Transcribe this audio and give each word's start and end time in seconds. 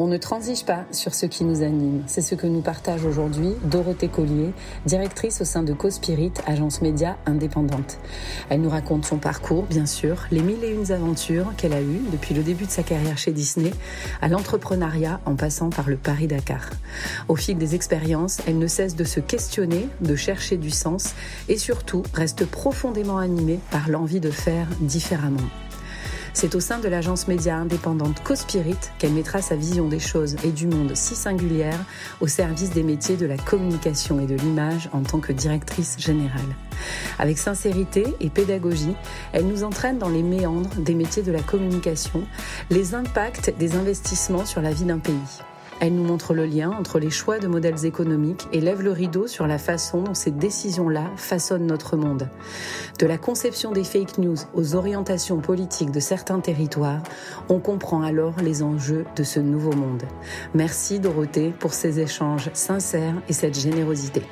On 0.00 0.06
ne 0.06 0.16
transige 0.16 0.64
pas 0.64 0.84
sur 0.92 1.12
ce 1.12 1.26
qui 1.26 1.42
nous 1.42 1.62
anime. 1.62 2.04
C'est 2.06 2.20
ce 2.20 2.36
que 2.36 2.46
nous 2.46 2.60
partage 2.60 3.04
aujourd'hui 3.04 3.54
Dorothée 3.64 4.06
Collier, 4.06 4.52
directrice 4.86 5.40
au 5.40 5.44
sein 5.44 5.64
de 5.64 5.72
CoSpirit, 5.72 6.30
agence 6.46 6.82
média 6.82 7.16
indépendante. 7.26 7.98
Elle 8.48 8.60
nous 8.60 8.70
raconte 8.70 9.04
son 9.04 9.18
parcours, 9.18 9.64
bien 9.64 9.86
sûr, 9.86 10.26
les 10.30 10.40
mille 10.40 10.62
et 10.62 10.70
une 10.70 10.92
aventures 10.92 11.52
qu'elle 11.56 11.72
a 11.72 11.82
eues 11.82 12.00
depuis 12.12 12.32
le 12.32 12.44
début 12.44 12.66
de 12.66 12.70
sa 12.70 12.84
carrière 12.84 13.18
chez 13.18 13.32
Disney 13.32 13.72
à 14.22 14.28
l'entrepreneuriat 14.28 15.20
en 15.26 15.34
passant 15.34 15.68
par 15.68 15.90
le 15.90 15.96
Paris-Dakar. 15.96 16.70
Au 17.26 17.34
fil 17.34 17.58
des 17.58 17.74
expériences, 17.74 18.38
elle 18.46 18.58
ne 18.58 18.68
cesse 18.68 18.94
de 18.94 19.02
se 19.02 19.18
questionner, 19.18 19.88
de 20.00 20.14
chercher 20.14 20.58
du 20.58 20.70
sens 20.70 21.14
et 21.48 21.58
surtout 21.58 22.04
reste 22.14 22.46
profondément 22.46 23.18
animée 23.18 23.58
par 23.72 23.88
l'envie 23.88 24.20
de 24.20 24.30
faire 24.30 24.68
différemment. 24.80 25.48
C'est 26.34 26.54
au 26.54 26.60
sein 26.60 26.78
de 26.78 26.88
l'agence 26.88 27.28
média 27.28 27.56
indépendante 27.56 28.22
CoSpirit 28.22 28.76
qu'elle 28.98 29.12
mettra 29.12 29.42
sa 29.42 29.56
vision 29.56 29.88
des 29.88 29.98
choses 29.98 30.36
et 30.44 30.50
du 30.50 30.66
monde 30.66 30.94
si 30.94 31.14
singulière 31.14 31.78
au 32.20 32.26
service 32.26 32.70
des 32.70 32.82
métiers 32.82 33.16
de 33.16 33.26
la 33.26 33.36
communication 33.36 34.20
et 34.20 34.26
de 34.26 34.34
l'image 34.34 34.88
en 34.92 35.02
tant 35.02 35.20
que 35.20 35.32
directrice 35.32 35.96
générale. 35.98 36.56
Avec 37.18 37.38
sincérité 37.38 38.04
et 38.20 38.30
pédagogie, 38.30 38.94
elle 39.32 39.46
nous 39.46 39.64
entraîne 39.64 39.98
dans 39.98 40.08
les 40.08 40.22
méandres 40.22 40.74
des 40.76 40.94
métiers 40.94 41.22
de 41.22 41.32
la 41.32 41.42
communication, 41.42 42.22
les 42.70 42.94
impacts 42.94 43.56
des 43.58 43.76
investissements 43.76 44.46
sur 44.46 44.60
la 44.60 44.72
vie 44.72 44.84
d'un 44.84 44.98
pays. 44.98 45.42
Elle 45.80 45.94
nous 45.94 46.04
montre 46.04 46.34
le 46.34 46.44
lien 46.44 46.70
entre 46.70 46.98
les 46.98 47.10
choix 47.10 47.38
de 47.38 47.46
modèles 47.46 47.84
économiques 47.84 48.48
et 48.52 48.60
lève 48.60 48.82
le 48.82 48.90
rideau 48.90 49.26
sur 49.26 49.46
la 49.46 49.58
façon 49.58 50.02
dont 50.02 50.14
ces 50.14 50.32
décisions-là 50.32 51.10
façonnent 51.16 51.66
notre 51.66 51.96
monde. 51.96 52.28
De 52.98 53.06
la 53.06 53.18
conception 53.18 53.70
des 53.70 53.84
fake 53.84 54.18
news 54.18 54.36
aux 54.54 54.74
orientations 54.74 55.38
politiques 55.38 55.92
de 55.92 56.00
certains 56.00 56.40
territoires, 56.40 57.02
on 57.48 57.60
comprend 57.60 58.02
alors 58.02 58.34
les 58.42 58.62
enjeux 58.62 59.04
de 59.16 59.22
ce 59.22 59.38
nouveau 59.38 59.72
monde. 59.72 60.02
Merci 60.54 60.98
Dorothée 60.98 61.52
pour 61.58 61.74
ces 61.74 62.00
échanges 62.00 62.50
sincères 62.54 63.14
et 63.28 63.32
cette 63.32 63.58
générosité. 63.58 64.22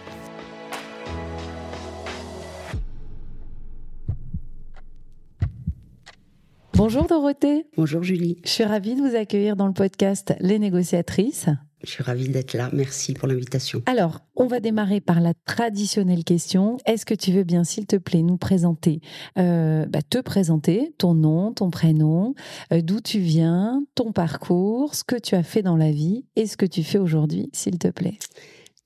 Bonjour 6.77 7.07
Dorothée. 7.07 7.65
Bonjour 7.79 8.03
Julie. 8.03 8.37
Je 8.45 8.51
suis 8.51 8.65
ravie 8.65 8.95
de 8.97 9.01
vous 9.01 9.17
accueillir 9.17 9.57
dans 9.57 9.67
le 9.67 9.73
podcast 9.73 10.35
Les 10.41 10.59
négociatrices. 10.59 11.47
Je 11.83 11.89
suis 11.91 12.03
ravie 12.03 12.29
d'être 12.29 12.53
là. 12.53 12.69
Merci 12.75 13.15
pour 13.15 13.29
l'invitation. 13.29 13.81
Alors, 13.87 14.21
on 14.37 14.47
va 14.47 14.61
démarrer 14.61 15.01
par 15.01 15.21
la 15.21 15.33
traditionnelle 15.47 16.23
question. 16.23 16.77
Est-ce 16.85 17.07
que 17.07 17.15
tu 17.15 17.33
veux 17.33 17.45
bien, 17.45 17.65
s'il 17.65 17.87
te 17.87 17.97
plaît, 17.97 18.23
nous 18.23 18.37
présenter, 18.37 19.01
euh, 19.39 19.87
bah, 19.87 20.01
te 20.03 20.19
présenter, 20.19 20.93
ton 20.99 21.15
nom, 21.15 21.55
ton 21.55 21.71
prénom, 21.71 22.35
euh, 22.75 22.83
d'où 22.83 23.01
tu 23.01 23.21
viens, 23.21 23.83
ton 23.95 24.13
parcours, 24.13 24.95
ce 24.95 25.03
que 25.03 25.17
tu 25.17 25.35
as 25.35 25.43
fait 25.43 25.63
dans 25.63 25.77
la 25.77 25.91
vie 25.91 26.27
et 26.37 26.47
ce 26.47 26.59
que 26.59 26.67
tu 26.67 26.83
fais 26.83 26.99
aujourd'hui, 26.99 27.49
s'il 27.55 27.79
te 27.79 27.89
plaît? 27.89 28.19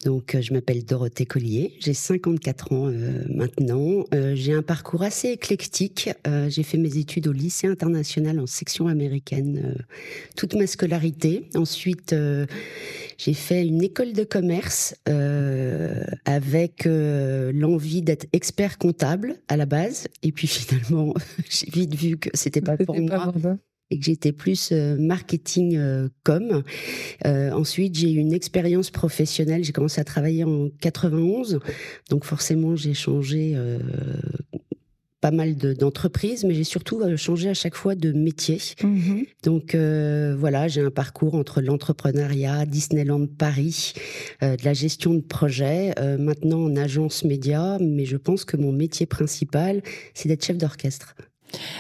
Donc, 0.05 0.35
euh, 0.35 0.41
je 0.41 0.55
m'appelle 0.55 0.83
Dorothée 0.85 1.27
Collier, 1.27 1.75
j'ai 1.79 1.93
54 1.93 2.73
ans 2.73 2.89
euh, 2.89 3.23
maintenant. 3.29 4.05
Euh, 4.15 4.35
j'ai 4.35 4.55
un 4.55 4.63
parcours 4.63 5.03
assez 5.03 5.29
éclectique. 5.29 6.09
j'ai 6.49 6.63
fait 6.63 6.79
mes 6.79 6.97
études 6.97 7.29
au 7.29 7.33
lycée 7.33 7.67
international 7.67 8.41
en 8.41 8.47
section 8.47 8.89
américaine 8.89 9.77
toute 10.37 10.55
ma 10.55 10.67
scolarité. 10.67 11.49
Ensuite, 11.55 12.15
j'ai 13.19 13.35
fait 13.35 13.67
une 13.67 13.83
école 13.83 14.13
de 14.13 14.25
commerce 14.25 14.95
avec 16.25 16.85
l'envie 16.87 18.03
d'être 18.03 18.27
expert 18.33 18.79
comptable 18.79 19.37
à 19.49 19.57
la 19.57 19.67
base. 19.67 20.09
Et 20.23 20.33
puis 20.33 20.47
finalement, 20.47 21.15
j'ai 21.49 21.71
vite 21.71 21.95
vu 21.95 22.17
que 22.17 22.31
c'était 22.35 22.63
pas 22.63 22.77
pour 22.77 22.99
moi 22.99 23.33
et 23.91 23.99
que 23.99 24.05
j'étais 24.05 24.33
plus 24.33 24.71
euh, 24.73 24.97
marketing 24.99 25.77
euh, 25.77 26.09
com. 26.25 26.63
Euh, 27.27 27.51
ensuite, 27.53 27.97
j'ai 27.97 28.13
eu 28.13 28.19
une 28.19 28.33
expérience 28.33 28.91
professionnelle. 28.91 29.65
J'ai 29.65 29.73
commencé 29.73 30.01
à 30.01 30.05
travailler 30.05 30.45
en 30.45 30.69
91, 30.81 31.59
donc 32.09 32.25
forcément 32.25 32.77
j'ai 32.77 32.95
changé 32.95 33.57
pas 35.21 35.31
mal 35.31 35.55
d'entreprises, 35.57 36.45
mais 36.45 36.55
j'ai 36.55 36.65
surtout 36.65 37.01
changé 37.17 37.51
à 37.51 37.55
chaque 37.55 37.75
fois 37.75 37.95
de 37.95 38.13
métier. 38.13 38.57
Mm-hmm. 38.57 39.27
Donc 39.45 39.75
voilà, 39.75 40.69
j'ai 40.69 40.81
un 40.81 40.91
parcours 40.91 41.35
entre 41.35 41.61
l'entrepreneuriat, 41.61 42.67
Disneyland 42.67 43.27
Paris, 43.27 43.93
de 44.41 44.65
la 44.65 44.73
gestion 44.73 45.15
de 45.15 45.21
projet, 45.21 45.95
maintenant 46.19 46.65
en 46.65 46.77
agence 46.77 47.25
média, 47.25 47.79
mais 47.81 48.07
je 48.07 48.17
pense 48.17 48.45
que 48.45 48.57
mon 48.57 48.73
métier 48.73 49.07
principal, 49.07 49.83
c'est 50.15 50.29
d'être 50.29 50.45
chef 50.45 50.59
d'orchestre. 50.59 51.15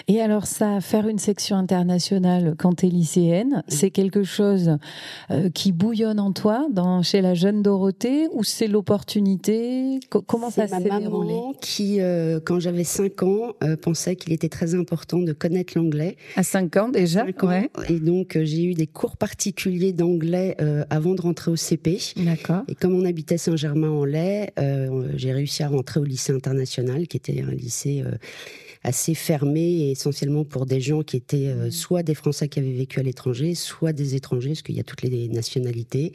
Et 0.09 0.21
alors 0.21 0.47
ça, 0.47 0.81
faire 0.81 1.09
une 1.09 1.19
section 1.19 1.57
internationale 1.57 2.55
quand 2.59 2.75
tu 2.75 2.87
es 2.87 2.89
lycéenne, 2.89 3.63
c'est 3.69 3.91
quelque 3.91 4.25
chose 4.25 4.77
euh, 5.31 5.51
qui 5.51 5.73
bouillonne 5.73 6.21
en 6.21 6.33
toi 6.33 6.67
dans, 6.71 7.03
chez 7.03 7.21
la 7.21 7.35
jeune 7.35 7.63
Dorothée 7.63 8.29
ou 8.33 8.45
c'est 8.45 8.67
l'opportunité? 8.67 10.01
Comment 10.27 10.51
ça 10.51 10.67
s'est 10.67 10.81
déroulé? 10.81 11.01
ma 11.01 11.01
maman 11.01 11.55
qui, 11.61 12.01
euh, 12.01 12.41
quand 12.45 12.61
j'avais 12.61 12.85
5 12.85 13.23
ans, 13.23 13.53
euh, 13.63 13.77
pensait 13.77 14.17
qu'il 14.17 14.33
était 14.33 14.49
très 14.49 14.75
important 14.75 15.19
de 15.19 15.33
connaître 15.33 15.75
l'anglais. 15.77 16.17
À 16.37 16.43
5 16.43 16.77
ans 16.77 16.89
déjà 16.89 17.25
5 17.27 17.45
ans. 17.45 17.63
Et 17.89 18.01
donc 18.01 18.39
j'ai 18.43 18.65
eu 18.65 18.75
des 18.75 18.87
cours 18.87 19.17
particuliers 19.17 19.93
d'anglais 19.93 20.57
avant 20.91 21.15
de 21.15 21.21
rentrer 21.21 21.51
au 21.51 21.57
CP. 21.57 21.99
D'accord. 22.17 22.63
Et 22.69 22.75
comme 22.75 22.95
on 22.95 23.05
habitait 23.05 23.39
Saint-Germain-en-Laye, 23.39 24.51
j'ai 25.17 25.33
réussi 25.33 25.63
à 25.63 25.69
rentrer 25.69 26.01
au 26.01 26.05
lycée 26.05 26.33
international 26.33 27.07
qui 27.09 27.17
était 27.17 27.43
un 27.43 27.53
lycée 27.53 28.05
assez 28.83 29.15
fermé, 29.15 29.91
essentiellement 29.91 30.45
pour 30.45 30.65
des 30.65 30.81
gens 30.81 31.03
qui 31.03 31.17
étaient 31.17 31.49
euh, 31.49 31.67
mmh. 31.67 31.71
soit 31.71 32.03
des 32.03 32.15
Français 32.15 32.49
qui 32.49 32.61
avaient 32.61 32.73
vécu 32.73 32.99
à 32.99 33.03
l'étranger, 33.03 33.55
soit 33.55 33.93
des 33.93 34.15
étrangers, 34.15 34.51
parce 34.51 34.63
qu'il 34.63 34.75
y 34.75 34.81
a 34.81 34.85
toutes 34.85 35.03
les 35.03 35.29
nationalités. 35.29 36.13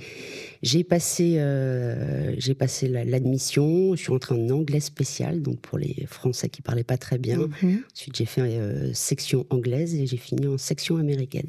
J'ai 0.63 0.83
passé, 0.83 1.35
euh, 1.37 2.33
j'ai 2.39 2.55
passé 2.55 2.87
l'admission, 2.87 3.95
je 3.95 4.01
suis 4.01 4.11
entrée 4.11 4.33
en 4.33 4.49
anglais 4.49 4.79
spécial, 4.79 5.43
donc 5.43 5.59
pour 5.59 5.77
les 5.77 6.05
Français 6.07 6.49
qui 6.49 6.63
parlaient 6.63 6.83
pas 6.83 6.97
très 6.97 7.19
bien. 7.19 7.37
Mmh. 7.37 7.75
Ensuite, 7.93 8.15
j'ai 8.15 8.25
fait 8.25 8.41
euh, 8.41 8.91
section 8.93 9.45
anglaise 9.51 9.93
et 9.93 10.07
j'ai 10.07 10.17
fini 10.17 10.47
en 10.47 10.57
section 10.57 10.97
américaine. 10.97 11.47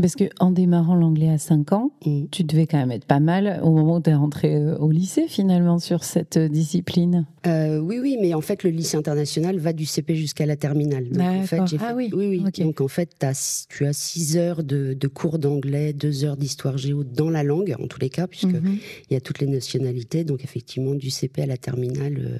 Parce 0.00 0.16
que 0.16 0.24
en 0.40 0.50
démarrant 0.50 0.96
l'anglais 0.96 1.30
à 1.30 1.38
5 1.38 1.72
ans, 1.72 1.92
mmh. 2.04 2.24
tu 2.32 2.42
devais 2.42 2.66
quand 2.66 2.78
même 2.78 2.90
être 2.90 3.06
pas 3.06 3.20
mal 3.20 3.60
au 3.62 3.70
moment 3.70 3.98
où 3.98 4.00
tu 4.00 4.10
es 4.10 4.14
rentrée 4.14 4.60
au 4.80 4.90
lycée 4.90 5.26
finalement 5.28 5.78
sur 5.78 6.02
cette 6.02 6.38
discipline. 6.38 7.24
oui, 7.44 8.00
oui, 8.00 8.18
mais 8.20 8.34
en 8.34 8.40
fait, 8.40 8.64
le 8.64 8.70
lycée 8.70 8.96
international 8.96 9.58
va 9.58 9.72
du 9.72 9.86
CP 9.86 10.16
jusqu'à 10.16 10.44
la 10.44 10.55
terminale. 10.56 11.08
Donc, 11.08 11.22
en 11.22 11.46
fait, 11.46 11.60
ah 11.80 11.94
oui. 11.94 12.10
Oui, 12.12 12.26
oui. 12.26 12.64
Donc 12.64 12.80
en 12.80 12.88
fait, 12.88 13.10
as, 13.22 13.66
tu 13.68 13.86
as 13.86 13.92
six 13.92 14.36
heures 14.36 14.62
de, 14.62 14.96
cours 15.06 15.38
d'anglais, 15.38 15.92
deux 15.92 16.24
heures 16.24 16.36
d'histoire 16.36 16.78
géo 16.78 17.04
dans 17.04 17.30
la 17.30 17.42
langue, 17.42 17.74
en 17.80 17.86
tous 17.86 18.00
les 18.00 18.10
cas, 18.10 18.26
puisque 18.26 18.46
mhm. 18.46 18.78
il 19.10 19.14
y 19.14 19.16
a 19.16 19.20
toutes 19.20 19.40
les 19.40 19.46
nationalités. 19.46 20.24
Donc 20.24 20.44
effectivement, 20.44 20.94
du 20.94 21.10
CP 21.10 21.42
à 21.42 21.46
la 21.46 21.56
terminale, 21.56 22.18
euh, 22.18 22.38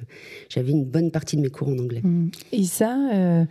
j'avais 0.49 0.71
une 0.71 0.85
bonne 0.85 1.11
partie 1.11 1.37
de 1.37 1.41
mes 1.41 1.49
cours 1.49 1.69
en 1.69 1.77
anglais. 1.77 2.01
Mhm. 2.03 2.31
Et 2.51 2.63
ça. 2.63 2.97
Euh, 3.13 3.45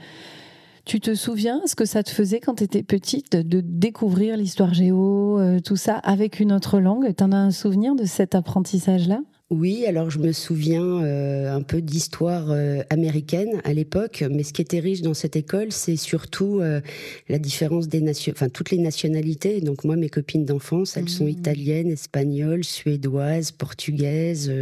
tu 0.85 1.01
te 1.01 1.17
souviens 1.17 1.63
ce 1.67 1.75
que 1.75 1.85
ça 1.85 2.05
te 2.05 2.11
faisait 2.11 2.39
quand 2.39 2.55
tu 2.55 2.65
étais 2.65 2.85
petite 2.85 3.35
de 3.35 3.61
découvrir 3.61 4.37
l'histoire 4.37 4.73
géo, 4.73 5.41
euh, 5.41 5.59
tout 5.59 5.75
ça 5.75 5.97
avec 5.97 6.39
une 6.39 6.53
autre 6.53 6.79
langue? 6.79 7.13
Tu 7.13 7.25
en 7.25 7.33
as 7.33 7.39
un 7.39 7.51
souvenir 7.51 7.97
de 7.97 8.05
cet 8.05 8.37
apprentissage-là? 8.37 9.21
Oui, 9.49 9.87
alors 9.87 10.11
je 10.11 10.19
me 10.19 10.33
souviens 10.33 10.83
euh, 10.85 11.55
un 11.55 11.63
peu 11.63 11.81
d'histoire 11.81 12.51
euh, 12.51 12.83
américaine 12.91 13.61
à 13.63 13.73
l'époque, 13.73 14.25
mais 14.29 14.43
ce 14.43 14.53
qui 14.53 14.61
était 14.61 14.81
riche 14.81 15.03
dans 15.03 15.15
cette 15.15 15.37
école, 15.37 15.71
c'est 15.71 15.95
surtout 15.95 16.59
euh, 16.59 16.81
la 17.29 17.39
différence 17.39 17.87
des 17.87 18.01
nations, 18.01 18.33
enfin 18.35 18.49
toutes 18.49 18.73
les 18.73 18.79
nationalités. 18.79 19.61
Donc 19.61 19.85
moi, 19.85 19.95
mes 19.95 20.09
copines 20.09 20.45
d'enfance, 20.45 20.97
elles 20.97 21.09
sont 21.09 21.27
mmh. 21.27 21.29
italiennes, 21.29 21.91
espagnoles, 21.93 22.65
suédoises, 22.65 23.53
portugaises, 23.53 24.53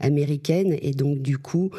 américaines, 0.00 0.74
et 0.80 0.92
donc 0.92 1.20
du 1.20 1.36
coup, 1.36 1.70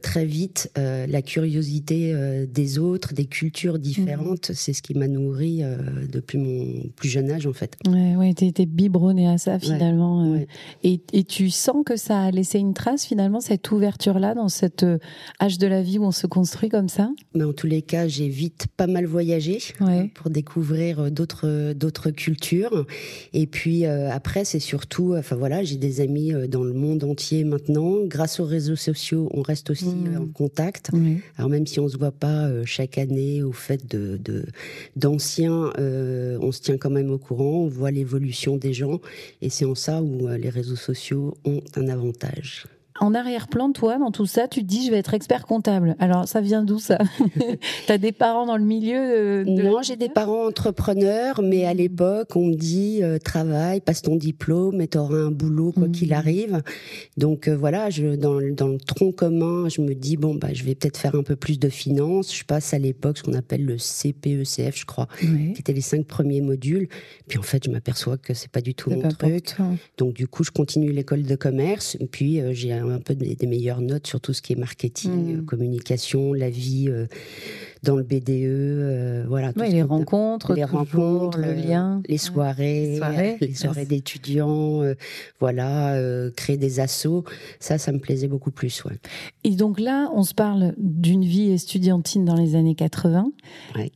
très 0.00 0.24
vite, 0.24 0.70
la 0.76 1.20
curiosité 1.20 2.14
des 2.46 2.78
autres, 2.78 3.12
des 3.12 3.26
cultures 3.26 3.78
différentes, 3.78 4.50
mmh. 4.50 4.54
c'est 4.54 4.72
ce 4.72 4.80
qui 4.80 4.94
m'a 4.94 5.08
nourri 5.08 5.62
depuis 6.10 6.38
mon 6.38 6.88
plus 6.96 7.08
jeune 7.08 7.30
âge 7.30 7.46
en 7.46 7.52
fait. 7.52 7.76
Ouais, 7.86 8.16
ouais, 8.16 8.32
t'es 8.32 8.66
biberonné 8.66 9.28
à 9.28 9.36
ça 9.36 9.58
finalement, 9.58 10.40
et, 10.82 11.00
et 11.12 11.24
tu 11.24 11.50
sens 11.66 11.84
que 11.84 11.96
ça 11.96 12.20
a 12.20 12.30
laissé 12.30 12.58
une 12.58 12.74
trace 12.74 13.04
finalement, 13.04 13.40
cette 13.40 13.70
ouverture-là 13.72 14.34
dans 14.34 14.48
cet 14.48 14.84
euh, 14.84 14.98
âge 15.42 15.58
de 15.58 15.66
la 15.66 15.82
vie 15.82 15.98
où 15.98 16.04
on 16.04 16.12
se 16.12 16.28
construit 16.28 16.68
comme 16.68 16.88
ça? 16.88 17.10
Mais 17.34 17.42
En 17.42 17.52
tous 17.52 17.66
les 17.66 17.82
cas, 17.82 18.06
j'ai 18.06 18.28
vite 18.28 18.68
pas 18.76 18.86
mal 18.86 19.04
voyagé 19.04 19.58
euh, 19.80 20.04
pour 20.14 20.30
découvrir 20.30 21.00
euh, 21.00 21.10
d'autres 21.10 21.72
d'autres 21.72 22.10
cultures. 22.10 22.86
Et 23.32 23.46
puis 23.46 23.84
après, 23.86 24.44
c'est 24.44 24.60
surtout, 24.60 25.14
enfin 25.16 25.36
voilà, 25.36 25.64
j'ai 25.64 25.76
des 25.76 26.00
amis 26.00 26.32
dans 26.48 26.62
le 26.62 26.72
monde 26.72 27.02
entier 27.04 27.44
maintenant. 27.44 28.04
Grâce 28.04 28.38
aux 28.40 28.44
réseaux 28.44 28.76
sociaux, 28.76 29.28
on 29.32 29.42
reste 29.42 29.70
aussi 29.70 29.86
mmh. 29.86 30.20
en 30.20 30.26
contact. 30.26 30.90
Alors 31.36 31.50
même 31.50 31.66
si 31.66 31.80
on 31.80 31.88
se 31.88 31.96
voit 31.96 32.12
pas 32.12 32.48
chaque 32.64 32.98
année 32.98 33.42
au 33.42 33.52
fait 33.52 33.86
de 33.86 34.18
d'anciens, 34.94 35.72
on 35.78 36.52
se 36.52 36.60
tient 36.60 36.78
quand 36.78 36.90
même 36.90 37.10
au 37.10 37.18
courant, 37.18 37.64
on 37.64 37.68
voit 37.68 37.90
l'évolution 37.90 38.56
des 38.56 38.72
gens. 38.72 39.00
Et 39.42 39.50
c'est 39.50 39.64
en 39.64 39.74
ça 39.74 40.02
où 40.02 40.28
les 40.28 40.50
réseaux 40.50 40.76
sociaux 40.76 41.34
ont 41.44 41.55
un 41.76 41.88
avantage. 41.88 42.66
En 43.00 43.14
arrière-plan, 43.14 43.72
toi, 43.72 43.98
dans 43.98 44.10
tout 44.10 44.26
ça, 44.26 44.48
tu 44.48 44.60
te 44.62 44.66
dis 44.66 44.86
je 44.86 44.90
vais 44.90 44.98
être 44.98 45.14
expert 45.14 45.46
comptable. 45.46 45.96
Alors, 45.98 46.28
ça 46.28 46.40
vient 46.40 46.62
d'où 46.62 46.78
ça 46.78 46.98
Tu 47.86 47.92
as 47.92 47.98
des 47.98 48.12
parents 48.12 48.46
dans 48.46 48.56
le 48.56 48.64
milieu 48.64 49.44
Non, 49.44 49.82
j'ai 49.82 49.96
des 49.96 50.08
parents 50.08 50.46
entrepreneurs, 50.46 51.40
mais 51.42 51.64
à 51.64 51.74
l'époque, 51.74 52.36
on 52.36 52.46
me 52.46 52.54
dit 52.54 53.00
euh, 53.02 53.18
travaille, 53.18 53.80
passe 53.80 54.02
ton 54.02 54.16
diplôme 54.16 54.80
et 54.80 54.88
tu 54.88 54.98
auras 54.98 55.18
un 55.18 55.30
boulot 55.30 55.72
quoi 55.72 55.88
qu'il 55.88 56.10
mmh. 56.10 56.12
arrive. 56.12 56.62
Donc 57.16 57.48
euh, 57.48 57.56
voilà, 57.56 57.90
je, 57.90 58.16
dans, 58.16 58.40
dans, 58.52 58.68
le 58.68 58.78
tronc 58.78 59.12
commun, 59.12 59.68
je 59.68 59.80
me 59.80 59.94
dis 59.94 60.16
bon, 60.16 60.34
bah, 60.34 60.48
je 60.52 60.64
vais 60.64 60.74
peut-être 60.74 60.96
faire 60.96 61.14
un 61.14 61.22
peu 61.22 61.36
plus 61.36 61.58
de 61.58 61.68
finance. 61.68 62.34
Je 62.34 62.44
passe 62.44 62.74
à 62.74 62.78
l'époque 62.78 63.18
ce 63.18 63.22
qu'on 63.22 63.34
appelle 63.34 63.64
le 63.64 63.76
CPECF, 63.78 64.78
je 64.78 64.86
crois, 64.86 65.08
qui 65.18 65.60
étaient 65.60 65.72
les 65.72 65.80
cinq 65.80 66.06
premiers 66.06 66.40
modules. 66.40 66.88
Puis 67.28 67.38
en 67.38 67.42
fait, 67.42 67.64
je 67.64 67.70
m'aperçois 67.70 68.16
que 68.16 68.34
c'est 68.34 68.50
pas 68.50 68.60
du 68.60 68.74
tout 68.74 68.90
mon 68.90 69.08
truc. 69.08 69.56
Donc 69.98 70.14
du 70.14 70.28
coup, 70.28 70.44
je 70.44 70.50
continue 70.50 70.92
l'école 70.92 71.22
de 71.22 71.36
commerce. 71.36 71.96
Puis 72.10 72.40
euh, 72.40 72.52
j'ai 72.52 72.72
un 72.90 73.00
peu 73.00 73.14
des, 73.14 73.36
meilleures 73.46 73.80
notes 73.80 74.06
sur 74.06 74.20
tout 74.20 74.32
ce 74.32 74.42
qui 74.42 74.52
est 74.52 74.56
marketing, 74.56 75.36
mmh. 75.36 75.44
communication, 75.44 76.32
la 76.32 76.50
vie 76.50 76.90
dans 77.86 77.96
le 77.96 78.02
BDE, 78.02 78.30
euh, 78.30 79.24
voilà. 79.28 79.52
les 79.56 79.82
rencontres, 79.82 80.54
les 80.54 80.64
rencontres, 80.64 81.38
le 81.38 81.52
lien, 81.54 82.02
les 82.08 82.18
soirées, 82.18 82.98
les 83.40 83.54
soirées, 83.54 83.86
d'étudiants, 83.86 84.82
euh, 84.82 84.94
voilà, 85.38 85.94
euh, 85.94 86.30
créer 86.34 86.56
des 86.56 86.80
assos, 86.80 87.24
ça, 87.60 87.78
ça 87.78 87.92
me 87.92 87.98
plaisait 87.98 88.26
beaucoup 88.26 88.50
plus, 88.50 88.84
ouais. 88.84 88.98
Et 89.44 89.50
donc 89.50 89.78
là, 89.78 90.10
on 90.14 90.24
se 90.24 90.34
parle 90.34 90.74
d'une 90.78 91.24
vie 91.24 91.52
estudiantine 91.52 92.24
dans 92.24 92.34
les 92.34 92.56
années 92.56 92.74
80. 92.74 93.30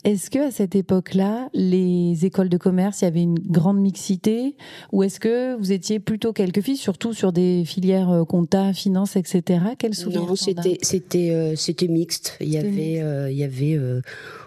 Est-ce 0.05 0.31
que 0.31 0.39
à 0.39 0.51
cette 0.53 0.77
époque-là, 0.77 1.49
les 1.53 2.25
écoles 2.25 2.49
de 2.49 2.57
commerce, 2.57 3.03
il 3.03 3.07
y 3.07 3.09
avait 3.09 3.23
une 3.23 3.41
grande 3.41 3.81
mixité, 3.81 4.55
ou 4.93 5.03
est-ce 5.03 5.19
que 5.19 5.57
vous 5.57 5.73
étiez 5.73 5.99
plutôt 5.99 6.33
quelques 6.33 6.61
filles, 6.61 6.77
surtout 6.77 7.13
sur 7.13 7.33
des 7.33 7.65
filières 7.65 8.25
compta, 8.29 8.73
finance, 8.73 9.17
etc. 9.17 9.61
Quel 9.79 9.95
souvenir 9.95 10.27
Non, 10.27 10.37
c'était 10.37 10.79
c'était 10.83 11.55
c'était 11.57 11.89
mixte. 11.89 12.37
Il 12.41 12.51
y 12.51 12.59
avait 12.59 13.31
il 13.33 13.37
y 13.37 13.43
avait 13.43 13.80
euh, 13.81 14.01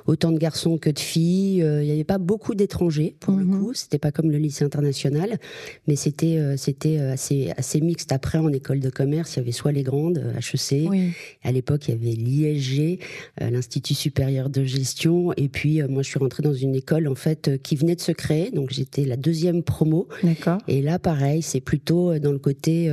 autant 0.05 0.31
de 0.31 0.37
garçons 0.37 0.77
que 0.77 0.89
de 0.89 0.99
filles. 0.99 1.63
Euh, 1.63 1.81
il 1.81 1.85
n'y 1.87 1.91
avait 1.91 2.03
pas 2.03 2.17
beaucoup 2.17 2.55
d'étrangers 2.55 3.15
pour 3.19 3.35
le 3.35 3.45
mhm. 3.45 3.59
coup. 3.59 3.73
C'était 3.73 3.97
pas 3.97 4.11
comme 4.11 4.31
le 4.31 4.37
lycée 4.37 4.65
international, 4.65 5.37
mais 5.87 5.95
c'était 5.95 6.37
euh, 6.37 6.57
c'était 6.57 6.99
assez 6.99 7.51
assez 7.57 7.81
mixte. 7.81 8.11
Après, 8.11 8.37
en 8.37 8.49
école 8.49 8.79
de 8.79 8.89
commerce, 8.89 9.35
il 9.35 9.39
y 9.39 9.41
avait 9.41 9.51
soit 9.51 9.71
les 9.71 9.83
grandes 9.83 10.23
HEC. 10.37 10.89
À 11.43 11.51
l'époque, 11.51 11.87
il 11.87 11.91
y 11.91 11.93
avait 11.93 12.15
l'ISG, 12.15 12.99
l'Institut 13.39 13.93
supérieur 13.93 14.49
de 14.49 14.63
gestion. 14.63 15.33
Et 15.33 15.49
puis, 15.49 15.81
moi, 15.83 16.03
je 16.03 16.09
suis 16.09 16.19
rentrée 16.19 16.43
dans 16.43 16.53
une 16.53 16.75
école 16.75 17.07
en 17.07 17.15
fait 17.15 17.61
qui 17.61 17.75
venait 17.75 17.95
de 17.95 18.01
se 18.01 18.11
créer. 18.11 18.51
Donc, 18.51 18.71
j'étais 18.71 19.05
la 19.05 19.17
deuxième 19.17 19.63
promo. 19.63 20.07
D'accord. 20.23 20.59
Et 20.67 20.81
là, 20.81 20.99
pareil, 20.99 21.41
c'est 21.41 21.61
plutôt 21.61 22.17
dans 22.19 22.31
le 22.31 22.39
côté 22.39 22.89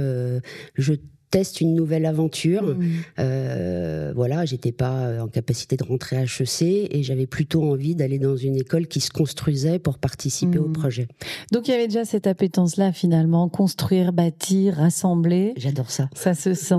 je 0.75 0.95
teste 1.31 1.61
une 1.61 1.75
nouvelle 1.75 2.07
aventure. 2.07 2.63
Mmh. 2.63 2.87
Euh, 3.19 4.13
voilà, 4.15 4.45
j'étais 4.45 4.73
pas 4.73 5.07
euh, 5.07 5.21
en 5.21 5.29
capacité 5.29 5.77
de 5.77 5.85
rentrer 5.85 6.17
à 6.17 6.23
HEC 6.23 6.63
et 6.63 7.03
j'avais 7.03 7.27
plutôt 7.27 7.63
envie 7.63 7.95
d'aller 7.95 8.19
dans 8.19 8.37
une 8.37 8.57
école 8.57 8.87
qui 8.87 9.01
se 9.01 9.11
construisait 9.11 9.79
pour 9.79 9.99
participer 9.99 10.59
au 10.59 10.69
mmh. 10.69 10.73
projet. 10.73 11.09
Donc 11.53 11.69
il 11.69 11.71
y 11.71 11.75
avait 11.75 11.87
déjà 11.87 12.05
cette 12.05 12.27
appétence-là 12.27 12.93
finalement, 12.93 13.49
construire, 13.49 14.13
bâtir, 14.13 14.75
rassembler. 14.75 15.55
J'adore 15.57 15.91
ça. 15.91 16.09
Ça 16.15 16.35
se 16.35 16.55
sent. 16.55 16.75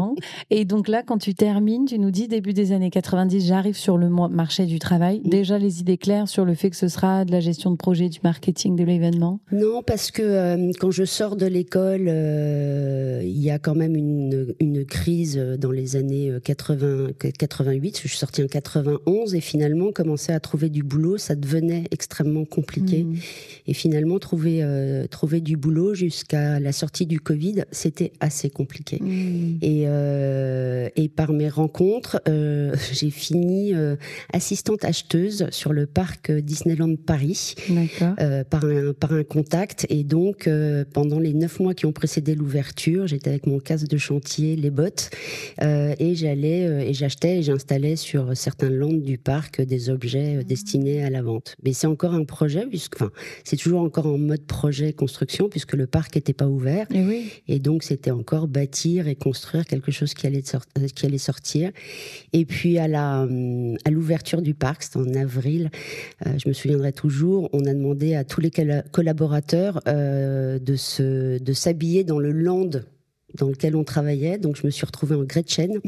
et 0.49 0.65
donc 0.65 0.87
là, 0.87 1.03
quand 1.03 1.17
tu 1.17 1.33
termines, 1.33 1.85
tu 1.85 1.97
nous 1.97 2.11
dis 2.11 2.27
début 2.27 2.53
des 2.53 2.73
années 2.73 2.91
90, 2.91 3.45
j'arrive 3.45 3.77
sur 3.77 3.97
le 3.97 4.09
marché 4.09 4.65
du 4.65 4.79
travail. 4.79 5.21
Mmh. 5.23 5.29
Déjà 5.29 5.57
les 5.57 5.79
idées 5.79 5.97
claires 5.97 6.27
sur 6.27 6.45
le 6.45 6.55
fait 6.55 6.69
que 6.69 6.75
ce 6.75 6.89
sera 6.89 7.23
de 7.23 7.31
la 7.31 7.39
gestion 7.39 7.71
de 7.71 7.77
projet, 7.77 8.09
du 8.09 8.19
marketing, 8.23 8.75
de 8.75 8.83
l'événement? 8.83 9.39
Non, 9.51 9.81
parce 9.81 10.11
que 10.11 10.21
euh, 10.21 10.71
quand 10.79 10.91
je 10.91 11.05
sors 11.05 11.35
de 11.37 11.45
l'école, 11.45 12.09
il 13.23 13.41
y 13.41 13.49
a 13.49 13.59
quand 13.59 13.75
même 13.75 13.95
une 13.95 14.40
une, 14.59 14.85
crise 14.85 15.37
dans 15.37 15.71
les 15.71 15.95
années 15.95 16.31
80, 16.43 17.11
88. 17.37 18.01
Je 18.01 18.07
suis 18.07 18.17
sortie 18.17 18.43
en 18.43 18.47
91 18.47 19.35
et 19.35 19.41
finalement, 19.41 19.91
commencer 19.91 20.31
à 20.31 20.39
trouver 20.39 20.69
du 20.69 20.83
boulot, 20.83 21.17
ça 21.17 21.35
devenait 21.35 21.85
extrêmement 21.91 22.45
compliqué. 22.45 23.03
Mmh. 23.03 23.15
Et 23.67 23.73
finalement, 23.73 24.19
trouver, 24.19 24.63
euh, 24.63 25.07
trouver 25.07 25.41
du 25.41 25.57
boulot 25.57 25.93
jusqu'à 25.93 26.59
la 26.59 26.71
sortie 26.71 27.05
du 27.05 27.19
Covid, 27.19 27.63
c'était 27.71 28.11
assez 28.19 28.49
compliqué. 28.49 28.97
Mmh. 29.01 29.57
Et, 29.61 29.83
euh, 29.87 30.89
et 30.95 31.09
par 31.09 31.33
mes 31.33 31.49
rencontres, 31.49 32.21
euh, 32.27 32.75
j'ai 32.93 33.09
fini 33.09 33.73
assistante 34.33 34.83
acheteuse 34.85 35.47
sur 35.51 35.73
le 35.73 35.85
parc 35.85 36.31
Disneyland 36.31 36.95
Paris 36.95 37.55
par, 38.49 38.65
un, 38.65 38.93
par 38.93 39.13
un 39.13 39.23
contact. 39.23 39.85
Et 39.89 40.03
donc, 40.03 40.49
pendant 40.93 41.19
les 41.19 41.33
neuf 41.33 41.59
mois 41.59 41.73
qui 41.73 41.85
ont 41.85 41.91
précédé 41.91 42.35
l'ouverture, 42.35 43.07
j'étais 43.07 43.29
avec 43.29 43.47
mon 43.47 43.59
casque 43.59 43.87
de 43.87 43.97
chantier 43.97 44.30
les 44.39 44.69
bottes, 44.69 45.09
euh, 45.61 45.93
et 45.99 46.15
j'allais 46.15 46.65
euh, 46.65 46.79
et 46.79 46.93
j'achetais 46.93 47.39
et 47.39 47.43
j'installais 47.43 47.95
sur 47.95 48.35
certains 48.35 48.69
landes 48.69 49.01
du 49.01 49.17
parc 49.17 49.61
des 49.61 49.89
objets 49.89 50.37
euh, 50.37 50.43
destinés 50.43 51.03
à 51.03 51.09
la 51.09 51.21
vente. 51.21 51.55
Mais 51.63 51.73
c'est 51.73 51.87
encore 51.87 52.13
un 52.13 52.23
projet, 52.23 52.65
puisque, 52.67 52.95
enfin, 52.95 53.11
c'est 53.43 53.57
toujours 53.57 53.81
encore 53.81 54.07
en 54.07 54.17
mode 54.17 54.45
projet 54.45 54.93
construction, 54.93 55.49
puisque 55.49 55.73
le 55.73 55.87
parc 55.87 56.15
n'était 56.15 56.33
pas 56.33 56.47
ouvert. 56.47 56.87
Et, 56.91 57.01
oui. 57.01 57.31
et 57.47 57.59
donc 57.59 57.83
c'était 57.83 58.11
encore 58.11 58.47
bâtir 58.47 59.07
et 59.07 59.15
construire 59.15 59.65
quelque 59.65 59.91
chose 59.91 60.13
qui 60.13 60.27
allait, 60.27 60.43
qui 60.95 61.05
allait 61.05 61.17
sortir. 61.17 61.71
Et 62.33 62.45
puis 62.45 62.77
à 62.77 62.87
la 62.87 63.27
à 63.85 63.89
l'ouverture 63.89 64.41
du 64.41 64.53
parc, 64.53 64.83
c'était 64.83 64.97
en 64.97 65.13
avril, 65.13 65.69
je 66.25 66.47
me 66.47 66.53
souviendrai 66.53 66.93
toujours, 66.93 67.49
on 67.53 67.65
a 67.65 67.73
demandé 67.73 68.15
à 68.15 68.23
tous 68.23 68.41
les 68.41 68.51
collaborateurs 68.91 69.81
de 69.85 70.75
se 70.75 71.37
de 71.37 71.53
s'habiller 71.53 72.03
dans 72.03 72.19
le 72.19 72.31
land 72.31 72.69
dans 73.35 73.47
lequel 73.47 73.75
on 73.75 73.83
travaillait. 73.83 74.37
Donc, 74.37 74.55
je 74.55 74.65
me 74.65 74.71
suis 74.71 74.85
retrouvée 74.85 75.15
en 75.15 75.23
Gretchen. 75.23 75.79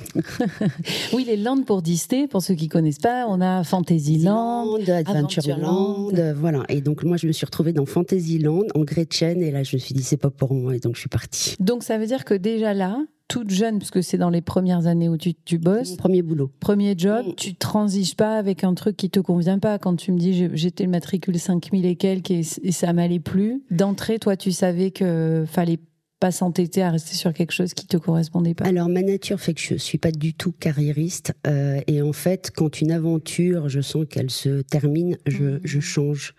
oui, 1.13 1.25
les 1.25 1.37
landes 1.37 1.65
pour 1.65 1.81
Disney, 1.81 2.27
pour 2.27 2.41
ceux 2.41 2.55
qui 2.55 2.67
connaissent 2.67 2.99
pas, 2.99 3.25
on 3.27 3.41
a 3.41 3.63
Fantasyland, 3.63 4.77
Adventureland, 4.87 6.11
voilà. 6.35 6.63
Et 6.69 6.81
donc, 6.81 7.03
moi, 7.03 7.17
je 7.17 7.27
me 7.27 7.31
suis 7.31 7.45
retrouvée 7.45 7.73
dans 7.73 7.85
Fantasyland, 7.85 8.63
en 8.75 8.81
Gretchen, 8.81 9.41
et 9.41 9.51
là, 9.51 9.63
je 9.63 9.75
me 9.75 9.79
suis 9.79 9.93
dit, 9.93 10.03
c'est 10.03 10.17
pas 10.17 10.29
pour 10.29 10.53
moi, 10.53 10.75
et 10.75 10.79
donc 10.79 10.95
je 10.95 11.01
suis 11.01 11.09
partie. 11.09 11.55
Donc, 11.59 11.83
ça 11.83 11.97
veut 11.97 12.07
dire 12.07 12.25
que 12.25 12.33
déjà 12.33 12.73
là, 12.73 12.99
toute 13.27 13.49
jeune, 13.49 13.79
puisque 13.79 14.03
c'est 14.03 14.17
dans 14.17 14.29
les 14.29 14.41
premières 14.41 14.85
années 14.85 15.09
où 15.09 15.17
tu, 15.17 15.33
tu 15.33 15.57
bosses. 15.57 15.95
Premier 15.95 16.21
boulot. 16.21 16.51
Premier 16.59 16.93
job, 16.97 17.25
mm. 17.27 17.35
tu 17.35 17.55
transiges 17.55 18.15
pas 18.15 18.37
avec 18.37 18.63
un 18.63 18.73
truc 18.73 18.95
qui 18.95 19.09
te 19.09 19.19
convient 19.19 19.59
pas. 19.59 19.79
Quand 19.79 19.95
tu 19.95 20.11
me 20.11 20.19
dis 20.19 20.49
j'étais 20.53 20.83
le 20.83 20.91
matricule 20.91 21.39
5000 21.39 21.85
et 21.85 21.95
quelques 21.95 22.31
et, 22.31 22.41
et 22.61 22.71
ça 22.71 22.93
m'allait 22.93 23.19
plus, 23.19 23.63
d'entrée, 23.71 24.19
toi, 24.19 24.37
tu 24.37 24.51
savais 24.51 24.91
que 24.91 25.45
fallait 25.47 25.79
pas 26.23 26.31
s'entêter 26.31 26.81
à 26.81 26.89
rester 26.89 27.15
sur 27.15 27.33
quelque 27.33 27.51
chose 27.51 27.73
qui 27.73 27.85
te 27.85 27.97
correspondait 27.97 28.53
pas 28.53 28.63
Alors 28.63 28.87
ma 28.87 29.01
nature 29.01 29.41
fait 29.41 29.53
que 29.53 29.59
je 29.59 29.75
suis 29.75 29.97
pas 29.97 30.13
du 30.13 30.33
tout 30.33 30.53
carriériste 30.53 31.33
euh, 31.45 31.81
et 31.85 32.01
en 32.01 32.13
fait 32.13 32.49
quand 32.55 32.79
une 32.79 32.93
aventure 32.93 33.67
je 33.67 33.81
sens 33.81 34.05
qu'elle 34.09 34.29
se 34.29 34.61
termine, 34.61 35.17
je, 35.27 35.43
mmh. 35.43 35.59
je 35.65 35.79
change. 35.81 36.33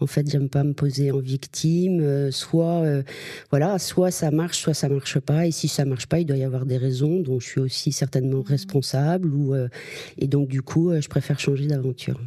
En 0.00 0.06
fait, 0.06 0.28
j'aime 0.28 0.48
pas 0.48 0.64
me 0.64 0.72
poser 0.72 1.12
en 1.12 1.18
victime. 1.18 2.00
Euh, 2.00 2.30
soit, 2.30 2.80
euh, 2.80 3.02
voilà, 3.50 3.78
soit 3.78 4.10
ça 4.10 4.30
marche, 4.30 4.58
soit 4.58 4.72
ça 4.72 4.88
marche 4.88 5.20
pas. 5.20 5.46
Et 5.46 5.50
si 5.50 5.68
ça 5.68 5.84
marche 5.84 6.06
pas, 6.06 6.20
il 6.20 6.24
doit 6.24 6.38
y 6.38 6.42
avoir 6.42 6.64
des 6.64 6.78
raisons 6.78 7.20
dont 7.20 7.38
je 7.38 7.46
suis 7.46 7.60
aussi 7.60 7.92
certainement 7.92 8.38
mmh. 8.38 8.48
responsable. 8.48 9.34
Ou 9.34 9.54
et 10.16 10.26
donc 10.26 10.48
du 10.48 10.62
coup, 10.62 10.90
je 10.98 11.08
préfère 11.08 11.38
changer 11.38 11.66
d'aventure. 11.66 12.18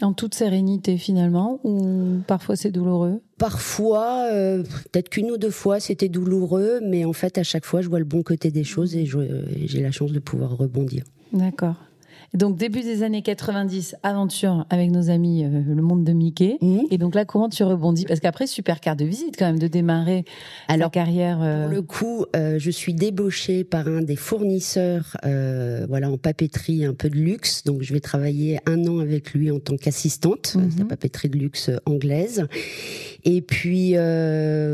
En 0.00 0.14
toute 0.14 0.34
sérénité 0.34 0.96
finalement, 0.96 1.60
ou 1.64 2.22
parfois 2.26 2.56
c'est 2.56 2.70
douloureux? 2.70 3.20
Parfois, 3.38 4.28
euh, 4.32 4.62
peut-être 4.62 5.10
qu'une 5.10 5.30
ou 5.30 5.36
deux 5.36 5.50
fois 5.50 5.80
c'était 5.80 6.08
douloureux, 6.08 6.80
mais 6.82 7.04
en 7.04 7.12
fait 7.12 7.36
à 7.38 7.42
chaque 7.42 7.66
fois 7.66 7.82
je 7.82 7.88
vois 7.88 7.98
le 7.98 8.04
bon 8.04 8.22
côté 8.22 8.50
des 8.50 8.64
choses 8.64 8.96
et 8.96 9.06
j'ai 9.06 9.82
la 9.82 9.90
chance 9.92 10.12
de 10.12 10.18
pouvoir 10.18 10.56
rebondir. 10.56 11.04
D'accord. 11.32 11.76
Donc 12.34 12.56
début 12.56 12.80
des 12.80 13.02
années 13.02 13.20
90, 13.20 13.96
aventure 14.02 14.64
avec 14.70 14.90
nos 14.90 15.10
amis 15.10 15.44
euh, 15.44 15.62
le 15.66 15.82
monde 15.82 16.02
de 16.02 16.12
Mickey. 16.12 16.56
Mhm. 16.62 16.86
Et 16.90 16.96
donc 16.96 17.14
là, 17.14 17.26
comment 17.26 17.50
tu 17.50 17.62
rebondis? 17.62 18.06
Parce 18.06 18.20
qu'après, 18.20 18.46
super 18.46 18.80
carte 18.80 18.98
de 18.98 19.04
visite 19.04 19.36
quand 19.38 19.44
même 19.44 19.58
de 19.58 19.66
démarrer 19.66 20.24
Alors, 20.68 20.90
carrière. 20.90 21.40
Euh, 21.42 21.64
pour 21.64 21.74
le 21.74 21.82
coup, 21.82 22.24
euh, 22.34 22.58
je 22.58 22.70
suis 22.70 22.94
débauchée 22.94 23.64
par 23.64 23.86
un 23.86 24.00
des 24.00 24.16
fournisseurs, 24.16 25.16
voilà, 25.22 26.10
en 26.10 26.16
papeterie 26.16 26.86
un 26.86 26.94
peu 26.94 27.10
de 27.10 27.16
luxe. 27.16 27.64
Donc 27.64 27.82
je 27.82 27.92
vais 27.92 28.00
travailler 28.00 28.58
un 28.64 28.86
an 28.86 29.00
avec 29.00 29.34
lui 29.34 29.50
en 29.50 29.58
tant 29.58 29.76
qu'assistante, 29.76 30.56
mm 30.56 30.62
la 30.78 30.84
papeterie 30.86 31.28
de 31.28 31.36
luxe 31.36 31.70
anglaise. 31.84 32.46
Et 33.24 33.42
puis 33.42 33.94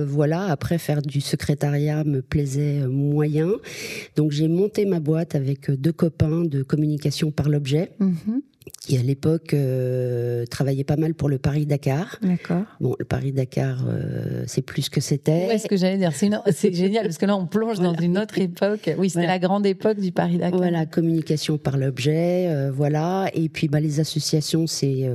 voilà, 0.07 0.45
après 0.45 0.79
faire 0.79 1.03
du 1.03 1.21
secrétariat 1.21 2.05
me 2.05 2.23
plaisait 2.23 2.87
moyen. 2.87 3.51
Donc 4.17 4.31
j'ai 4.31 4.47
monté 4.47 4.87
ma 4.87 5.01
boîte 5.01 5.35
avec 5.35 5.71
deux 5.71 5.93
copains 5.93 6.45
de 6.45 6.63
communication 6.63 7.31
par 7.33 7.48
l'objet. 7.49 7.93
Mhm. 7.99 8.43
qui 8.81 8.99
à 8.99 9.03
l'époque 9.03 9.55
euh, 9.55 10.45
travaillait 10.47 10.85
pas 10.85 10.97
mal 10.97 11.15
pour 11.15 11.31
le 11.31 11.39
Paris-Dakar. 11.39 12.19
D'accord. 12.21 12.65
Bon, 12.81 12.95
le 12.99 13.05
Paris-Dakar, 13.07 13.85
euh, 13.89 14.45
c'est 14.47 14.61
plus 14.61 14.83
ce 14.83 14.91
que 14.91 15.01
c'était. 15.01 15.47
Ouais, 15.47 15.59
ce 15.59 15.69
que 15.69 15.77
j'allais 15.77 15.97
dire, 15.97 16.13
c'est 16.13 16.75
génial 16.75 17.05
parce 17.05 17.17
que 17.17 17.27
là 17.27 17.37
on 17.37 17.47
plonge 17.47 17.81
dans 17.81 17.95
une 17.95 18.19
autre 18.19 18.39
époque. 18.39 18.91
Oui, 18.99 19.09
c'était 19.09 19.27
la 19.27 19.39
grande 19.39 19.65
époque 19.65 19.99
du 19.99 20.13
Paris-Dakar. 20.13 20.59
Voilà, 20.59 20.85
communication 20.85 21.57
par 21.57 21.79
l'objet, 21.79 22.49
euh, 22.49 22.71
voilà. 22.71 23.31
Et 23.33 23.49
puis 23.49 23.69
bah, 23.69 23.81
les 23.81 24.01
associations, 24.01 24.67
c'est 24.67 25.09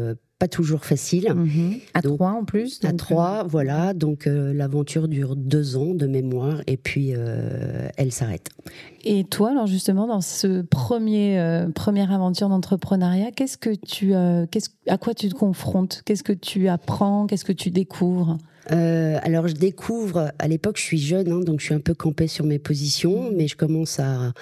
pas 0.43 0.47
toujours 0.49 0.83
facile. 0.83 1.31
Mhm. 1.33 1.79
À 1.93 2.01
trois 2.01 2.31
en 2.31 2.43
plus. 2.43 2.79
à 2.83 2.91
trois, 2.91 3.43
voilà. 3.43 3.93
Donc 3.93 4.25
l'aventure 4.27 5.07
dure 5.07 5.37
deux 5.37 5.77
ans 5.77 5.93
de 5.93 6.05
mémoire 6.05 6.61
et 6.67 6.75
puis 6.75 7.13
elle 7.97 8.11
s'arrête. 8.11 8.49
Et 9.05 9.23
toi, 9.23 9.51
alors 9.51 9.67
justement, 9.67 10.05
dans 10.05 10.21
ce 10.21 10.61
premier 10.61 11.65
première 11.75 12.11
aventure 12.11 12.49
d'entrepreneuriat, 12.49 13.31
qu'est-ce 13.31 13.57
que 13.57 13.73
tu, 13.73 14.13
qu'est-ce, 14.51 14.69
à 14.87 14.97
quoi 14.97 15.13
tu 15.13 15.29
te 15.29 15.35
confrontes? 15.35 16.01
Qu'est-ce 16.05 16.23
que 16.23 16.33
tu 16.33 16.67
apprends? 16.67 17.25
Qu'est-ce 17.25 17.45
que 17.45 17.53
tu 17.53 17.69
découvres? 17.69 18.37
Euh, 18.71 19.17
alors 19.23 19.47
je 19.47 19.53
découvre, 19.53 20.31
à 20.39 20.47
l'époque 20.47 20.77
je 20.77 20.83
suis 20.83 20.99
jeune, 20.99 21.31
hein, 21.31 21.39
donc 21.39 21.59
je 21.59 21.65
suis 21.65 21.73
un 21.73 21.79
peu 21.79 21.93
campée 21.93 22.27
sur 22.27 22.45
mes 22.45 22.59
positions, 22.59 23.31
mais 23.35 23.47
je 23.47 23.55
commence 23.55 23.99
à, 23.99 24.33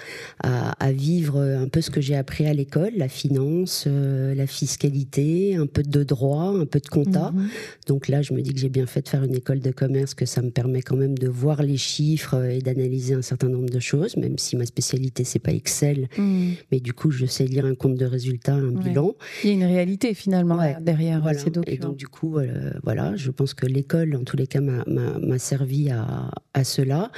à, 0.42 0.92
vivre 0.92 1.40
un 1.40 1.68
peu 1.68 1.80
ce 1.80 1.90
que 1.90 2.00
j'ai 2.00 2.16
appris 2.16 2.46
à 2.46 2.54
l'école, 2.54 2.92
la 2.96 3.08
finance, 3.08 3.84
euh, 3.86 4.34
la 4.34 4.46
fiscalité, 4.46 5.56
un 5.56 5.66
peu 5.66 5.82
de 5.82 6.02
droit, 6.02 6.44
un 6.44 6.66
peu 6.66 6.80
de 6.80 6.88
compta. 6.88 7.30
Mmh. 7.30 7.48
Donc 7.86 8.08
là 8.08 8.22
je 8.22 8.32
me 8.32 8.40
dis 8.42 8.52
que 8.52 8.60
j'ai 8.60 8.68
bien 8.68 8.86
fait 8.86 9.02
de 9.02 9.08
faire 9.08 9.24
une 9.24 9.34
école 9.34 9.60
de 9.60 9.70
commerce, 9.70 10.14
que 10.14 10.26
ça 10.26 10.42
me 10.42 10.50
permet 10.50 10.82
quand 10.82 10.96
même 10.96 11.18
de 11.18 11.28
voir 11.28 11.62
les 11.62 11.76
chiffres 11.76 12.44
et 12.44 12.60
d'analyser 12.60 13.14
un 13.14 13.22
certain 13.22 13.48
nombre 13.48 13.70
de 13.70 13.80
choses, 13.80 14.16
même 14.16 14.38
si 14.38 14.56
ma 14.56 14.66
spécialité 14.66 15.24
c'est 15.24 15.38
pas 15.38 15.52
Excel, 15.52 16.08
mmh. 16.16 16.50
mais 16.70 16.80
du 16.80 16.92
coup 16.92 17.10
je 17.10 17.26
sais 17.26 17.44
lire 17.44 17.66
un 17.66 17.74
compte 17.74 17.96
de 17.96 18.06
résultats, 18.06 18.54
un 18.54 18.70
bilan. 18.70 19.14
Il 19.44 19.50
y 19.50 19.52
a 19.52 19.54
une 19.54 19.64
réalité 19.64 20.14
finalement 20.14 20.58
derrière 20.80 21.22
ces 21.38 21.50
documents. 21.50 21.62
Et 21.66 21.78
donc 21.78 21.96
du 21.96 22.08
coup, 22.08 22.38
euh, 22.38 22.72
voilà, 22.82 23.16
je 23.16 23.30
pense 23.30 23.54
que 23.54 23.66
l'école 23.66 24.11
en 24.16 24.24
tous 24.24 24.36
les 24.36 24.46
cas, 24.46 24.60
m'a 24.60 25.38
servi 25.38 25.90
à, 25.90 26.64
cela. 26.64 27.10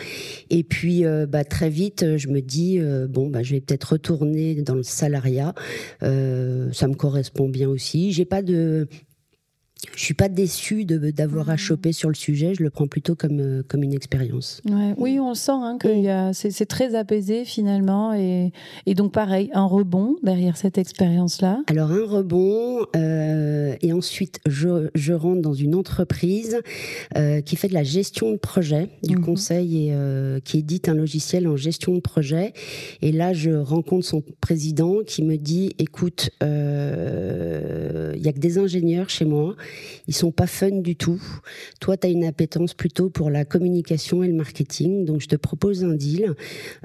Et 0.50 0.62
puis, 0.62 1.04
euh, 1.04 1.26
bah, 1.26 1.44
très 1.44 1.68
vite, 1.68 2.16
je 2.16 2.28
me 2.28 2.40
dis, 2.40 2.78
euh, 2.78 3.06
bon, 3.06 3.28
bah, 3.28 3.42
je 3.42 3.52
vais 3.52 3.60
peut-être 3.60 3.92
retourner 3.92 4.54
dans 4.62 4.74
le 4.74 4.82
salariat. 4.82 5.54
Euh, 6.02 6.72
ça 6.72 6.88
me 6.88 6.94
correspond 6.94 7.48
bien 7.48 7.68
aussi. 7.68 8.12
J'ai 8.12 8.24
pas 8.24 8.42
de 8.42 8.88
je 9.96 10.04
suis 10.04 10.14
pas 10.14 10.28
déçue 10.28 10.84
d'avoir 10.84 11.50
à 11.50 11.54
mmh. 11.54 11.58
choper 11.58 11.92
sur 11.92 12.08
le 12.08 12.14
sujet. 12.14 12.54
Je 12.54 12.62
le 12.62 12.70
prends 12.70 12.86
plutôt 12.86 13.14
comme 13.14 13.40
euh, 13.40 13.62
comme 13.66 13.82
une 13.82 13.94
expérience. 13.94 14.60
oui, 14.98 15.18
on 15.20 15.34
sent 15.34 15.52
hein, 15.52 15.78
que 15.78 15.88
c'est 16.32 16.66
très 16.66 16.94
apaisé 16.94 17.44
finalement 17.44 18.12
et, 18.14 18.52
et, 18.86 18.94
donc 18.94 19.12
pareil 19.12 19.50
un 19.52 19.64
rebond 19.64 20.16
derrière 20.22 20.56
cette 20.56 20.78
expérience 20.78 21.40
là. 21.40 21.62
Alors 21.66 21.90
un 21.90 22.04
rebond 22.04 22.86
euh, 22.96 23.74
et 23.80 23.92
ensuite 23.92 24.40
je, 24.46 24.88
je, 24.94 25.12
rentre 25.12 25.42
dans 25.42 25.54
une 25.54 25.74
entreprise 25.74 26.58
euh, 27.16 27.40
qui 27.40 27.56
fait 27.56 27.68
de 27.68 27.74
la 27.74 27.84
gestion 27.84 28.32
de 28.32 28.36
projet, 28.36 28.88
du 29.02 29.16
mmh. 29.16 29.24
conseil 29.24 29.88
et 29.88 29.94
qui 30.44 30.58
édite 30.58 30.88
un 30.88 30.94
logiciel 30.94 31.48
en 31.48 31.56
gestion 31.56 31.94
de 31.94 32.00
projet. 32.00 32.52
Et 33.02 33.12
là 33.12 33.32
je 33.32 33.50
rencontre 33.50 34.04
son 34.04 34.22
président 34.40 34.98
qui 35.06 35.22
me 35.22 35.36
dit 35.36 35.74
écoute 35.78 36.30
il 36.40 36.46
y 36.46 38.28
a 38.28 38.32
que 38.32 38.38
des 38.38 38.58
ingénieurs 38.58 39.10
chez 39.10 39.24
moi 39.24 39.56
ils 40.06 40.14
sont 40.14 40.32
pas 40.32 40.46
fun 40.46 40.70
du 40.70 40.96
tout. 40.96 41.22
Toi, 41.80 41.96
tu 41.96 42.06
as 42.06 42.10
une 42.10 42.24
appétence 42.24 42.74
plutôt 42.74 43.10
pour 43.10 43.30
la 43.30 43.44
communication 43.44 44.22
et 44.22 44.28
le 44.28 44.34
marketing. 44.34 45.04
Donc, 45.04 45.20
je 45.20 45.28
te 45.28 45.36
propose 45.36 45.84
un 45.84 45.94
deal. 45.94 46.34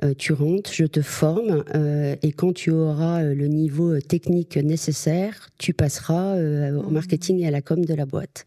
Euh, 0.03 0.13
tu 0.17 0.34
rentres, 0.34 0.72
je 0.74 0.86
te 0.86 1.01
forme. 1.01 1.63
Euh, 1.75 2.15
et 2.22 2.31
quand 2.31 2.53
tu 2.53 2.72
auras 2.72 3.24
euh, 3.24 3.34
le 3.34 3.48
niveau 3.48 4.00
technique 4.00 4.58
nécessaire, 4.58 5.50
tu 5.58 5.74
passeras 5.74 6.36
au 6.36 6.89
mmh. 6.89 6.93
marketing 6.93 7.39
et 7.39 7.48
à 7.48 7.51
la 7.51 7.62
com 7.62 7.84
de 7.84 7.93
la 7.93 8.05
boîte. 8.05 8.46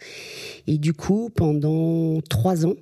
Et 0.67 0.79
du 0.79 0.93
coup, 0.93 1.31
pendant 1.35 2.21
trois 2.23 2.67
ans, 2.67 2.77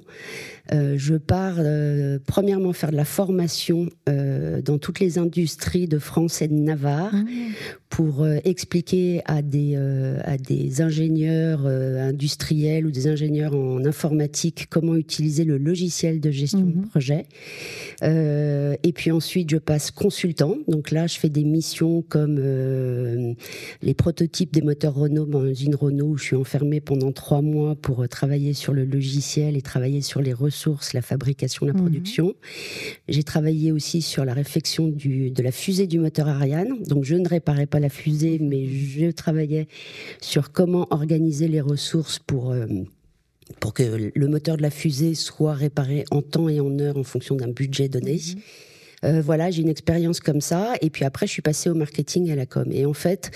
euh, 0.72 0.94
je 0.96 1.16
pars 1.16 1.56
euh, 1.58 2.18
premièrement 2.26 2.72
faire 2.72 2.92
de 2.92 2.96
la 2.96 3.04
formation 3.04 3.88
euh, 4.08 4.62
dans 4.62 4.78
toutes 4.78 5.00
les 5.00 5.18
industries 5.18 5.88
de 5.88 5.98
France 5.98 6.42
et 6.42 6.48
de 6.48 6.54
Navarre 6.54 7.12
ah. 7.12 7.24
pour 7.88 8.26
expliquer 8.44 9.20
à 9.24 9.42
des, 9.42 9.74
à 10.24 10.36
des 10.36 10.80
ingénieurs 10.80 11.66
industriels 11.66 12.86
ou 12.86 12.92
des 12.92 13.08
ingénieurs 13.08 13.54
en 13.54 13.84
informatique 13.84 14.68
comment 14.70 14.94
utiliser 14.94 15.44
le 15.44 15.58
logiciel 15.58 16.20
de 16.20 16.30
gestion 16.30 16.60
de 16.60 16.76
mhm. 16.76 16.86
projet. 16.86 17.24
et 18.02 18.92
puis 18.94 19.10
ensuite, 19.10 19.50
je 19.50 19.56
passe 19.56 19.90
consultant. 19.90 20.56
Donc 20.68 20.92
là, 20.92 21.08
je 21.08 21.18
fais 21.18 21.28
des 21.28 21.42
missions 21.42 22.02
comme 22.08 22.36
les 23.82 23.94
prototypes 23.94 24.52
des 24.52 24.62
moteurs 24.62 24.94
Renault 24.94 25.26
dans 25.26 25.52
une 25.52 25.74
Renault 25.74 26.10
où 26.10 26.16
je 26.16 26.24
suis 26.24 26.36
enfermée 26.36 26.80
pendant 26.80 27.10
trois 27.10 27.42
mois 27.42 27.74
pour 27.74 28.08
travailler 28.08 28.54
sur 28.54 28.72
le 28.72 28.84
logiciel 28.84 29.56
et 29.56 29.62
travailler 29.62 30.00
sur 30.00 30.22
les 30.22 30.32
ressources 30.32 30.59
la 30.94 31.02
fabrication, 31.02 31.66
la 31.66 31.72
mhm. 31.72 31.80
production. 31.80 32.34
J'ai 33.08 33.22
travaillé 33.22 33.72
aussi 33.72 34.02
sur 34.02 34.24
la 34.24 34.34
réflexion 34.34 34.88
du, 34.88 35.30
de 35.30 35.42
la 35.42 35.52
fusée 35.52 35.86
du 35.86 35.98
moteur 35.98 36.28
Ariane. 36.28 36.82
Donc 36.84 37.04
je 37.04 37.16
ne 37.16 37.28
réparais 37.28 37.66
pas 37.66 37.80
la 37.80 37.88
fusée, 37.88 38.38
mais 38.40 38.66
je 38.66 39.10
travaillais 39.10 39.68
sur 40.20 40.52
comment 40.52 40.86
organiser 40.90 41.48
les 41.48 41.60
ressources 41.60 42.18
pour... 42.18 42.52
Euh, 42.52 42.66
pour 43.58 43.74
que 43.74 44.12
le 44.14 44.28
moteur 44.28 44.56
de 44.56 44.62
la 44.62 44.70
fusée 44.70 45.16
soit 45.16 45.54
réparé 45.54 46.04
en 46.12 46.22
temps 46.22 46.48
et 46.48 46.60
en 46.60 46.78
heure 46.78 46.96
en 46.96 47.02
fonction 47.02 47.34
d'un 47.34 47.48
budget 47.48 47.88
donné. 47.88 48.14
Mhm. 48.14 48.40
Euh, 49.04 49.22
voilà, 49.22 49.50
j'ai 49.50 49.62
une 49.62 49.68
expérience 49.68 50.20
comme 50.20 50.40
ça. 50.40 50.74
Et 50.82 50.90
puis 50.90 51.04
après, 51.04 51.26
je 51.26 51.32
suis 51.32 51.42
passée 51.42 51.70
au 51.70 51.74
marketing 51.74 52.28
et 52.28 52.32
à 52.32 52.36
la 52.36 52.46
com. 52.46 52.66
Et 52.70 52.84
en 52.84 52.92
fait, 52.92 53.30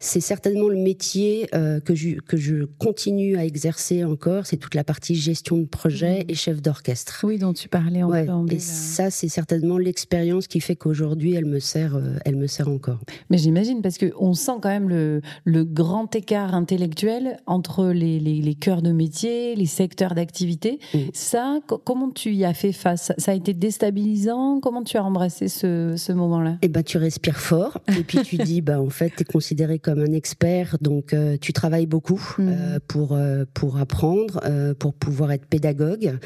c'est 0.00 0.20
certainement 0.20 0.68
le 0.68 0.76
métier 0.76 1.48
euh, 1.54 1.78
que, 1.78 1.94
je, 1.94 2.20
que 2.20 2.36
je 2.36 2.64
continue 2.78 3.36
à 3.36 3.44
exercer 3.44 4.02
encore. 4.04 4.46
C'est 4.46 4.56
toute 4.56 4.74
la 4.74 4.82
partie 4.82 5.14
gestion 5.14 5.58
de 5.58 5.66
projet 5.66 6.20
mmh. 6.20 6.30
et 6.30 6.34
chef 6.34 6.62
d'orchestre. 6.62 7.20
Oui, 7.22 7.38
dont 7.38 7.52
tu 7.52 7.68
parlais 7.68 8.02
en 8.02 8.10
ouais. 8.10 8.26
Et 8.50 8.58
ça, 8.58 9.10
c'est 9.10 9.28
certainement 9.28 9.78
l'expérience 9.78 10.48
qui 10.48 10.60
fait 10.60 10.74
qu'aujourd'hui, 10.74 11.34
elle 11.34 11.44
me 11.44 11.60
sert, 11.60 11.94
euh, 11.94 12.16
elle 12.24 12.36
me 12.36 12.48
sert 12.48 12.68
encore. 12.68 12.98
Mais 13.30 13.38
j'imagine 13.38 13.82
parce 13.82 13.98
que 13.98 14.12
on 14.18 14.34
sent 14.34 14.58
quand 14.60 14.68
même 14.68 14.88
le, 14.88 15.20
le 15.44 15.64
grand 15.64 16.14
écart 16.16 16.54
intellectuel 16.54 17.38
entre 17.46 17.86
les, 17.86 18.18
les, 18.18 18.40
les 18.40 18.54
cœurs 18.54 18.82
de 18.82 18.90
métier, 18.90 19.54
les 19.54 19.66
secteurs 19.66 20.14
d'activité. 20.14 20.80
Mmh. 20.92 20.98
Ça, 21.12 21.60
comment 21.84 22.10
tu 22.10 22.32
y 22.32 22.44
as 22.44 22.54
fait 22.54 22.72
face? 22.72 23.12
Ça 23.16 23.30
a 23.30 23.34
été 23.34 23.54
déstabilisant? 23.54 24.58
Comment 24.60 24.82
tu 24.82 24.96
as 24.96 25.03
embrasser 25.04 25.48
ce, 25.48 26.12
moment-là? 26.12 26.58
Eh 26.62 26.68
ben, 26.68 26.82
tu 26.82 26.98
respires 26.98 27.38
fort 27.38 27.78
et 27.96 28.02
puis 28.04 28.18
tu 28.22 28.36
dis, 28.36 28.60
bah, 28.60 28.80
en 28.80 28.90
fait, 28.90 29.10
tu 29.16 29.22
es 29.22 29.24
considéré 29.24 29.78
comme 29.78 30.00
un 30.00 30.12
expert, 30.12 30.76
donc 30.80 31.12
euh, 31.12 31.36
tu 31.40 31.52
travailles 31.52 31.86
beaucoup 31.86 32.20
mhm. 32.38 32.48
euh, 32.48 32.78
pour, 32.86 33.12
euh, 33.12 33.44
pour 33.52 33.78
apprendre, 33.78 34.40
pour 34.78 34.94
pouvoir 34.94 35.32
être 35.32 35.46
pédagogue. 35.46 36.18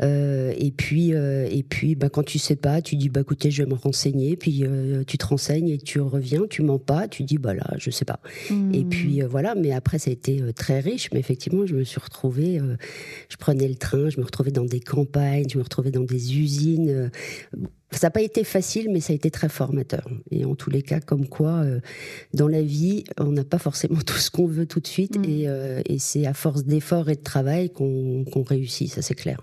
et 0.00 0.72
puis, 0.76 1.10
et 1.10 1.64
puis 1.68 1.94
bah, 1.94 2.08
quand 2.08 2.24
tu 2.24 2.38
sais 2.38 2.56
pas, 2.56 2.82
tu 2.82 2.96
dis, 2.96 3.08
bah, 3.08 3.20
écoutez, 3.20 3.50
je 3.50 3.62
vais 3.62 3.68
me 3.68 3.74
renseigner, 3.74 4.36
puis 4.36 4.64
tu 5.06 5.18
te 5.18 5.26
renseignes 5.26 5.68
et 5.68 5.78
tu 5.78 6.00
reviens, 6.00 6.42
tu 6.48 6.62
mens 6.62 6.78
pas, 6.78 7.08
tu 7.08 7.22
dis, 7.22 7.38
bah 7.38 7.54
là, 7.54 7.66
je 7.78 7.90
sais 7.90 8.04
pas. 8.04 8.20
Et 8.50 8.54
mhm. 8.54 8.88
puis 8.88 9.20
voilà, 9.22 9.54
mais 9.54 9.72
après, 9.72 9.98
ça 9.98 10.10
a 10.10 10.12
été 10.12 10.42
très 10.54 10.80
riche, 10.80 11.10
mais 11.12 11.20
effectivement, 11.20 11.66
je 11.66 11.74
me 11.74 11.84
suis 11.84 12.00
retrouvée, 12.00 12.60
je 13.28 13.36
prenais 13.36 13.68
le 13.68 13.76
train, 13.76 14.08
je 14.08 14.18
me 14.18 14.24
retrouvais 14.24 14.50
dans 14.50 14.64
des 14.64 14.80
campagnes, 14.80 15.46
je 15.50 15.58
me 15.58 15.62
retrouvais 15.62 15.90
dans 15.90 16.04
des 16.04 16.38
usines. 16.38 17.10
Ça 17.94 18.08
n'a 18.08 18.10
pas 18.10 18.22
été 18.22 18.44
facile, 18.44 18.90
mais 18.90 19.00
ça 19.00 19.12
a 19.12 19.16
été 19.16 19.30
très 19.30 19.48
formateur. 19.48 20.08
Et 20.30 20.44
en 20.44 20.54
tous 20.54 20.70
les 20.70 20.82
cas, 20.82 21.00
comme 21.00 21.26
quoi, 21.26 21.62
euh, 21.62 21.80
dans 22.32 22.48
la 22.48 22.62
vie, 22.62 23.04
on 23.18 23.32
n'a 23.32 23.44
pas 23.44 23.58
forcément 23.58 23.98
tout 24.06 24.18
ce 24.18 24.30
qu'on 24.30 24.46
veut 24.46 24.66
tout 24.66 24.80
de 24.80 24.86
suite. 24.86 25.18
Mm. 25.18 25.24
Euh, 25.46 25.82
et, 25.86 25.98
c'est 25.98 26.26
à 26.26 26.34
force 26.34 26.64
d'efforts 26.64 27.08
et 27.08 27.14
de 27.14 27.22
travail 27.22 27.70
qu'on 27.70 28.24
réussit, 28.46 28.92
ça 28.92 29.00
c'est 29.00 29.14
clair. 29.14 29.40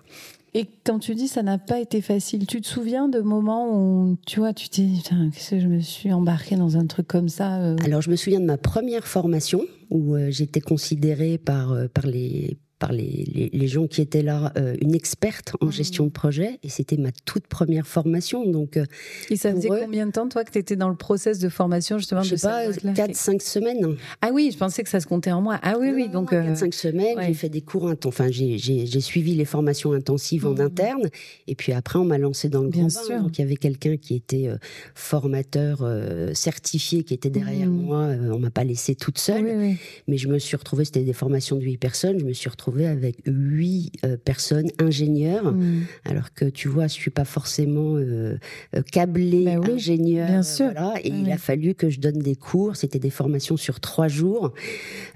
Et 0.54 0.68
quand 0.84 1.00
tu 1.00 1.16
dis 1.16 1.30
ça 1.30 1.44
n'a 1.44 1.58
pas 1.58 1.80
été 1.80 2.02
facile, 2.02 2.46
tu 2.46 2.60
te 2.60 2.68
souviens 2.68 3.08
de 3.08 3.22
moments 3.22 3.74
où 3.74 4.18
tu 4.28 4.40
vois, 4.40 4.54
tu 4.54 4.68
t'es 4.68 4.82
dit, 4.82 5.02
qu'est-ce 5.02 5.52
que 5.52 5.60
je 5.60 5.68
me 5.68 5.80
suis 5.80 6.12
embarquée 6.12 6.58
dans 6.58 6.76
un 6.76 6.86
truc 6.86 7.08
comme 7.08 7.30
ça 7.30 7.62
euh 7.62 7.78
Alors 7.86 8.02
je 8.02 8.10
me 8.10 8.18
souviens 8.18 8.42
de 8.42 8.46
ma 8.46 8.58
première 8.58 9.08
formation 9.08 9.62
où 9.90 10.18
j'étais 10.30 10.60
considérée 10.60 11.38
par, 11.38 11.74
par 11.94 12.06
les 12.06 12.58
par 12.82 12.92
les, 12.92 13.52
les, 13.54 13.68
gens 13.68 13.86
qui 13.86 14.02
étaient 14.02 14.24
là, 14.24 14.52
euh, 14.58 14.76
une 14.82 14.96
experte 14.96 15.54
en 15.62 15.68
mmh. 15.68 15.72
gestion 15.72 16.06
de 16.06 16.10
projet, 16.10 16.60
et 16.64 16.70
c'était 16.70 16.98
ma 16.98 17.12
toute 17.26 17.46
première 17.46 17.86
formation. 17.86 18.44
Donc, 18.44 18.76
euh, 18.76 18.86
et 19.30 19.36
ça 19.36 19.54
faisait 19.54 19.70
combien 19.70 20.08
de 20.08 20.12
temps, 20.12 20.28
toi, 20.28 20.44
que 20.44 20.50
tu 20.52 20.58
étais 20.58 20.76
dans 20.76 20.90
le 20.90 20.96
process 20.96 21.38
de 21.38 21.48
formation, 21.48 22.00
justement 22.00 22.24
Je 22.24 22.36
sais 22.36 22.48
pas, 22.48 22.70
4-5 22.72 23.40
semaines. 23.40 23.96
Ah 24.24 24.32
oui, 24.34 24.50
je 24.52 24.58
pensais 24.58 24.82
que 24.82 24.90
ça 24.90 25.00
se 25.00 25.06
comptait 25.06 25.32
en 25.32 25.42
mois. 25.42 25.60
Ah 25.62 25.76
oui, 25.80 25.92
oui. 25.94 26.10
Donc, 26.10 26.34
4-5 26.34 26.34
euh, 26.34 26.72
semaines, 26.72 27.18
j'ai 27.22 27.36
fait 27.36 27.50
des 27.50 27.62
cours, 27.62 27.94
enfin, 28.06 28.32
j'ai 28.32 29.00
suivi 29.00 29.36
les 29.36 29.46
formations 29.46 29.94
intensives 29.94 30.48
en 30.48 30.56
mmh. 30.56 30.62
interne, 30.62 31.10
et 31.46 31.54
puis 31.54 31.74
après, 31.74 32.00
on 32.00 32.06
m'a 32.06 32.18
lancé 32.18 32.50
dans 32.50 32.64
le 32.64 32.70
Bien 32.70 32.88
grand 32.88 32.90
sûr. 32.90 33.22
Donc, 33.22 33.38
il 33.38 33.42
y 33.42 33.44
avait 33.44 33.58
quelqu'un 33.58 33.98
qui 33.98 34.16
était 34.16 34.50
formateur 34.96 35.88
certifié, 36.34 37.04
qui 37.04 37.14
était 37.14 37.30
derrière 37.30 37.68
mmh. 37.68 37.86
moi. 37.86 38.08
on 38.32 38.40
m'a 38.40 38.50
pas 38.50 38.64
laissé 38.64 38.96
toute 38.96 39.20
seule, 39.20 39.78
mais 40.08 40.18
je 40.18 40.28
me 40.28 40.40
suis 40.40 40.58
retrouvée, 40.58 40.84
c'était 40.84 41.04
des 41.04 41.14
formations 41.14 41.58
de 41.58 41.64
8 41.64 41.78
personnes, 41.78 42.20
je 42.20 42.26
me 42.26 42.34
suis 42.34 42.50
retrouvée 42.50 42.71
avec 42.80 43.18
huit 43.26 43.92
euh, 44.06 44.18
personnes 44.18 44.70
ingénieurs, 44.80 45.54
hmm. 45.54 45.84
alors 46.06 46.34
que 46.34 46.46
tu 46.46 46.68
vois, 46.68 46.88
je 46.88 46.94
suis 46.94 47.12
pas 47.12 47.26
forcément 47.26 47.96
euh, 47.96 48.38
euh 48.76 48.82
câblée 48.92 49.46
ben 49.46 49.70
ingénieur. 49.70 50.28
Bien 50.28 50.44
sûr. 50.44 50.72
et 51.04 51.10
il 51.10 51.32
a 51.32 51.38
fallu 51.38 51.76
que 51.76 51.90
je 51.90 52.00
donne 52.00 52.20
des 52.20 52.36
cours. 52.36 52.76
C'était 52.76 53.00
des 53.00 53.10
formations 53.10 53.58
sur 53.58 53.80
trois 53.80 54.08
jours, 54.08 54.54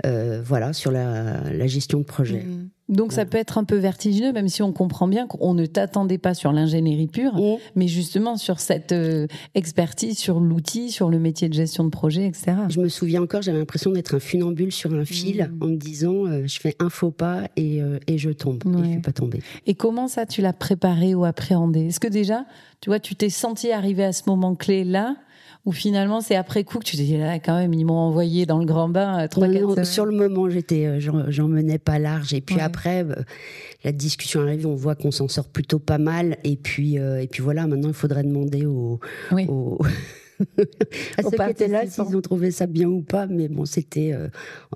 euh, 0.05 0.41
voilà, 0.43 0.73
sur 0.73 0.91
la, 0.91 1.51
la, 1.51 1.67
gestion 1.67 1.99
de 1.99 2.05
projet. 2.05 2.43
Hmm. 2.43 2.69
Donc 2.87 3.13
ça 3.13 3.25
peut 3.25 3.37
être 3.37 3.57
un 3.57 3.63
peu 3.63 3.77
vertigineux, 3.77 4.31
même 4.31 4.47
si 4.47 4.61
on 4.61 4.71
comprend 4.71 5.07
bien 5.07 5.25
qu'on 5.25 5.53
ne 5.55 5.65
t'attendait 5.65 6.19
pas 6.19 6.33
sur 6.35 6.51
l'ingénierie 6.51 7.07
pure, 7.07 7.33
mais 7.75 7.87
justement 7.87 8.37
sur 8.37 8.59
cette 8.59 8.91
euh, 8.91 9.27
expertise, 9.55 10.17
sur 10.17 10.39
l'outil, 10.39 10.91
sur 10.91 11.09
le 11.09 11.17
métier 11.17 11.49
de 11.49 11.53
gestion 11.53 11.83
de 11.83 11.89
projet, 11.89 12.27
etc. 12.27 12.53
Je 12.69 12.79
me 12.79 12.89
souviens 12.89 13.23
encore, 13.23 13.41
j'avais 13.41 13.57
l'impression 13.57 13.91
d'être 13.91 14.15
un 14.15 14.19
funambule 14.19 14.71
sur 14.71 14.93
un 14.93 15.05
fil 15.05 15.49
mmh. 15.51 15.63
en 15.63 15.67
me 15.67 15.77
disant 15.77 16.25
euh, 16.25 16.43
je 16.45 16.59
fais 16.59 16.75
un 16.79 16.89
faux 16.89 17.11
pas 17.11 17.49
et, 17.55 17.81
euh, 17.81 17.97
et 18.07 18.17
je 18.17 18.29
tombe. 18.29 18.61
Et 18.65 18.83
je 18.83 18.89
suis 18.91 19.01
pas 19.01 19.13
tombée. 19.13 19.41
Et 19.65 19.73
comment 19.73 20.07
ça, 20.07 20.25
tu 20.25 20.41
l'as 20.41 20.53
préparé 20.53 21.15
ou 21.15 21.25
appréhendé? 21.25 21.87
Est-ce 21.87 21.99
que 21.99 22.07
déjà, 22.07 22.45
tu 22.81 22.89
vois, 22.91 22.99
tu 22.99 23.15
t'es 23.15 23.29
senti 23.29 23.71
arriver 23.71 24.03
à 24.03 24.13
ce 24.13 24.23
moment 24.27 24.53
clé 24.53 24.83
là 24.83 25.15
ou 25.65 25.71
finalement 25.71 26.21
c'est 26.21 26.35
après 26.35 26.63
coup 26.63 26.79
que 26.79 26.83
tu 26.83 26.95
te 26.95 27.01
dis 27.01 27.17
là 27.17 27.39
quand 27.39 27.57
même 27.57 27.73
ils 27.73 27.85
m'ont 27.85 27.93
envoyé 27.95 28.45
dans 28.45 28.59
le 28.59 28.65
grand 28.65 28.87
bain 28.87 29.23
euh, 29.23 29.27
trois 29.27 29.47
quatre 29.47 29.83
sur 29.83 30.05
le 30.05 30.15
moment 30.15 30.49
j'étais 30.49 30.85
euh, 30.85 30.99
j'en 30.99 31.47
menais 31.47 31.79
pas 31.79 31.99
large. 31.99 32.33
Et 32.33 32.41
puis 32.41 32.59
après 32.59 33.03
euh, 33.03 33.15
la 33.83 33.91
discussion 33.91 34.41
arrive 34.41 34.67
on 34.67 34.75
voit 34.75 34.95
qu'on 34.95 35.11
s'en 35.11 35.27
sort 35.27 35.47
plutôt 35.47 35.79
pas 35.79 35.97
mal. 35.97 36.37
Et 36.43 36.55
puis 36.55 36.95
et 36.95 37.27
puis 37.31 37.41
voilà 37.41 37.67
maintenant 37.67 37.89
il 37.89 37.93
faudrait 37.95 38.23
demander 38.23 38.65
aux, 38.65 38.99
aux 39.47 39.79
à 41.17 41.23
ceux 41.23 41.37
qui 41.37 41.49
étaient 41.49 41.67
là, 41.67 41.87
s'ils 41.87 42.15
ont 42.15 42.21
trouvé 42.21 42.51
ça 42.51 42.67
bien 42.67 42.87
ou 42.87 43.01
pas, 43.01 43.27
mais 43.27 43.47
bon, 43.47 43.65
c'était 43.65 44.13
euh, 44.13 44.27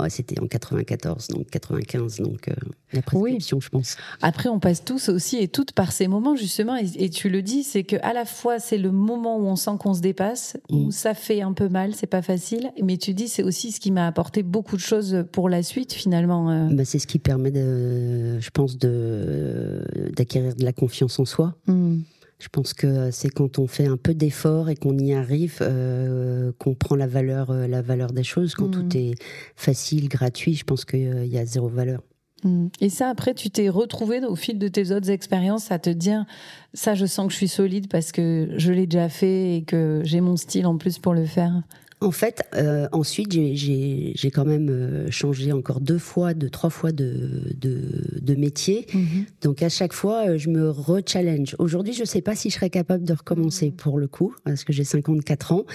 c'était 0.09 0.39
en 0.39 0.47
94, 0.47 1.27
donc 1.29 1.49
95, 1.49 2.21
donc 2.21 2.47
euh, 2.47 2.53
la 2.93 3.01
prescription, 3.01 3.59
je 3.59 3.69
pense. 3.69 3.97
Après, 4.21 4.49
on 4.49 4.59
passe 4.59 4.83
tous 4.83 5.09
aussi 5.09 5.37
et 5.37 5.47
toutes 5.47 5.73
par 5.73 5.91
ces 5.91 6.07
moments 6.07 6.35
justement, 6.35 6.75
et, 6.75 7.09
tu 7.09 7.29
le 7.29 7.41
dis, 7.41 7.63
c'est 7.63 7.83
que 7.83 7.95
à 8.01 8.13
la 8.13 8.25
fois 8.25 8.59
c'est 8.59 8.77
le 8.77 8.91
moment 8.91 9.37
où 9.37 9.45
on 9.45 9.55
sent 9.55 9.71
qu'on 9.79 9.93
se 9.93 10.01
dépasse, 10.01 10.57
où 10.69 10.87
mm. 10.87 10.91
ça 10.91 11.13
fait 11.13 11.41
un 11.41 11.53
peu 11.53 11.69
mal, 11.69 11.93
c'est 11.95 12.07
pas 12.07 12.21
facile, 12.21 12.71
mais 12.81 12.97
tu 12.97 13.13
dis 13.13 13.27
c'est 13.27 13.43
aussi 13.43 13.71
ce 13.71 13.79
qui 13.79 13.91
m'a 13.91 14.07
apporté 14.07 14.43
beaucoup 14.43 14.75
de 14.75 14.81
choses 14.81 15.25
pour 15.31 15.49
la 15.49 15.63
suite 15.63 15.93
finalement. 15.93 16.49
Euh. 16.49 16.67
Bah, 16.71 16.85
c'est 16.85 16.99
ce 16.99 17.07
qui 17.07 17.19
permet, 17.19 17.51
de, 17.51 18.39
je 18.39 18.49
pense, 18.51 18.77
de 18.77 19.83
d'acquérir 20.15 20.55
de 20.55 20.63
la 20.63 20.73
confiance 20.73 21.19
en 21.19 21.25
soi. 21.25 21.55
Mm. 21.67 21.99
Je 22.39 22.47
pense 22.47 22.73
que 22.73 23.11
c'est 23.11 23.29
quand 23.29 23.59
on 23.59 23.67
fait 23.67 23.85
un 23.85 23.97
peu 23.97 24.13
d'effort 24.13 24.69
et 24.69 24.75
qu'on 24.75 24.97
y 24.97 25.13
arrive 25.13 25.57
euh, 25.61 26.53
qu'on 26.57 26.73
prend 26.73 26.95
la 26.95 27.07
valeur, 27.07 27.51
euh, 27.51 27.67
la 27.67 27.81
valeur 27.81 28.11
des 28.11 28.23
choses. 28.23 28.55
Quand 28.55 28.69
tout 28.69 28.83
mmh. 28.83 28.97
est 28.97 29.13
facile, 29.57 30.07
gratuit, 30.07 30.55
je 30.55 30.63
pense 30.63 30.85
qu'il 30.85 31.25
y 31.25 31.37
a 31.37 31.45
zéro 31.45 31.67
valeur. 31.67 32.01
Mmh. 32.45 32.67
Et 32.79 32.89
ça, 32.89 33.09
après, 33.09 33.33
tu 33.33 33.49
t'es 33.49 33.67
retrouvé 33.67 34.21
au 34.25 34.35
fil 34.35 34.57
de 34.57 34.69
tes 34.69 34.91
autres 34.91 35.09
expériences 35.09 35.69
à 35.71 35.79
te 35.79 35.89
dire, 35.89 36.25
ça, 36.73 36.95
je 36.95 37.05
sens 37.05 37.27
que 37.27 37.33
je 37.33 37.37
suis 37.37 37.49
solide 37.49 37.89
parce 37.89 38.13
que 38.13 38.49
je 38.55 38.71
l'ai 38.71 38.87
déjà 38.87 39.09
fait 39.09 39.57
et 39.57 39.63
que 39.63 40.01
j'ai 40.05 40.21
mon 40.21 40.37
style 40.37 40.65
en 40.65 40.77
plus 40.77 40.97
pour 40.97 41.13
le 41.13 41.25
faire. 41.25 41.61
En 42.01 42.11
fait, 42.11 42.43
euh, 42.55 42.87
ensuite, 42.93 43.31
j'ai 43.33 44.31
quand 44.33 44.45
même 44.45 44.69
euh, 44.69 45.11
changé 45.11 45.51
encore 45.51 45.81
deux 45.81 45.97
fois, 45.97 46.33
deux, 46.33 46.49
trois 46.49 46.69
fois 46.69 46.93
de, 46.93 47.53
de, 47.57 48.35
métier. 48.35 48.87
Mhm. 48.93 49.25
Donc, 49.41 49.61
à 49.61 49.67
chaque 49.67 49.91
fois, 49.91 50.29
euh, 50.29 50.37
je 50.37 50.49
me 50.49 50.69
re-challenge. 50.69 51.57
Aujourd'hui, 51.59 51.91
je 51.91 52.01
ne 52.01 52.05
sais 52.05 52.21
pas 52.21 52.35
si 52.35 52.49
je 52.49 52.55
serais 52.55 52.69
capable 52.69 53.03
de 53.03 53.11
recommencer 53.11 53.65
mhm. 53.67 53.73
pour 53.73 53.97
le 53.97 54.07
coup, 54.07 54.33
parce 54.45 54.63
que 54.63 54.71
j'ai 54.71 54.85
54 54.85 55.51
ans. 55.51 55.65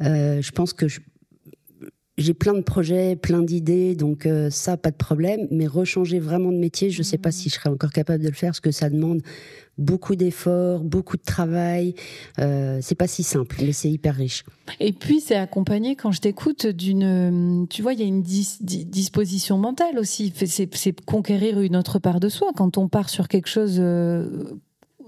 je 0.00 0.50
pense 0.50 0.74
que 0.74 0.86
j'ai 2.18 2.34
plein 2.34 2.52
de 2.52 2.60
projets, 2.60 3.16
plein 3.16 3.40
d'idées, 3.40 3.94
donc 3.94 4.28
ça, 4.50 4.76
pas 4.76 4.90
de 4.90 4.96
problème. 4.96 5.48
Mais 5.50 5.66
rechanger 5.66 6.18
vraiment 6.18 6.52
de 6.52 6.58
métier, 6.58 6.90
je 6.90 6.98
ne 6.98 7.04
sais 7.04 7.18
pas 7.18 7.30
mhm. 7.30 7.34
si 7.34 7.48
je 7.48 7.54
serais 7.54 7.70
encore 7.70 7.92
capable 7.92 8.22
de 8.22 8.28
le 8.28 8.34
faire, 8.34 8.50
parce 8.50 8.60
que 8.60 8.72
ça 8.72 8.90
demande 8.90 9.22
beaucoup 9.78 10.16
d'efforts, 10.16 10.80
beaucoup 10.80 11.16
de 11.16 11.22
travail. 11.22 11.94
Euh, 12.38 12.78
c'est 12.82 12.94
pas 12.94 13.06
si 13.06 13.22
simple, 13.22 13.56
mais 13.60 13.72
c'est 13.72 13.90
hyper 13.90 14.14
riche. 14.14 14.44
Et 14.80 14.92
puis 14.92 15.20
c'est 15.20 15.36
accompagné, 15.36 15.96
quand 15.96 16.12
je 16.12 16.20
t'écoute, 16.20 16.66
d'une, 16.66 17.66
tu 17.68 17.82
vois, 17.82 17.92
il 17.92 18.00
y 18.00 18.02
a 18.02 18.06
une 18.06 18.22
disposition 18.22 19.58
mentale 19.58 19.98
aussi. 19.98 20.32
C'est 20.36 21.00
conquérir 21.04 21.60
une 21.60 21.76
autre 21.76 21.98
part 21.98 22.20
de 22.20 22.28
soi 22.28 22.50
quand 22.54 22.78
on 22.78 22.88
part 22.88 23.08
sur 23.08 23.28
quelque 23.28 23.48
chose. 23.48 23.76
Euh, 23.78 24.58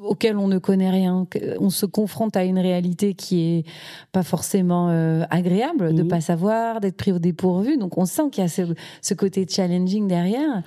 auquel 0.03 0.37
on 0.37 0.49
ne 0.49 0.59
connaît 0.59 0.91
rien, 0.91 1.27
on 1.59 1.71
se 1.71 1.87
confronte 1.87 2.37
à 2.37 2.45
une 2.45 2.59
réalité 2.59 3.15
qui 3.15 3.41
est 3.41 3.65
pas 4.13 4.23
forcément 4.23 4.91
euh, 4.91 5.25
agréable, 5.31 5.95
de 5.95 6.03
mmh. 6.03 6.09
pas 6.09 6.21
savoir, 6.21 6.81
d'être 6.81 6.97
pris 6.97 7.11
au 7.11 7.19
dépourvu. 7.19 7.79
Donc 7.79 7.97
on 7.97 8.05
sent 8.05 8.29
qu'il 8.31 8.43
y 8.43 8.45
a 8.45 8.51
ce, 8.51 8.63
ce 9.01 9.15
côté 9.15 9.47
challenging 9.49 10.07
derrière. 10.07 10.63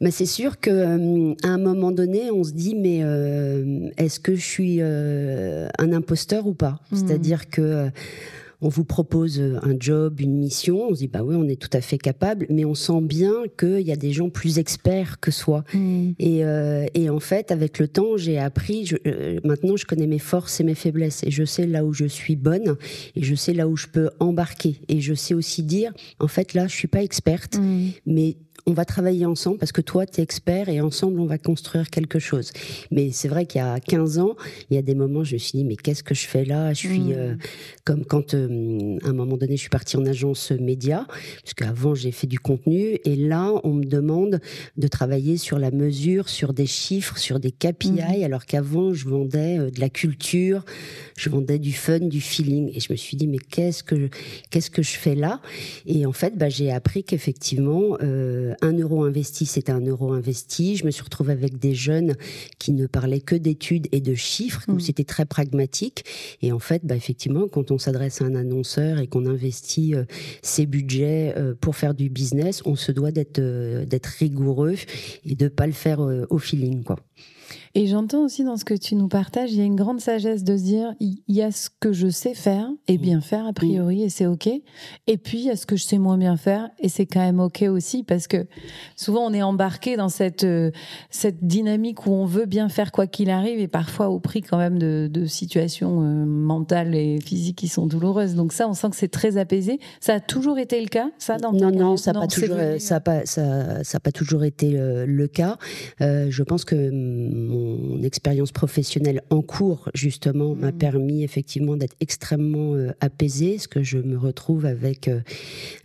Mais 0.00 0.10
c'est 0.10 0.26
sûr 0.26 0.60
que 0.60 0.70
euh, 0.70 1.34
à 1.42 1.48
un 1.48 1.58
moment 1.58 1.90
donné, 1.90 2.30
on 2.30 2.44
se 2.44 2.52
dit 2.52 2.74
mais 2.74 3.00
euh, 3.02 3.88
est-ce 3.96 4.20
que 4.20 4.34
je 4.34 4.44
suis 4.44 4.76
euh, 4.80 5.68
un 5.78 5.92
imposteur 5.92 6.46
ou 6.46 6.54
pas? 6.54 6.80
Hmm. 6.90 6.96
C'est-à-dire 6.96 7.48
que 7.48 7.88
on 8.62 8.70
vous 8.70 8.84
propose 8.84 9.38
un 9.38 9.76
job, 9.78 10.18
une 10.18 10.34
mission, 10.38 10.88
on 10.88 10.94
se 10.94 11.00
dit 11.00 11.08
bah 11.08 11.22
oui, 11.22 11.34
on 11.36 11.46
est 11.46 11.60
tout 11.60 11.74
à 11.74 11.82
fait 11.82 11.98
capable, 11.98 12.46
mais 12.48 12.64
on 12.64 12.74
sent 12.74 13.02
bien 13.02 13.32
qu'il 13.58 13.82
y 13.82 13.92
a 13.92 13.96
des 13.96 14.12
gens 14.12 14.30
plus 14.30 14.58
experts 14.58 15.20
que 15.20 15.30
soi. 15.30 15.62
Hmm. 15.74 16.12
Et, 16.18 16.40
et, 16.94 17.10
en 17.10 17.20
fait, 17.20 17.50
avec 17.52 17.78
le 17.78 17.86
temps, 17.86 18.16
j'ai 18.16 18.38
appris. 18.38 18.86
Je, 18.86 18.96
maintenant, 19.46 19.76
je 19.76 19.84
connais 19.84 20.06
mes 20.06 20.18
forces 20.18 20.58
et 20.60 20.64
mes 20.64 20.74
faiblesses, 20.74 21.22
et 21.22 21.30
je 21.30 21.44
sais 21.44 21.66
là 21.66 21.84
où 21.84 21.92
je 21.92 22.06
suis 22.06 22.34
bonne, 22.34 22.76
et 23.14 23.22
je 23.22 23.34
sais 23.34 23.52
là 23.52 23.68
où 23.68 23.76
je 23.76 23.88
peux 23.88 24.08
embarquer, 24.20 24.80
et 24.88 25.00
je 25.00 25.12
sais 25.12 25.34
aussi 25.34 25.62
dire 25.62 25.92
en 26.18 26.28
fait 26.28 26.54
là, 26.54 26.66
je 26.66 26.74
suis 26.74 26.88
pas 26.88 27.02
experte, 27.02 27.58
hmm. 27.58 27.88
mais 28.06 28.38
on 28.68 28.72
va 28.72 28.84
travailler 28.84 29.26
ensemble 29.26 29.58
parce 29.58 29.70
que 29.70 29.80
toi, 29.80 30.06
tu 30.06 30.20
es 30.20 30.24
expert 30.24 30.68
et 30.68 30.80
ensemble, 30.80 31.20
on 31.20 31.26
va 31.26 31.38
construire 31.38 31.88
quelque 31.88 32.18
chose. 32.18 32.52
Mais 32.90 33.12
c'est 33.12 33.28
vrai 33.28 33.46
qu'il 33.46 33.60
y 33.60 33.64
a 33.64 33.78
15 33.78 34.18
ans, 34.18 34.34
il 34.70 34.74
y 34.74 34.78
a 34.78 34.82
des 34.82 34.96
moments, 34.96 35.22
je 35.22 35.34
me 35.34 35.38
suis 35.38 35.58
dit, 35.58 35.64
mais 35.64 35.76
qu'est-ce 35.76 36.02
que 36.02 36.16
je 36.16 36.26
fais 36.26 36.44
là? 36.44 36.72
Je 36.72 36.78
suis 36.78 36.98
mm. 36.98 37.12
euh, 37.12 37.34
comme 37.84 38.04
quand, 38.04 38.34
euh, 38.34 38.98
à 39.04 39.08
un 39.08 39.12
moment 39.12 39.36
donné, 39.36 39.56
je 39.56 39.60
suis 39.60 39.70
partie 39.70 39.96
en 39.96 40.04
agence 40.04 40.50
média, 40.50 41.06
parce 41.42 41.54
qu'avant, 41.54 41.94
j'ai 41.94 42.10
fait 42.10 42.26
du 42.26 42.40
contenu. 42.40 42.98
Et 43.04 43.14
là, 43.14 43.52
on 43.62 43.72
me 43.72 43.84
demande 43.84 44.40
de 44.76 44.88
travailler 44.88 45.36
sur 45.36 45.60
la 45.60 45.70
mesure, 45.70 46.28
sur 46.28 46.52
des 46.52 46.66
chiffres, 46.66 47.18
sur 47.18 47.38
des 47.38 47.52
KPI, 47.52 47.92
mm. 47.92 48.24
alors 48.24 48.46
qu'avant, 48.46 48.92
je 48.92 49.08
vendais 49.08 49.60
euh, 49.60 49.70
de 49.70 49.78
la 49.78 49.90
culture, 49.90 50.64
je 51.16 51.30
vendais 51.30 51.60
du 51.60 51.72
fun, 51.72 52.00
du 52.00 52.20
feeling. 52.20 52.72
Et 52.74 52.80
je 52.80 52.92
me 52.92 52.96
suis 52.96 53.16
dit, 53.16 53.28
mais 53.28 53.38
qu'est-ce 53.38 53.84
que, 53.84 54.10
qu'est-ce 54.50 54.70
que 54.70 54.82
je 54.82 54.96
fais 54.96 55.14
là? 55.14 55.40
Et 55.86 56.04
en 56.04 56.12
fait, 56.12 56.36
bah, 56.36 56.48
j'ai 56.48 56.72
appris 56.72 57.04
qu'effectivement, 57.04 57.96
un 58.62 58.72
euro 58.72 59.04
investi, 59.04 59.46
c'est 59.46 59.70
un 59.70 59.80
euro 59.80 60.12
investi. 60.12 60.76
Je 60.76 60.84
me 60.84 60.90
suis 60.90 61.02
retrouvée 61.02 61.32
avec 61.32 61.58
des 61.58 61.74
jeunes 61.74 62.16
qui 62.58 62.72
ne 62.72 62.86
parlaient 62.86 63.20
que 63.20 63.34
d'études 63.34 63.88
et 63.92 64.00
de 64.00 64.14
chiffres, 64.14 64.62
où 64.68 64.74
mmh. 64.74 64.80
c'était 64.80 65.04
très 65.04 65.24
pragmatique. 65.26 66.04
Et 66.42 66.52
en 66.52 66.58
fait, 66.58 66.84
bah, 66.84 66.96
effectivement, 66.96 67.48
quand 67.48 67.70
on 67.70 67.78
s'adresse 67.78 68.22
à 68.22 68.24
un 68.24 68.34
annonceur 68.34 68.98
et 68.98 69.06
qu'on 69.06 69.26
investit 69.26 69.94
euh, 69.94 70.04
ses 70.42 70.66
budgets 70.66 71.34
euh, 71.36 71.54
pour 71.60 71.76
faire 71.76 71.94
du 71.94 72.08
business, 72.08 72.62
on 72.64 72.76
se 72.76 72.92
doit 72.92 73.10
d'être 73.10 73.38
euh, 73.38 73.84
d'être 73.84 74.06
rigoureux 74.06 74.74
et 75.24 75.34
de 75.34 75.48
pas 75.48 75.66
le 75.66 75.72
faire 75.72 76.00
au 76.00 76.38
feeling, 76.38 76.82
quoi. 76.82 76.96
Et 77.78 77.86
j'entends 77.88 78.24
aussi 78.24 78.42
dans 78.42 78.56
ce 78.56 78.64
que 78.64 78.72
tu 78.72 78.94
nous 78.94 79.06
partages, 79.06 79.52
il 79.52 79.58
y 79.58 79.60
a 79.60 79.64
une 79.64 79.76
grande 79.76 80.00
sagesse 80.00 80.44
de 80.44 80.56
se 80.56 80.62
dire, 80.62 80.94
il 80.98 81.20
y 81.28 81.42
a 81.42 81.50
ce 81.50 81.68
que 81.68 81.92
je 81.92 82.08
sais 82.08 82.32
faire 82.32 82.70
et 82.88 82.96
bien 82.96 83.20
faire 83.20 83.46
a 83.46 83.52
priori 83.52 84.02
et 84.02 84.08
c'est 84.08 84.24
ok. 84.24 84.48
Et 85.06 85.18
puis 85.18 85.40
il 85.40 85.44
y 85.44 85.50
a 85.50 85.56
ce 85.56 85.66
que 85.66 85.76
je 85.76 85.84
sais 85.84 85.98
moins 85.98 86.16
bien 86.16 86.38
faire 86.38 86.70
et 86.78 86.88
c'est 86.88 87.04
quand 87.04 87.20
même 87.20 87.38
ok 87.38 87.66
aussi 87.68 88.02
parce 88.02 88.28
que 88.28 88.46
souvent 88.96 89.26
on 89.26 89.34
est 89.34 89.42
embarqué 89.42 89.98
dans 89.98 90.08
cette 90.08 90.44
euh, 90.44 90.70
cette 91.10 91.46
dynamique 91.46 92.06
où 92.06 92.12
on 92.12 92.24
veut 92.24 92.46
bien 92.46 92.70
faire 92.70 92.92
quoi 92.92 93.06
qu'il 93.06 93.28
arrive 93.28 93.60
et 93.60 93.68
parfois 93.68 94.08
au 94.08 94.20
prix 94.20 94.40
quand 94.40 94.56
même 94.56 94.78
de, 94.78 95.10
de 95.12 95.26
situations 95.26 96.00
euh, 96.00 96.24
mentales 96.24 96.94
et 96.94 97.20
physiques 97.20 97.58
qui 97.58 97.68
sont 97.68 97.84
douloureuses. 97.84 98.36
Donc 98.36 98.54
ça, 98.54 98.66
on 98.66 98.72
sent 98.72 98.88
que 98.88 98.96
c'est 98.96 99.08
très 99.08 99.36
apaisé. 99.36 99.80
Ça 100.00 100.14
a 100.14 100.20
toujours 100.20 100.58
été 100.58 100.80
le 100.80 100.88
cas, 100.88 101.10
ça 101.18 101.36
dans 101.36 101.52
Non, 101.52 101.70
non, 101.70 101.98
ça 101.98 102.14
n'a 102.14 102.20
pas 102.20 102.26
toujours, 102.26 102.56
ça 102.78 103.00
pas, 103.00 103.26
ça, 103.26 103.84
ça 103.84 104.00
pas 104.00 104.12
toujours 104.12 104.44
été 104.44 104.78
euh, 104.78 105.04
le 105.06 105.28
cas. 105.28 105.58
je 106.00 106.42
pense 106.42 106.64
que 106.64 106.90
mon 106.90 107.65
mon 107.66 108.02
expérience 108.02 108.52
professionnelle 108.52 109.22
en 109.30 109.42
cours, 109.42 109.88
justement, 109.94 110.54
m'a 110.54 110.72
mm. 110.72 110.78
permis 110.78 111.24
effectivement 111.24 111.76
d'être 111.76 111.96
extrêmement 112.00 112.74
euh, 112.74 112.92
apaisée, 113.00 113.58
ce 113.58 113.68
que 113.68 113.82
je 113.82 113.98
me 113.98 114.16
retrouve 114.16 114.66
avec 114.66 115.08
euh, 115.08 115.20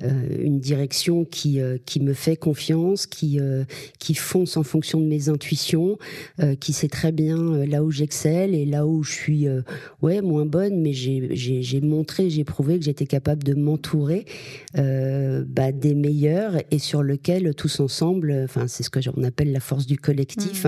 euh, 0.03 0.27
une 0.39 0.59
direction 0.59 1.25
qui, 1.25 1.59
qui 1.85 1.99
me 1.99 2.13
fait 2.13 2.35
confiance, 2.35 3.05
qui, 3.05 3.39
qui 3.99 4.15
fonce 4.15 4.57
en 4.57 4.63
fonction 4.63 4.99
de 4.99 5.05
mes 5.05 5.29
intuitions, 5.29 5.97
qui 6.59 6.73
sait 6.73 6.87
très 6.87 7.11
bien 7.11 7.65
là 7.65 7.83
où 7.83 7.91
j'excelle 7.91 8.55
et 8.55 8.65
là 8.65 8.85
où 8.85 9.03
je 9.03 9.11
suis 9.11 9.47
ouais, 10.01 10.21
moins 10.21 10.45
bonne, 10.45 10.81
mais 10.81 10.93
j'ai 10.93 11.81
montré, 11.81 12.29
j'ai 12.29 12.43
prouvé 12.43 12.79
que 12.79 12.85
j'étais 12.85 13.05
capable 13.05 13.43
de 13.43 13.53
m'entourer 13.53 14.25
bah, 14.75 15.71
des 15.71 15.93
meilleurs 15.93 16.55
et 16.71 16.79
sur 16.79 17.03
lequel 17.03 17.53
tous 17.55 17.79
ensemble, 17.79 18.41
enfin 18.43 18.67
c'est 18.67 18.83
ce 18.83 18.89
que 18.89 18.99
on 19.15 19.23
appelle 19.23 19.51
la 19.51 19.59
force 19.59 19.85
du 19.85 19.97
collectif, 19.97 20.65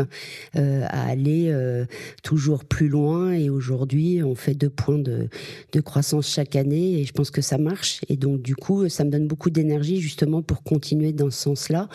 aller 1.05 1.49
euh, 1.49 1.85
toujours 2.23 2.65
plus 2.65 2.87
loin. 2.87 3.31
Et 3.31 3.49
aujourd'hui, 3.49 4.21
on 4.23 4.35
fait 4.35 4.53
deux 4.53 4.69
points 4.69 4.99
de, 4.99 5.29
de, 5.71 5.81
croissance 5.81 6.27
chaque 6.27 6.55
année 6.55 6.99
et 6.99 7.05
je 7.05 7.13
pense 7.13 7.31
que 7.31 7.41
ça 7.41 7.57
marche. 7.57 8.01
Et 8.09 8.17
donc, 8.17 8.41
du 8.41 8.55
coup, 8.55 8.87
ça 8.89 9.03
me 9.03 9.09
donne 9.09 9.27
beaucoup 9.27 9.49
d'énergie 9.49 9.99
justement 10.01 10.41
pour 10.41 10.63
continuer 10.63 11.13
dans 11.13 11.29
ce 11.29 11.39
sens-là 11.39 11.89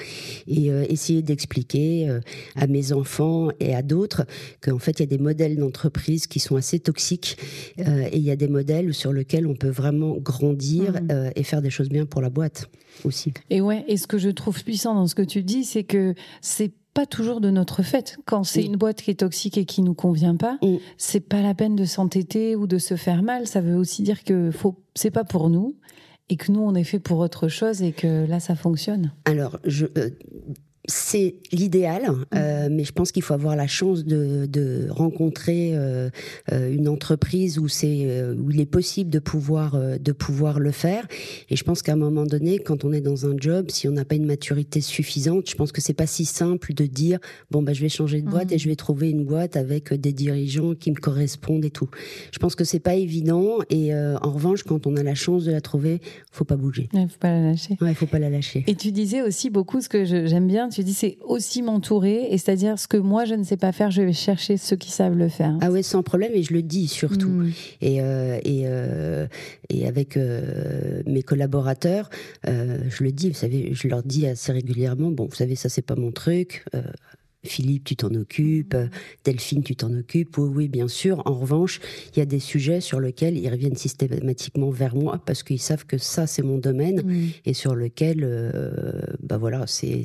et 0.46 0.70
euh, 0.70 0.84
essayer 0.88 1.22
d'expliquer 1.22 2.08
euh, 2.08 2.20
à 2.56 2.66
mes 2.66 2.92
enfants 2.92 3.48
et 3.60 3.74
à 3.74 3.82
d'autres 3.82 4.26
qu'en 4.60 4.78
fait, 4.78 4.98
il 4.98 5.00
y 5.00 5.02
a 5.04 5.06
des 5.06 5.18
modèles 5.18 5.56
d'entreprise 5.56 6.26
qui 6.26 6.40
sont 6.40 6.56
assez 6.56 6.78
toxiques 6.78 7.36
et 7.78 8.16
il 8.16 8.22
y 8.22 8.30
a 8.30 8.36
des 8.36 8.48
modèles 8.48 8.94
sur 8.94 9.12
lesquels 9.12 9.46
on 9.46 9.54
peut 9.54 9.68
vraiment 9.68 10.16
grandir 10.16 10.92
mmh. 10.92 11.30
et 11.36 11.42
faire 11.42 11.62
des 11.62 11.70
choses 11.70 11.88
bien 11.88 12.06
pour 12.06 12.20
la 12.20 12.30
boîte 12.30 12.68
aussi. 13.04 13.32
Et 13.50 13.60
ouais, 13.60 13.84
et 13.88 13.96
ce 13.96 14.06
que 14.06 14.18
je 14.18 14.30
trouve 14.30 14.62
puissant 14.62 14.94
dans 14.94 15.06
ce 15.06 15.14
que 15.14 15.22
tu 15.22 15.42
dis, 15.42 15.64
c'est 15.64 15.84
que 15.84 16.14
c'est 16.40 16.72
pas 16.98 17.06
toujours 17.06 17.40
de 17.40 17.50
notre 17.50 17.84
fait. 17.84 18.18
Quand 18.24 18.42
c'est 18.42 18.64
une 18.64 18.74
boîte 18.74 19.02
qui 19.02 19.12
est 19.12 19.20
toxique 19.20 19.56
et 19.56 19.64
qui 19.64 19.82
nous 19.82 19.94
convient 19.94 20.34
pas, 20.34 20.58
c'est 20.96 21.20
pas 21.20 21.42
la 21.42 21.54
peine 21.54 21.76
de 21.76 21.84
s'entêter 21.84 22.56
ou 22.56 22.66
de 22.66 22.78
se 22.78 22.96
faire 22.96 23.22
mal. 23.22 23.46
Ça 23.46 23.60
veut 23.60 23.76
aussi 23.76 24.02
dire 24.02 24.24
que 24.24 24.50
faut, 24.50 24.74
c'est 24.96 25.12
pas 25.12 25.22
pour 25.22 25.48
nous 25.48 25.76
et 26.28 26.34
que 26.34 26.50
nous 26.50 26.60
on 26.60 26.74
est 26.74 26.82
fait 26.82 26.98
pour 26.98 27.20
autre 27.20 27.46
chose 27.46 27.82
et 27.82 27.92
que 27.92 28.26
là 28.26 28.40
ça 28.40 28.56
fonctionne. 28.56 29.12
Alors 29.26 29.60
je, 29.64 29.86
euh, 29.96 30.10
c'est 30.88 31.34
l'idéal, 31.52 32.10
mmh. 32.10 32.24
euh, 32.34 32.68
mais 32.70 32.84
je 32.84 32.92
pense 32.92 33.12
qu'il 33.12 33.22
faut 33.22 33.34
avoir 33.34 33.54
la 33.54 33.66
chance 33.66 34.06
de, 34.06 34.46
de 34.46 34.88
rencontrer 34.88 35.72
euh, 35.74 36.08
euh 36.50 36.72
une 36.72 36.88
entreprise 36.88 37.58
où 37.58 37.68
c'est 37.68 38.06
euh, 38.06 38.34
où 38.34 38.50
il 38.50 38.60
est 38.60 38.66
possible 38.66 39.10
de 39.10 39.18
pouvoir 39.18 39.74
euh, 39.74 39.98
de 39.98 40.12
pouvoir 40.12 40.58
le 40.58 40.70
faire. 40.70 41.06
Et 41.50 41.56
je 41.56 41.64
pense 41.64 41.82
qu'à 41.82 41.92
un 41.92 41.96
moment 41.96 42.24
donné, 42.24 42.58
quand 42.58 42.84
on 42.84 42.92
est 42.92 43.02
dans 43.02 43.26
un 43.26 43.36
job, 43.38 43.66
si 43.70 43.86
on 43.86 43.92
n'a 43.92 44.06
pas 44.06 44.14
une 44.14 44.24
maturité 44.24 44.80
suffisante, 44.80 45.50
je 45.50 45.54
pense 45.56 45.72
que 45.72 45.82
c'est 45.82 45.92
pas 45.92 46.06
si 46.06 46.24
simple 46.24 46.72
de 46.72 46.86
dire 46.86 47.18
bon 47.50 47.62
bah 47.62 47.74
je 47.74 47.82
vais 47.82 47.90
changer 47.90 48.22
de 48.22 48.28
boîte 48.28 48.50
et 48.52 48.56
mmh. 48.56 48.58
je 48.58 48.68
vais 48.70 48.76
trouver 48.76 49.10
une 49.10 49.24
boîte 49.24 49.56
avec 49.56 49.92
des 49.92 50.14
dirigeants 50.14 50.74
qui 50.74 50.90
me 50.90 50.96
correspondent 50.96 51.66
et 51.66 51.70
tout. 51.70 51.90
Je 52.32 52.38
pense 52.38 52.54
que 52.54 52.64
c'est 52.64 52.80
pas 52.80 52.94
évident. 52.94 53.58
Et 53.68 53.94
en 53.94 54.30
revanche, 54.30 54.62
quand 54.62 54.86
on 54.86 54.96
a 54.96 55.02
la 55.02 55.14
chance 55.14 55.44
de 55.44 55.52
la 55.52 55.60
trouver, 55.60 56.00
faut 56.32 56.44
pas 56.44 56.56
bouger. 56.56 56.88
Il 56.94 57.08
faut 57.08 57.18
pas 57.20 57.30
la 57.30 57.42
lâcher. 57.42 57.76
Ouais, 57.82 57.92
faut 57.92 58.06
pas 58.06 58.18
la 58.18 58.30
lâcher. 58.30 58.64
Et 58.66 58.74
tu 58.74 58.90
disais 58.90 59.20
aussi 59.20 59.50
beaucoup 59.50 59.80
ce 59.82 59.88
que 59.88 60.04
j'aime 60.04 60.46
bien 60.46 60.68
tu 60.77 60.77
dis 60.82 60.94
c'est 60.94 61.18
aussi 61.24 61.62
m'entourer, 61.62 62.28
et 62.30 62.38
c'est-à-dire 62.38 62.78
ce 62.78 62.88
que 62.88 62.96
moi 62.96 63.24
je 63.24 63.34
ne 63.34 63.44
sais 63.44 63.56
pas 63.56 63.72
faire, 63.72 63.90
je 63.90 64.02
vais 64.02 64.12
chercher 64.12 64.56
ceux 64.56 64.76
qui 64.76 64.90
savent 64.90 65.16
le 65.16 65.28
faire. 65.28 65.56
Ah 65.60 65.70
ouais, 65.70 65.82
sans 65.82 66.02
problème, 66.02 66.32
et 66.34 66.42
je 66.42 66.52
le 66.52 66.62
dis 66.62 66.88
surtout. 66.88 67.28
Mm. 67.28 67.52
Et, 67.80 68.00
euh, 68.00 68.38
et, 68.44 68.62
euh, 68.64 69.26
et 69.68 69.86
avec 69.86 70.16
euh, 70.16 71.02
mes 71.06 71.22
collaborateurs, 71.22 72.10
je 72.44 73.04
le 73.04 73.12
dis, 73.12 73.28
vous 73.28 73.34
savez, 73.34 73.70
je 73.74 73.88
leur 73.88 74.02
dis 74.02 74.26
assez 74.26 74.52
régulièrement, 74.52 75.10
bon, 75.10 75.26
vous 75.26 75.36
savez, 75.36 75.54
ça 75.54 75.68
c'est 75.68 75.82
pas 75.82 75.96
mon 75.96 76.12
truc. 76.12 76.64
Philippe, 77.48 77.84
tu 77.84 77.96
t'en 77.96 78.14
occupes, 78.14 78.76
Delphine, 79.24 79.62
tu 79.62 79.76
t'en 79.76 79.92
occupes. 79.92 80.36
Oui, 80.38 80.50
oui, 80.54 80.68
bien 80.68 80.88
sûr. 80.88 81.22
En 81.26 81.34
revanche, 81.34 81.80
il 82.12 82.18
y 82.18 82.22
a 82.22 82.26
des 82.26 82.40
sujets 82.40 82.80
sur 82.80 83.00
lesquels 83.00 83.36
ils 83.36 83.48
reviennent 83.48 83.76
systématiquement 83.76 84.70
vers 84.70 84.94
moi 84.94 85.20
parce 85.24 85.42
qu'ils 85.42 85.60
savent 85.60 85.86
que 85.86 85.98
ça, 85.98 86.26
c'est 86.26 86.42
mon 86.42 86.58
domaine 86.58 87.02
et 87.44 87.54
sur 87.54 87.74
lequel, 87.74 88.20
euh, 88.22 89.00
bah 89.22 89.38
voilà, 89.38 89.66
c'est 89.66 90.04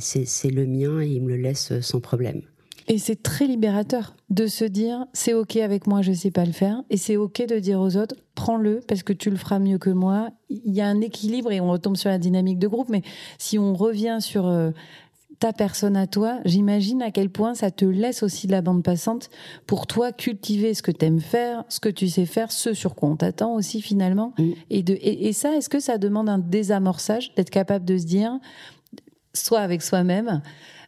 le 0.52 0.66
mien 0.66 1.02
et 1.02 1.08
ils 1.08 1.22
me 1.22 1.30
le 1.30 1.38
laissent 1.38 1.80
sans 1.82 2.00
problème. 2.00 2.42
Et 2.88 2.98
c'est 2.98 3.22
très 3.22 3.48
libérateur 3.48 4.16
de 4.30 4.48
se 4.48 4.66
dire 4.66 5.06
c'est 5.14 5.34
ok 5.34 5.58
avec 5.58 5.88
moi, 5.88 6.02
je 6.02 6.12
sais 6.12 6.32
pas 6.32 6.46
le 6.46 6.52
faire, 6.52 6.84
et 6.90 6.98
c'est 6.98 7.16
ok 7.16 7.46
de 7.48 7.60
dire 7.60 7.80
aux 7.80 7.96
autres 7.96 8.16
prends-le 8.36 8.82
parce 8.88 9.04
que 9.04 9.14
tu 9.14 9.30
le 9.30 9.38
feras 9.38 9.60
mieux 9.60 9.78
que 9.78 9.90
moi. 9.90 10.30
Il 10.50 10.74
y 10.74 10.82
a 10.82 10.88
un 10.88 11.00
équilibre 11.02 11.52
et 11.52 11.62
on 11.62 11.72
retombe 11.72 11.96
sur 11.96 12.10
la 12.10 12.18
dynamique 12.18 12.60
de 12.60 12.68
groupe, 12.68 12.90
mais 12.90 13.02
si 13.38 13.58
on 13.58 13.74
revient 13.74 14.18
sur 14.20 14.48
euh, 14.48 14.72
ta 15.44 15.52
personne 15.52 15.98
à 15.98 16.08
toi, 16.08 16.40
j'imagine 16.46 17.02
à 17.02 17.12
quel 17.12 17.30
point 17.30 17.54
ça 17.54 17.70
te 17.70 17.84
laisse 17.84 18.24
aussi 18.24 18.48
de 18.48 18.54
la 18.54 18.62
bande 18.62 18.82
passante 18.82 19.30
pour 19.68 19.88
toi 19.88 20.14
cultiver 20.14 20.74
ce 20.74 20.82
que 20.82 20.90
tu 20.90 21.04
aimes 21.04 21.20
faire, 21.20 21.66
ce 21.68 21.82
que 21.82 21.90
tu 21.90 22.08
sais 22.08 22.26
faire, 22.26 22.50
ce 22.50 22.74
sur 22.74 22.96
quoi 22.96 23.10
on 23.10 23.18
t'attend 23.18 23.54
aussi 23.54 23.82
finalement. 23.82 24.34
Et, 24.70 24.84
de, 24.84 24.98
et, 25.02 25.34
ça, 25.34 25.54
est-ce 25.58 25.68
que 25.68 25.82
ça 25.82 25.98
demande 25.98 26.30
un 26.30 26.38
désamorçage 26.38 27.36
d'être 27.36 27.50
capable 27.50 27.84
de 27.84 27.98
se 27.98 28.06
dire, 28.06 28.40
soit 29.34 29.60
avec 29.60 29.82
soi-même, 29.82 30.42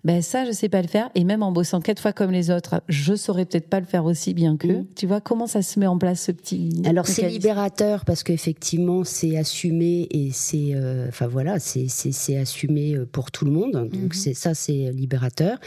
ben 0.06 0.22
ça 0.22 0.46
je 0.46 0.52
sais 0.52 0.70
pas 0.70 0.82
le 0.82 0.88
faire 0.88 1.10
et 1.16 1.24
même 1.24 1.42
en 1.44 1.52
bossant 1.52 1.82
quatre 1.82 2.00
fois 2.00 2.14
comme 2.14 2.32
les 2.32 2.52
autres 2.52 2.82
je 2.88 3.16
saurais 3.16 3.46
peut-être 3.46 3.68
pas 3.68 3.80
le 3.80 3.88
faire 3.88 4.06
aussi 4.06 4.34
bien 4.36 4.56
qu'eux 4.56 4.82
mm. 4.82 4.88
tu 4.96 5.08
vois 5.08 5.20
comment 5.20 5.48
ça 5.48 5.64
se 5.64 5.80
met 5.80 5.88
en 5.88 5.98
place 5.98 6.22
ce 6.22 6.32
petit 6.32 6.72
alors 6.86 7.08
c'est 7.08 7.28
libérateur 7.28 8.06
parce 8.06 8.24
qu'effectivement 8.24 9.04
c'est 9.04 9.36
assumé 9.36 10.08
et 10.12 10.30
c'est 10.32 10.76
euh, 10.76 11.08
enfin 11.10 11.28
voilà 11.28 11.60
c'est 11.60 12.38
assumé 12.38 12.96
euh, 12.96 13.06
pour 13.12 13.32
tout 13.32 13.46
le 13.46 13.52
monde 13.52 13.72
donc 13.72 14.14
mm-hmm. 14.14 14.14
c'est 14.14 14.34
ça 14.36 14.54
c'est 14.54 14.92
libérateur 14.92 15.58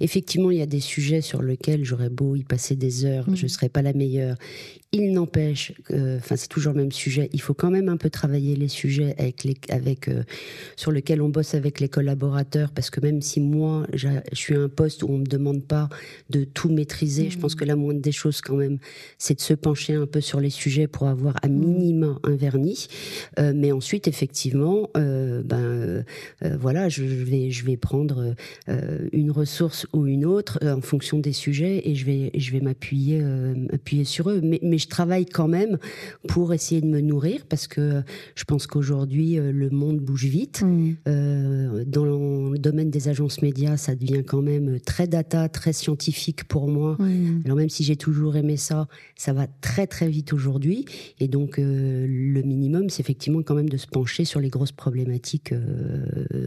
effectivement 0.00 0.52
il 0.52 0.58
y 0.58 0.62
a 0.62 0.66
des 0.66 0.80
sujets 0.80 1.20
sur 1.20 1.42
lesquels 1.42 1.84
j'aurais 1.84 2.10
beau 2.10 2.36
y 2.36 2.44
passer 2.44 2.76
des 2.76 3.04
heures 3.04 3.28
mm. 3.28 3.34
je 3.34 3.46
serais 3.48 3.68
pas 3.68 3.82
la 3.82 3.92
meilleure 3.92 4.36
il 4.92 5.12
n'empêche, 5.12 5.72
enfin 5.90 6.36
c'est 6.36 6.48
toujours 6.48 6.72
le 6.72 6.80
même 6.80 6.92
sujet. 6.92 7.28
Il 7.34 7.42
faut 7.42 7.52
quand 7.52 7.70
même 7.70 7.90
un 7.90 7.98
peu 7.98 8.08
travailler 8.08 8.56
les 8.56 8.68
sujets 8.68 9.14
avec 9.18 9.44
les, 9.44 9.54
avec 9.68 10.08
euh, 10.08 10.22
sur 10.76 10.92
lesquels 10.92 11.20
on 11.20 11.28
bosse 11.28 11.54
avec 11.54 11.80
les 11.80 11.90
collaborateurs, 11.90 12.70
parce 12.70 12.88
que 12.88 13.00
même 13.00 13.20
si 13.20 13.40
moi 13.40 13.86
je 13.92 14.08
suis 14.32 14.54
à 14.54 14.60
un 14.60 14.68
poste 14.68 15.02
où 15.02 15.08
on 15.08 15.18
me 15.18 15.26
demande 15.26 15.64
pas 15.64 15.88
de 16.30 16.44
tout 16.44 16.68
maîtriser, 16.68 17.30
je 17.30 17.38
pense 17.38 17.54
mmh. 17.54 17.58
que 17.58 17.64
la 17.64 17.76
moindre 17.76 18.00
des 18.00 18.12
choses 18.12 18.40
quand 18.40 18.56
même, 18.56 18.78
c'est 19.18 19.34
de 19.34 19.40
se 19.40 19.54
pencher 19.54 19.94
un 19.94 20.06
peu 20.06 20.20
sur 20.20 20.40
les 20.40 20.50
sujets 20.50 20.86
pour 20.86 21.08
avoir 21.08 21.36
à 21.42 21.48
mmh. 21.48 21.52
minima 21.52 22.18
un 22.24 22.36
vernis. 22.36 22.88
Euh, 23.38 23.52
mais 23.54 23.72
ensuite, 23.72 24.08
effectivement, 24.08 24.90
euh, 24.96 25.42
ben 25.42 26.04
voilà, 26.58 26.88
je 26.88 27.02
vais 27.04 27.50
je 27.50 27.64
vais 27.64 27.76
prendre 27.76 28.34
une 29.12 29.30
ressource 29.30 29.86
ou 29.92 30.06
une 30.06 30.24
autre 30.24 30.58
en 30.62 30.80
fonction 30.80 31.18
des 31.18 31.32
sujets 31.32 31.82
et 31.88 31.94
je 31.94 32.04
vais 32.04 32.30
je 32.34 32.52
vais 32.52 32.60
m'appuyer 32.60 33.22
appuyer 33.72 34.04
sur 34.04 34.30
eux. 34.30 34.40
Mais, 34.42 34.60
mais 34.62 34.78
je 34.78 34.88
travaille 34.88 35.26
quand 35.26 35.48
même 35.48 35.78
pour 36.26 36.52
essayer 36.52 36.80
de 36.80 36.86
me 36.86 37.00
nourrir 37.00 37.46
parce 37.48 37.66
que 37.66 38.02
je 38.34 38.44
pense 38.44 38.66
qu'aujourd'hui 38.66 39.38
euh, 39.38 39.52
le 39.52 39.70
monde 39.70 39.98
bouge 39.98 40.26
vite. 40.26 40.62
Mm. 40.62 40.92
Euh, 41.06 41.84
dans 41.86 42.04
le 42.04 42.58
domaine 42.58 42.90
des 42.90 43.08
agences 43.08 43.42
médias, 43.42 43.76
ça 43.78 43.94
devient 43.94 44.22
quand 44.24 44.42
même 44.42 44.80
très 44.80 45.06
data, 45.06 45.48
très 45.48 45.72
scientifique 45.72 46.44
pour 46.44 46.68
moi. 46.68 46.96
Alors 47.44 47.56
même 47.56 47.70
si 47.70 47.84
j'ai 47.84 47.96
toujours 47.96 48.36
aimé 48.36 48.56
ça, 48.56 48.88
ça 49.16 49.32
va 49.32 49.46
très 49.46 49.86
très 49.86 50.08
vite 50.08 50.32
aujourd'hui. 50.32 50.84
Et 51.20 51.28
donc 51.28 51.58
euh, 51.58 52.06
le 52.08 52.42
minimum, 52.42 52.90
c'est 52.90 53.00
effectivement 53.00 53.42
quand 53.42 53.54
même 53.54 53.68
de 53.68 53.76
se 53.76 53.86
pencher 53.86 54.24
sur 54.24 54.40
les 54.40 54.50
grosses 54.50 54.72
problématiques 54.72 55.54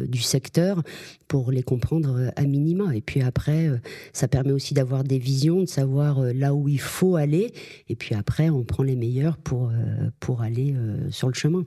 du 0.08 0.22
secteur 0.22 0.84
pour 1.28 1.52
les 1.52 1.64
comprendre 1.64 2.32
à 2.36 2.44
minima. 2.44 2.96
Et 2.96 3.02
puis 3.02 3.22
après, 3.22 3.70
ça 4.14 4.28
permet 4.28 4.52
aussi 4.52 4.74
d'avoir 4.74 5.04
des 5.04 5.18
visions, 5.18 5.62
de 5.62 5.66
savoir 5.66 6.22
là 6.34 6.54
où 6.54 6.68
il 6.68 6.80
faut 6.80 7.16
aller. 7.16 7.54
Et 7.90 7.96
puis 7.96 8.16
après, 8.16 8.50
on 8.50 8.64
prend 8.64 8.84
les 8.84 8.96
meilleurs 8.96 9.38
pour, 9.38 9.70
euh, 9.70 10.10
pour 10.20 10.42
aller 10.42 10.74
euh, 10.76 11.10
sur 11.10 11.28
le 11.28 11.34
chemin. 11.34 11.64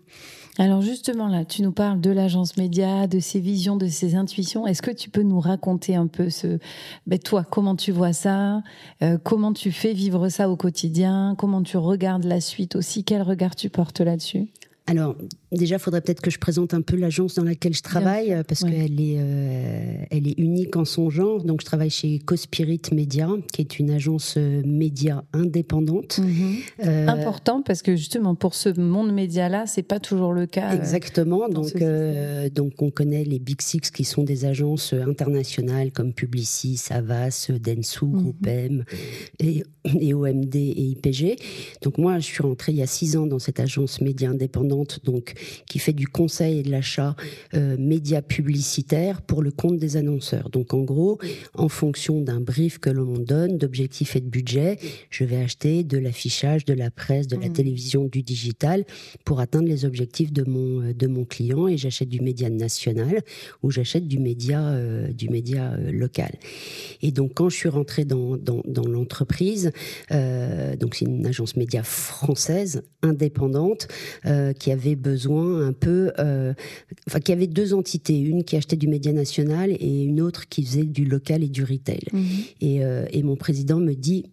Alors 0.58 0.82
justement, 0.82 1.28
là, 1.28 1.44
tu 1.44 1.62
nous 1.62 1.72
parles 1.72 2.00
de 2.00 2.10
l'agence 2.10 2.56
média, 2.56 3.06
de 3.06 3.20
ses 3.20 3.40
visions, 3.40 3.76
de 3.76 3.88
ses 3.88 4.14
intuitions. 4.14 4.66
Est-ce 4.66 4.82
que 4.82 4.90
tu 4.90 5.10
peux 5.10 5.22
nous 5.22 5.40
raconter 5.40 5.53
un 5.94 6.06
peu 6.06 6.30
ce, 6.30 6.58
ben, 7.06 7.18
toi, 7.18 7.44
comment 7.48 7.76
tu 7.76 7.92
vois 7.92 8.12
ça, 8.12 8.62
euh, 9.02 9.18
comment 9.22 9.52
tu 9.52 9.72
fais 9.72 9.92
vivre 9.92 10.28
ça 10.28 10.48
au 10.48 10.56
quotidien, 10.56 11.34
comment 11.38 11.62
tu 11.62 11.76
regardes 11.76 12.24
la 12.24 12.40
suite 12.40 12.76
aussi, 12.76 13.04
quel 13.04 13.22
regard 13.22 13.56
tu 13.56 13.70
portes 13.70 14.00
là-dessus? 14.00 14.48
Alors, 14.86 15.16
déjà, 15.50 15.76
il 15.76 15.78
faudrait 15.78 16.02
peut-être 16.02 16.20
que 16.20 16.30
je 16.30 16.38
présente 16.38 16.74
un 16.74 16.82
peu 16.82 16.96
l'agence 16.96 17.36
dans 17.36 17.44
laquelle 17.44 17.72
je 17.72 17.80
travaille, 17.80 18.36
parce 18.46 18.64
qu'elle 18.64 19.00
est, 19.00 19.16
euh, 19.18 20.04
elle 20.10 20.28
est 20.28 20.38
unique 20.38 20.76
en 20.76 20.84
son 20.84 21.08
genre. 21.08 21.42
Donc, 21.42 21.62
je 21.62 21.66
travaille 21.66 21.88
chez 21.88 22.18
Cospirit 22.18 22.82
Media, 22.92 23.30
qui 23.50 23.62
est 23.62 23.78
une 23.78 23.90
agence 23.90 24.34
euh, 24.36 24.60
média 24.66 25.24
indépendante. 25.32 26.20
Euh, 26.84 27.06
Important, 27.08 27.62
parce 27.62 27.80
que 27.80 27.96
justement, 27.96 28.34
pour 28.34 28.54
ce 28.54 28.78
monde 28.78 29.10
média-là, 29.14 29.66
c'est 29.66 29.82
pas 29.82 30.00
toujours 30.00 30.34
le 30.34 30.44
cas. 30.44 30.74
Exactement. 30.74 31.48
donc, 31.48 31.72
donc, 32.54 32.82
on 32.82 32.90
connaît 32.90 33.24
les 33.24 33.38
Big 33.38 33.62
Six, 33.62 33.90
qui 33.90 34.04
sont 34.04 34.22
des 34.22 34.44
agences 34.44 34.92
internationales 34.92 35.92
comme 35.92 36.12
Publicis, 36.12 36.78
Avas, 36.90 37.50
Densu, 37.58 38.04
mhm. 38.04 38.22
Groupe 38.22 38.46
M, 38.46 38.84
et, 39.40 39.62
et 39.98 40.12
OMD 40.12 40.54
et 40.54 40.82
IPG. 40.90 41.36
Donc, 41.80 41.96
moi, 41.96 42.18
je 42.18 42.26
suis 42.26 42.42
rentrée 42.42 42.72
il 42.72 42.78
y 42.78 42.82
a 42.82 42.86
six 42.86 43.16
ans 43.16 43.26
dans 43.26 43.38
cette 43.38 43.60
agence 43.60 44.02
média 44.02 44.28
indépendante 44.28 44.73
donc 45.04 45.34
qui 45.66 45.78
fait 45.78 45.92
du 45.92 46.06
conseil 46.06 46.60
et 46.60 46.62
de 46.62 46.70
l'achat 46.70 47.16
euh, 47.54 47.76
média 47.78 48.22
publicitaire 48.22 49.22
pour 49.22 49.42
le 49.42 49.50
compte 49.50 49.76
des 49.78 49.96
annonceurs. 49.96 50.50
Donc 50.50 50.74
en 50.74 50.82
gros, 50.82 51.18
en 51.54 51.68
fonction 51.68 52.20
d'un 52.20 52.40
brief 52.40 52.78
que 52.78 52.90
l'on 52.90 53.18
donne, 53.18 53.58
d'objectifs 53.58 54.16
et 54.16 54.20
de 54.20 54.28
budget, 54.28 54.78
je 55.10 55.24
vais 55.24 55.36
acheter 55.36 55.84
de 55.84 55.98
l'affichage, 55.98 56.64
de 56.64 56.74
la 56.74 56.90
presse, 56.90 57.26
de 57.26 57.36
la 57.36 57.48
mmh. 57.48 57.52
télévision, 57.52 58.04
du 58.04 58.22
digital 58.22 58.84
pour 59.24 59.40
atteindre 59.40 59.68
les 59.68 59.84
objectifs 59.84 60.32
de 60.32 60.44
mon 60.44 60.82
euh, 60.82 60.94
de 60.94 61.06
mon 61.06 61.24
client 61.24 61.68
et 61.68 61.76
j'achète 61.76 62.08
du 62.08 62.20
média 62.20 62.48
national 62.50 63.22
ou 63.62 63.70
j'achète 63.70 64.06
du 64.06 64.18
média 64.18 64.66
euh, 64.68 65.12
du 65.12 65.28
média 65.28 65.72
euh, 65.72 65.92
local. 65.92 66.32
Et 67.02 67.10
donc 67.10 67.34
quand 67.34 67.48
je 67.48 67.56
suis 67.56 67.68
rentrée 67.68 68.04
dans 68.04 68.36
dans, 68.36 68.62
dans 68.66 68.86
l'entreprise, 68.86 69.72
donc 70.10 70.94
c'est 70.94 71.04
une 71.04 71.26
agence 71.26 71.56
média 71.56 71.82
française 71.82 72.82
indépendante 73.02 73.88
qui 74.58 74.63
avait 74.70 74.96
besoin 74.96 75.66
un 75.66 75.72
peu, 75.72 76.12
euh, 76.18 76.54
enfin 77.06 77.20
qui 77.20 77.32
avait 77.32 77.46
deux 77.46 77.74
entités, 77.74 78.18
une 78.18 78.44
qui 78.44 78.56
achetait 78.56 78.76
du 78.76 78.88
média 78.88 79.12
national 79.12 79.70
et 79.70 80.04
une 80.04 80.20
autre 80.20 80.48
qui 80.48 80.64
faisait 80.64 80.84
du 80.84 81.04
local 81.04 81.42
et 81.42 81.48
du 81.48 81.64
retail. 81.64 82.02
Mhm. 82.12 82.22
Et, 82.60 82.84
euh, 82.84 83.06
et 83.10 83.22
mon 83.22 83.36
président 83.36 83.78
me 83.78 83.94
dit 83.94 84.26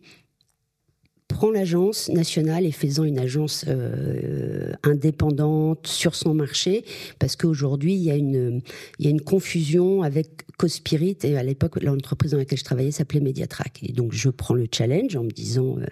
prends 1.31 1.51
l'agence 1.51 2.09
nationale 2.09 2.65
et 2.65 2.71
faisant 2.71 3.03
une 3.03 3.19
agence 3.19 3.65
euh, 3.67 4.71
indépendante 4.83 5.87
sur 5.87 6.15
son 6.15 6.33
marché, 6.33 6.83
parce 7.19 7.35
qu'aujourd'hui, 7.35 7.93
il 7.93 8.03
y, 8.03 8.11
a 8.11 8.15
une, 8.15 8.61
y 8.99 9.07
a 9.07 9.09
une 9.09 9.21
confusion 9.21 10.03
avec 10.03 10.45
Cospirit, 10.61 11.17
et 11.23 11.37
à 11.37 11.43
l'époque, 11.43 11.81
l'entreprise 11.81 12.31
dans 12.31 12.37
laquelle 12.37 12.59
je 12.59 12.63
travaillais 12.63 12.91
s'appelait 12.91 13.19
Mediatrack. 13.19 13.79
Et 13.81 13.93
donc, 13.93 14.13
je 14.13 14.29
prends 14.29 14.53
le 14.53 14.67
challenge 14.71 15.15
en 15.15 15.23
me 15.23 15.31
disant, 15.31 15.77
euh, 15.79 15.85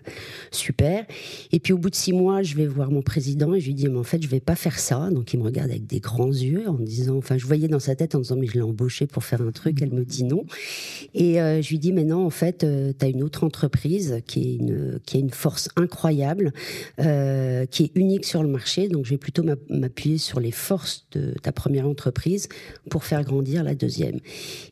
super. 0.52 1.06
Et 1.52 1.60
puis, 1.60 1.74
au 1.74 1.80
bout 1.80 1.90
de 1.90 1.96
six 1.96 2.14
mois, 2.14 2.44
je 2.44 2.56
vais 2.56 2.68
voir 2.68 2.92
mon 2.92 3.02
président 3.02 3.56
et 3.56 3.62
je 3.62 3.66
lui 3.66 3.74
dis, 3.74 3.88
mais 3.88 3.98
en 3.98 4.04
fait, 4.04 4.22
je 4.22 4.28
vais 4.28 4.40
pas 4.40 4.56
faire 4.56 4.78
ça. 4.78 5.10
Donc, 5.10 5.34
il 5.34 5.40
me 5.40 5.44
regarde 5.44 5.72
avec 5.72 5.88
des 5.88 6.00
grands 6.00 6.28
yeux 6.28 6.68
en 6.68 6.74
me 6.74 6.86
disant, 6.86 7.18
enfin, 7.18 7.40
je 7.40 7.48
voyais 7.48 7.68
dans 7.68 7.80
sa 7.80 7.96
tête 7.96 8.14
en 8.14 8.20
disant, 8.20 8.36
mais 8.36 8.46
je 8.46 8.54
l'ai 8.54 8.62
embauché 8.62 9.08
pour 9.08 9.24
faire 9.24 9.42
un 9.42 9.52
truc. 9.52 9.82
Elle 9.82 9.92
me 9.92 10.06
dit 10.06 10.24
non. 10.24 10.44
Et 11.16 11.42
euh, 11.42 11.64
je 11.64 11.70
lui 11.70 11.80
dis, 11.80 11.92
mais 11.92 12.04
non, 12.04 12.24
en 12.24 12.30
fait, 12.30 12.60
tu 12.60 13.06
as 13.06 13.10
une 13.10 13.24
autre 13.24 13.44
entreprise 13.44 14.22
qui, 14.28 14.52
est 14.52 14.56
une, 14.58 15.00
qui 15.04 15.18
a 15.18 15.20
une 15.20 15.29
force 15.34 15.70
incroyable, 15.76 16.54
euh, 17.00 17.66
qui 17.66 17.86
est 17.86 17.92
unique 17.96 18.26
sur 18.26 18.44
le 18.44 18.50
marché. 18.50 18.88
Donc, 18.88 19.06
je 19.06 19.12
vais 19.12 19.18
plutôt 19.18 19.44
m'appuyer 19.70 20.18
sur 20.18 20.40
les 20.40 20.52
forces 20.52 21.08
de 21.12 21.34
ta 21.42 21.52
première 21.52 21.88
entreprise 21.88 22.50
pour 22.90 23.04
faire 23.04 23.24
grandir 23.24 23.64
la 23.64 23.76
deuxième. 23.76 24.20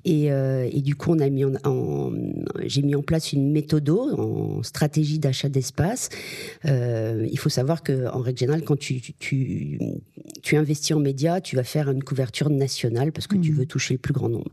Et, 0.05 0.31
euh, 0.31 0.69
et 0.71 0.81
du 0.81 0.95
coup, 0.95 1.11
on 1.11 1.19
a 1.19 1.29
mis 1.29 1.45
en, 1.45 2.11
j'ai 2.65 2.81
mis 2.81 2.95
en 2.95 3.01
place 3.01 3.33
une 3.33 3.51
méthode 3.51 3.87
en 3.89 4.63
stratégie 4.63 5.19
d'achat 5.19 5.49
d'espace. 5.49 6.09
Euh, 6.65 7.27
il 7.31 7.39
faut 7.39 7.49
savoir 7.49 7.83
que 7.83 8.07
en 8.07 8.19
règle 8.19 8.39
générale, 8.39 8.63
quand 8.63 8.77
tu, 8.77 8.99
tu, 9.01 9.79
tu, 10.41 10.55
investis 10.55 10.95
en 10.95 10.99
médias, 10.99 11.41
tu 11.41 11.55
vas 11.55 11.63
faire 11.63 11.89
une 11.89 12.03
couverture 12.03 12.49
nationale 12.49 13.11
parce 13.11 13.27
que 13.27 13.35
tu 13.35 13.51
mmh. 13.51 13.55
veux 13.55 13.65
toucher 13.65 13.93
le 13.93 13.99
plus 13.99 14.13
grand 14.13 14.29
nombre. 14.29 14.51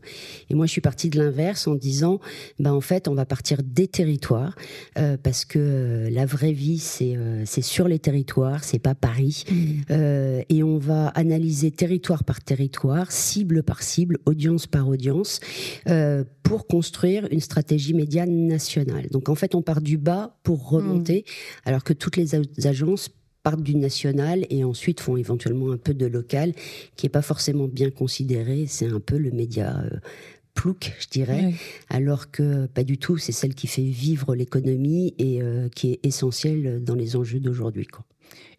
Et 0.49 0.55
moi, 0.55 0.65
je 0.65 0.71
suis 0.71 0.81
partie 0.81 1.09
de 1.09 1.17
l'inverse 1.17 1.67
en 1.67 1.75
disant, 1.75 2.19
ben 2.59 2.73
en 2.73 2.81
fait, 2.81 3.07
on 3.07 3.13
va 3.13 3.25
partir 3.25 3.59
des 3.63 3.87
territoires 3.87 4.55
euh, 4.97 5.17
parce 5.21 5.45
que 5.45 5.59
euh, 5.95 6.09
la 6.09 6.25
vraie 6.25 6.51
vie, 6.51 6.79
c'est 6.79 7.15
euh, 7.15 7.43
c'est 7.45 7.61
sur 7.61 7.87
les 7.87 7.99
territoires, 7.99 8.63
c'est 8.63 8.79
pas 8.79 8.95
Paris. 8.95 9.43
Mmh. 9.49 10.43
et 10.49 10.63
on 10.63 10.77
va 10.77 11.07
analyser 11.09 11.71
territoire 11.71 12.23
par 12.23 12.41
territoire, 12.41 13.11
cible 13.11 13.63
par 13.63 13.83
cible, 13.83 14.17
audience 14.25 14.67
par 14.67 14.87
audience, 14.87 15.39
pour 16.43 16.67
construire 16.67 17.27
une 17.31 17.39
stratégie 17.39 17.93
média 17.93 18.25
nationale. 18.25 19.07
Donc 19.11 19.29
en 19.29 19.35
fait, 19.35 19.55
on 19.55 19.61
part 19.61 19.81
du 19.81 19.97
bas 19.97 20.37
pour 20.43 20.69
remonter, 20.69 21.25
mmh. 21.25 21.69
alors 21.69 21.83
que 21.83 21.93
toutes 21.93 22.17
les 22.17 22.35
agences 22.65 23.09
partent 23.43 23.61
du 23.61 23.75
national 23.75 24.45
et 24.49 24.63
ensuite 24.63 24.99
font 24.99 25.17
éventuellement 25.17 25.71
un 25.71 25.77
peu 25.77 25.93
de 25.93 26.07
local, 26.07 26.53
qui 26.95 27.05
est 27.05 27.09
pas 27.09 27.21
forcément 27.21 27.67
bien 27.67 27.91
considéré. 27.91 28.65
C'est 28.67 28.87
un 28.87 28.99
peu 28.99 29.17
le 29.17 29.31
média 29.31 29.83
plouc, 30.55 30.93
je 30.99 31.07
dirais, 31.09 31.53
alors 31.89 32.31
que 32.31 32.65
pas 32.65 32.83
du 32.83 32.97
tout. 32.97 33.17
C'est 33.17 33.31
celle 33.31 33.53
qui 33.53 33.67
fait 33.67 33.83
vivre 33.83 34.33
l'économie 34.33 35.13
et 35.19 35.41
euh, 35.43 35.69
qui 35.69 35.91
est 35.91 35.99
essentielle 36.03 36.83
dans 36.83 36.95
les 36.95 37.15
enjeux 37.15 37.39
d'aujourd'hui. 37.39 37.87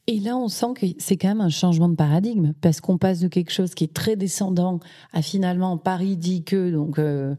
Et 0.07 0.21
là, 0.21 0.37
on 0.37 0.47
sent 0.47 0.75
que 0.77 0.87
c'est 0.99 1.17
quand 1.17 1.29
même 1.29 1.41
un 1.41 1.49
changement 1.49 1.89
de 1.89 1.97
paradigme, 1.97 2.53
parce 2.61 2.81
qu'on 2.81 2.97
passe 2.97 3.19
de 3.19 3.27
quelque 3.27 3.51
chose 3.51 3.75
qui 3.75 3.83
est 3.83 3.93
très 3.93 4.15
descendant 4.15 4.79
à 5.13 5.21
finalement 5.21 5.77
Paris 5.79 6.17
dit 6.17 6.45
que 6.45 6.71
donc 6.71 7.01
euh, 7.01 7.35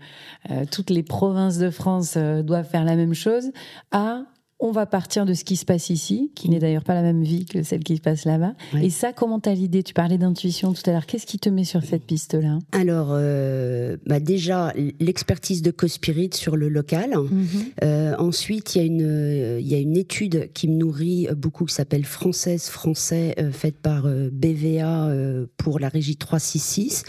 euh, 0.52 0.66
toutes 0.70 0.90
les 0.90 1.04
provinces 1.04 1.60
de 1.60 1.70
France 1.70 2.18
doivent 2.18 2.68
faire 2.68 2.84
la 2.84 2.98
même 2.98 3.14
chose, 3.14 3.52
à 3.92 4.26
on 4.60 4.72
va 4.72 4.86
partir 4.88 5.26
de 5.26 5.34
ce 5.34 5.44
qui 5.44 5.56
se 5.56 5.66
passe 5.66 5.90
ici, 5.90 6.32
qui 6.34 6.50
n'est 6.50 6.58
d'ailleurs 6.60 6.84
pas 6.84 6.96
la 6.96 7.04
même 7.04 7.22
vie 7.24 7.46
que 7.46 7.62
celle 7.62 7.84
qui 7.84 7.98
se 7.98 8.02
passe 8.02 8.26
là-bas. 8.26 8.54
Et 8.82 8.90
ça, 8.90 9.14
comment 9.14 9.40
t'as 9.40 9.54
l'idée? 9.54 9.84
Tu 9.84 9.94
parlais 9.94 10.18
d'intuition 10.18 10.74
tout 10.74 10.82
à 10.88 10.94
l'heure. 10.94 11.06
Qu'est-ce 11.06 11.28
qui 11.28 11.38
te 11.38 11.50
met 11.50 11.64
sur 11.64 11.84
cette 11.84 12.04
piste-là? 12.04 12.58
Alors, 12.72 13.10
euh, 13.12 13.98
bah 14.08 14.20
déjà, 14.20 14.74
l'expertise 15.00 15.62
de 15.62 15.70
Cospirit 15.70 16.32
sur 16.34 16.56
le 16.56 16.70
local. 16.70 17.12
Mhm. 17.16 17.48
Euh, 17.84 18.16
ensuite, 18.18 18.76
il 18.76 18.80
y, 18.80 18.82
a 18.82 18.86
une, 18.86 19.04
euh, 19.04 19.60
il 19.60 19.68
y 19.68 19.76
a 19.76 19.80
une 19.80 19.96
étude 19.96 20.50
qui 20.54 20.68
me 20.68 20.76
nourrit 20.76 21.28
beaucoup, 21.36 21.66
qui 21.66 21.76
s'appelle 21.76 22.06
Française 22.06 22.68
Français, 22.70 23.36
faite 23.52 23.78
par 23.78 24.08
BVA 24.08 25.10
pour 25.58 25.80
la 25.80 25.90
régie 25.90 26.18
366 26.18 27.04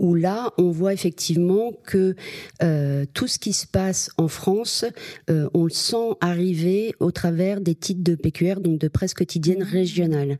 où 0.00 0.14
là, 0.14 0.50
on 0.56 0.70
voit 0.70 0.94
effectivement 0.94 1.72
que 1.84 2.16
euh, 2.62 3.04
tout 3.12 3.28
ce 3.28 3.38
qui 3.38 3.52
se 3.52 3.66
passe 3.66 4.10
en 4.16 4.28
France, 4.28 4.86
euh, 5.28 5.48
on 5.52 5.64
le 5.64 5.70
sent 5.70 6.16
arriver 6.20 6.94
au 7.00 7.10
travers 7.10 7.60
des 7.60 7.74
titres 7.74 8.02
de 8.02 8.14
PQR, 8.14 8.60
donc 8.60 8.78
de 8.78 8.88
presse 8.88 9.12
quotidienne 9.12 9.62
régionale. 9.62 10.38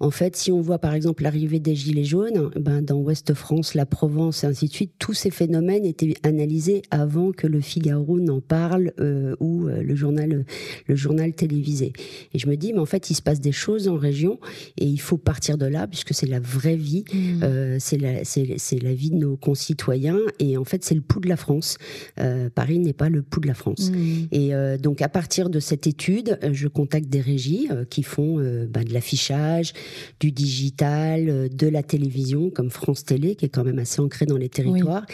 En 0.00 0.10
fait, 0.10 0.34
si 0.34 0.50
on 0.50 0.62
voit 0.62 0.78
par 0.78 0.94
exemple 0.94 1.22
l'arrivée 1.22 1.60
des 1.60 1.76
Gilets 1.76 2.04
jaunes, 2.04 2.50
ben, 2.56 2.80
dans 2.80 2.96
Ouest 2.96 3.34
France, 3.34 3.74
la 3.74 3.84
Provence 3.84 4.44
et 4.44 4.46
ainsi 4.46 4.66
de 4.66 4.72
suite, 4.72 4.92
tous 4.98 5.12
ces 5.12 5.30
phénomènes 5.30 5.84
étaient 5.84 6.14
analysés 6.22 6.80
avant 6.90 7.32
que 7.32 7.46
le 7.46 7.60
Figaro 7.60 8.18
n'en 8.18 8.40
parle 8.40 8.92
euh, 8.98 9.36
ou 9.40 9.66
le 9.66 9.94
journal, 9.94 10.46
le 10.86 10.96
journal 10.96 11.34
télévisé. 11.34 11.92
Et 12.32 12.38
je 12.38 12.48
me 12.48 12.56
dis, 12.56 12.72
mais 12.72 12.78
en 12.78 12.86
fait, 12.86 13.10
il 13.10 13.14
se 13.14 13.22
passe 13.22 13.40
des 13.40 13.52
choses 13.52 13.88
en 13.88 13.96
région 13.96 14.40
et 14.78 14.86
il 14.86 15.00
faut 15.00 15.18
partir 15.18 15.58
de 15.58 15.66
là 15.66 15.86
puisque 15.86 16.14
c'est 16.14 16.26
la 16.26 16.40
vraie 16.40 16.76
vie, 16.76 17.04
mmh. 17.12 17.78
c'est 17.78 17.98
la, 17.98 18.24
c'est 18.24 18.82
la 18.82 18.94
vie 18.94 19.01
de 19.10 19.16
nos 19.16 19.36
concitoyens. 19.36 20.18
Et 20.38 20.56
en 20.56 20.64
fait, 20.64 20.84
c'est 20.84 20.94
le 20.94 21.00
pouls 21.00 21.20
de 21.20 21.28
la 21.28 21.36
France. 21.36 21.78
Euh, 22.20 22.50
Paris 22.50 22.78
n'est 22.78 22.92
pas 22.92 23.08
le 23.08 23.22
pouls 23.22 23.40
de 23.40 23.46
la 23.46 23.54
France. 23.54 23.90
Mmh. 23.90 24.28
Et 24.32 24.54
euh, 24.54 24.78
donc, 24.78 25.02
à 25.02 25.08
partir 25.08 25.50
de 25.50 25.60
cette 25.60 25.86
étude, 25.86 26.38
euh, 26.42 26.50
je 26.52 26.68
contacte 26.68 27.08
des 27.08 27.20
régies 27.20 27.68
qui 27.90 28.02
font 28.02 28.36
bah, 28.68 28.84
de 28.84 28.92
l'affichage, 28.92 29.72
du 30.20 30.32
digital, 30.32 31.48
de 31.48 31.68
la 31.68 31.82
télévision, 31.82 32.50
comme 32.50 32.70
France 32.70 33.04
Télé, 33.04 33.34
qui 33.34 33.46
est 33.46 33.48
quand 33.48 33.64
même 33.64 33.78
assez 33.78 34.00
ancrée 34.00 34.26
dans 34.26 34.36
les 34.36 34.48
territoires. 34.48 35.06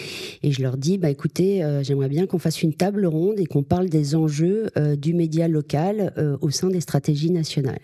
Et 0.42 0.52
je 0.52 0.62
leur 0.62 0.76
dis, 0.76 0.98
bah, 0.98 1.10
écoutez, 1.10 1.62
j'aimerais 1.82 2.08
bien 2.08 2.26
qu'on 2.26 2.38
fasse 2.38 2.62
une 2.62 2.74
table 2.74 3.06
ronde 3.06 3.38
et 3.40 3.46
qu'on 3.46 3.62
parle 3.62 3.88
des 3.88 4.14
enjeux 4.14 4.68
du 4.96 5.14
média 5.14 5.48
local 5.48 6.12
au 6.40 6.50
sein 6.50 6.68
des 6.68 6.80
stratégies 6.80 7.30
nationales. 7.30 7.82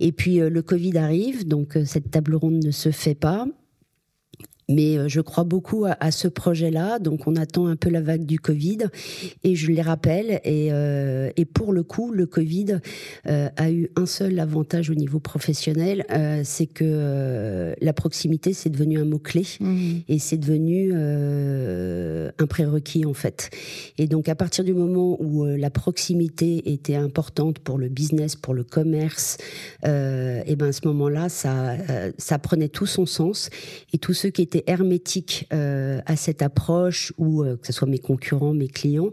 Et 0.00 0.12
puis 0.12 0.38
le 0.38 0.62
Covid 0.62 0.96
arrive, 0.98 1.46
donc 1.46 1.78
cette 1.84 2.10
table 2.10 2.34
ronde 2.34 2.64
ne 2.64 2.70
se 2.70 2.90
fait 2.90 3.14
pas. 3.14 3.46
Mais 4.68 4.96
euh, 4.96 5.08
je 5.08 5.20
crois 5.20 5.44
beaucoup 5.44 5.84
à, 5.84 6.10
ce 6.10 6.28
projet-là, 6.28 6.98
donc 6.98 7.26
on 7.26 7.36
attend 7.36 7.66
un 7.66 7.76
peu 7.76 7.90
la 7.90 8.00
vague 8.00 8.24
du 8.24 8.38
Covid, 8.38 8.78
et 9.42 9.54
je 9.54 9.70
les 9.70 9.82
rappelle. 9.82 10.40
Et, 10.44 10.68
euh, 10.72 11.30
et 11.36 11.44
pour 11.44 11.72
le 11.72 11.82
coup, 11.82 12.12
le 12.12 12.26
Covid 12.26 12.78
euh, 13.26 13.48
a 13.56 13.70
eu 13.70 13.90
un 13.96 14.06
seul 14.06 14.38
avantage 14.38 14.90
au 14.90 14.94
niveau 14.94 15.20
professionnel, 15.20 16.04
c'est 16.44 16.66
que 16.66 17.74
la 17.80 17.92
proximité, 17.92 18.52
c'est 18.52 18.70
devenu 18.70 18.98
un 18.98 19.04
mot 19.04 19.18
clé, 19.18 19.44
mmh. 19.60 19.92
et 20.08 20.18
c'est 20.18 20.36
devenu 20.36 20.94
un 20.94 22.46
prérequis 22.46 23.04
en 23.04 23.14
fait. 23.14 23.50
Et 23.98 24.06
donc 24.06 24.28
à 24.28 24.34
partir 24.34 24.64
du 24.64 24.74
moment 24.74 25.20
où 25.20 25.44
la 25.44 25.70
proximité 25.70 26.72
était 26.72 26.96
importante 26.96 27.58
pour 27.58 27.78
le 27.78 27.88
business, 27.88 28.36
pour 28.36 28.54
le 28.54 28.64
commerce, 28.64 29.38
et 29.84 30.56
ben 30.56 30.68
à 30.68 30.72
ce 30.72 30.86
moment-là, 30.86 31.28
ça, 31.28 31.76
ça 32.18 32.38
prenait 32.38 32.68
tout 32.68 32.86
son 32.86 33.06
sens, 33.06 33.50
et 33.92 33.98
tous 33.98 34.14
ceux 34.14 34.30
qui 34.30 34.42
étaient 34.42 34.53
hermétique 34.66 35.46
euh, 35.52 36.00
à 36.06 36.16
cette 36.16 36.42
approche, 36.42 37.12
ou 37.18 37.42
euh, 37.42 37.56
que 37.56 37.66
ce 37.66 37.72
soit 37.72 37.88
mes 37.88 37.98
concurrents, 37.98 38.54
mes 38.54 38.68
clients, 38.68 39.10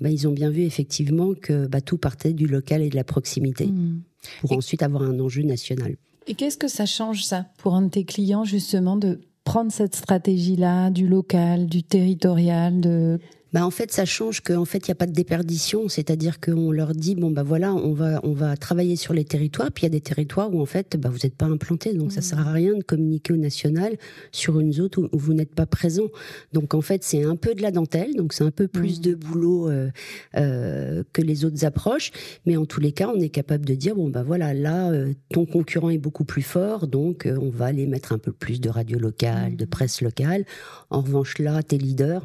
bah, 0.00 0.10
ils 0.10 0.28
ont 0.28 0.32
bien 0.32 0.50
vu 0.50 0.62
effectivement 0.62 1.34
que 1.34 1.66
bah, 1.66 1.80
tout 1.80 1.98
partait 1.98 2.32
du 2.32 2.46
local 2.46 2.82
et 2.82 2.88
de 2.88 2.96
la 2.96 3.04
proximité, 3.04 3.66
mmh. 3.66 4.02
pour 4.40 4.52
ensuite 4.52 4.82
avoir 4.82 5.02
un 5.02 5.18
enjeu 5.20 5.42
national. 5.42 5.96
Et 6.26 6.34
qu'est-ce 6.34 6.58
que 6.58 6.68
ça 6.68 6.86
change 6.86 7.24
ça 7.24 7.46
pour 7.58 7.74
un 7.74 7.82
de 7.82 7.88
tes 7.88 8.04
clients 8.04 8.44
justement 8.44 8.96
de 8.96 9.20
prendre 9.44 9.72
cette 9.72 9.96
stratégie-là 9.96 10.90
du 10.90 11.08
local, 11.08 11.66
du 11.66 11.82
territorial, 11.82 12.80
de 12.80 13.18
bah 13.52 13.66
en 13.66 13.70
fait 13.70 13.92
ça 13.92 14.04
change 14.04 14.40
qu'en 14.40 14.64
fait 14.64 14.86
il 14.86 14.90
n'y 14.90 14.92
a 14.92 14.96
pas 14.96 15.06
de 15.06 15.12
déperdition, 15.12 15.88
c'est-à-dire 15.88 16.40
qu'on 16.40 16.70
leur 16.70 16.92
dit 16.92 17.14
bon 17.14 17.30
bah 17.30 17.42
voilà 17.42 17.74
on 17.74 17.92
va 17.92 18.20
on 18.22 18.32
va 18.32 18.56
travailler 18.56 18.96
sur 18.96 19.12
les 19.12 19.24
territoires, 19.24 19.70
puis 19.72 19.82
il 19.82 19.86
y 19.86 19.86
a 19.86 19.90
des 19.90 20.00
territoires 20.00 20.52
où 20.54 20.60
en 20.60 20.66
fait 20.66 20.96
bah, 20.96 21.08
vous 21.10 21.18
n'êtes 21.22 21.36
pas 21.36 21.46
implanté, 21.46 21.94
donc 21.94 22.12
ça 22.12 22.20
mmh. 22.20 22.22
sert 22.22 22.48
à 22.48 22.52
rien 22.52 22.74
de 22.74 22.82
communiquer 22.82 23.32
au 23.34 23.36
national 23.36 23.96
sur 24.30 24.58
une 24.58 24.72
zone 24.72 24.88
où, 24.96 25.08
vous 25.12 25.34
n'êtes 25.34 25.54
pas 25.54 25.66
présent. 25.66 26.08
Donc 26.52 26.74
en 26.74 26.80
fait 26.80 27.04
c'est 27.04 27.22
un 27.22 27.36
peu 27.36 27.54
de 27.54 27.62
la 27.62 27.70
dentelle, 27.70 28.14
donc 28.14 28.32
c'est 28.32 28.44
un 28.44 28.50
peu 28.50 28.68
plus 28.68 28.98
mmh. 28.98 29.02
de 29.02 29.14
boulot 29.14 29.70
euh, 29.70 29.90
euh, 30.36 31.02
que 31.12 31.22
les 31.22 31.44
autres 31.44 31.64
approches, 31.64 32.10
mais 32.46 32.56
en 32.56 32.64
tous 32.64 32.80
les 32.80 32.92
cas 32.92 33.08
on 33.14 33.20
est 33.20 33.28
capable 33.28 33.66
de 33.66 33.74
dire 33.74 33.94
bon 33.94 34.08
bah 34.08 34.22
voilà 34.22 34.54
là 34.54 34.90
euh, 34.90 35.12
ton 35.30 35.44
concurrent 35.46 35.90
est 35.90 35.98
beaucoup 35.98 36.24
plus 36.24 36.42
fort, 36.42 36.86
donc 36.86 37.26
euh, 37.26 37.38
on 37.40 37.50
va 37.50 37.66
aller 37.66 37.86
mettre 37.86 38.12
un 38.12 38.18
peu 38.18 38.32
plus 38.32 38.60
de 38.60 38.70
radio 38.70 38.98
locale, 38.98 39.56
de 39.56 39.64
mmh. 39.64 39.68
presse 39.68 40.00
locale. 40.00 40.44
En 40.90 41.02
revanche 41.02 41.38
là 41.38 41.62
t'es 41.62 41.76
leader 41.76 42.24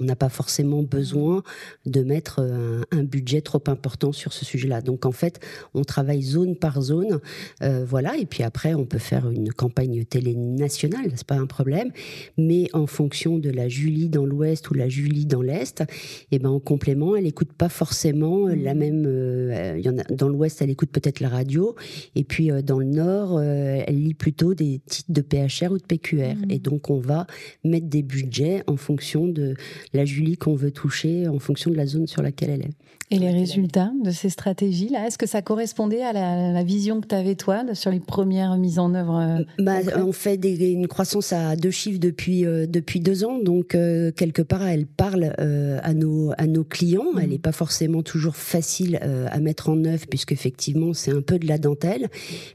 on 0.00 0.04
n'a 0.04 0.16
pas 0.16 0.28
forcément 0.28 0.82
besoin 0.82 1.42
de 1.86 2.02
mettre 2.02 2.40
un, 2.40 3.02
budget 3.04 3.40
trop 3.40 3.62
important 3.66 4.12
sur 4.12 4.32
ce 4.32 4.44
sujet-là. 4.44 4.80
Donc 4.80 5.06
en 5.06 5.12
fait, 5.12 5.40
on 5.74 5.84
travaille 5.84 6.22
zone 6.22 6.56
par 6.56 6.82
zone, 6.82 7.20
euh, 7.62 7.84
voilà. 7.86 8.16
Et 8.16 8.26
puis 8.26 8.42
après, 8.42 8.74
on 8.74 8.84
peut 8.84 8.98
faire 8.98 9.30
une 9.30 9.52
campagne 9.52 10.04
télé 10.04 10.34
nationale, 10.34 11.12
c'est 11.14 11.26
pas 11.26 11.36
un 11.36 11.46
problème. 11.46 11.92
Mais 12.36 12.68
en 12.72 12.86
fonction 12.86 13.38
de 13.38 13.48
la 13.48 13.68
Julie 13.68 14.08
dans 14.08 14.26
l'Ouest 14.26 14.68
ou 14.70 14.74
la 14.74 14.88
Julie 14.88 15.24
dans 15.24 15.40
l'Est, 15.40 15.82
et 15.82 15.84
eh 16.32 16.38
ben 16.38 16.50
en 16.50 16.60
complément, 16.60 17.16
elle 17.16 17.26
écoute 17.26 17.52
pas 17.52 17.68
forcément 17.68 18.48
la 18.48 18.74
mmh. 18.74 18.78
même. 18.78 19.04
Euh, 19.06 19.78
y 19.78 19.88
en 19.88 19.98
a, 19.98 20.04
dans 20.04 20.28
l'Ouest, 20.28 20.60
elle 20.60 20.70
écoute 20.70 20.90
peut-être 20.90 21.20
la 21.20 21.28
radio, 21.28 21.74
et 22.14 22.24
puis 22.24 22.50
euh, 22.50 22.60
dans 22.60 22.80
le 22.80 22.86
Nord, 22.86 23.40
elle 23.40 24.02
lit 24.02 24.14
plutôt 24.14 24.54
des 24.54 24.80
titres 24.84 25.12
de 25.12 25.20
PHR 25.20 25.72
ou 25.72 25.78
de 25.78 25.84
PQR. 25.84 26.34
Mmh. 26.34 26.50
Et 26.50 26.58
donc 26.58 26.90
on 26.90 26.98
va 26.98 27.26
mettre 27.64 27.86
des 27.86 28.02
budgets 28.02 28.62
en 28.66 28.76
fonction 28.76 29.26
de 29.26 29.54
la 29.92 30.04
Julie 30.04 30.36
qu'on 30.36 30.54
veut 30.54 30.70
toucher 30.72 31.28
en 31.28 31.38
fonction 31.38 31.70
de 31.70 31.76
la 31.76 31.86
zone 31.86 32.06
sur 32.06 32.22
laquelle 32.22 32.50
elle 32.50 32.62
est. 32.62 32.74
Et 33.12 33.20
les 33.20 33.30
résultats 33.30 33.92
de 34.02 34.10
ces 34.10 34.30
stratégies-là, 34.30 35.06
est-ce 35.06 35.16
que 35.16 35.26
ça 35.26 35.40
correspondait 35.40 36.02
à 36.02 36.12
la, 36.12 36.64
vision 36.64 37.00
que 37.00 37.06
tu 37.06 37.14
avais 37.14 37.36
toi 37.36 37.62
sur 37.74 37.92
les 37.92 38.00
premières 38.00 38.56
mises 38.56 38.80
en 38.80 38.94
œuvre 38.94 39.16
euh, 39.20 39.44
bah, 39.62 39.76
On 39.94 40.10
fait 40.10 40.36
des, 40.36 40.70
une 40.70 40.88
croissance 40.88 41.32
à 41.32 41.54
deux 41.54 41.70
chiffres 41.70 42.00
depuis, 42.00 42.44
euh, 42.44 42.66
depuis 42.66 42.98
deux 42.98 43.24
ans, 43.24 43.38
donc 43.38 43.76
euh, 43.76 44.10
quelque 44.10 44.42
part 44.42 44.66
elle 44.66 44.86
parle 44.86 45.34
à, 45.38 45.94
nos, 45.94 46.32
à 46.36 46.48
nos 46.48 46.64
clients. 46.64 47.06
Elle 47.20 47.28
n'est 47.28 47.36
mmh. 47.36 47.40
pas 47.40 47.52
forcément 47.52 48.02
toujours 48.02 48.34
facile 48.34 48.96
à 48.96 49.38
mettre 49.38 49.68
en 49.68 49.84
œuvre 49.84 50.06
puisque 50.08 50.32
effectivement 50.32 50.92
c'est 50.92 51.12
un 51.12 51.22
peu 51.22 51.38
de 51.38 51.46
la 51.46 51.58
dentelle, 51.58 52.08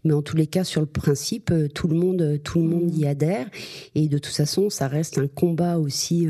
mais 0.03 0.13
en 0.13 0.21
tous 0.21 0.35
les 0.35 0.47
cas 0.47 0.65
sur 0.65 0.81
le 0.81 0.87
principe 0.87 1.53
tout 1.73 1.87
le 1.87 1.95
monde, 1.95 2.39
tout 2.43 2.59
le 2.59 2.67
monde 2.67 2.93
y 2.93 3.05
mmh. 3.05 3.07
adhère 3.07 3.45
et 3.95 4.09
de 4.09 4.17
toute 4.17 4.33
façon 4.33 4.69
ça 4.69 4.89
reste 4.89 5.17
un 5.17 5.27
combat 5.27 5.77
aussi 5.77 6.27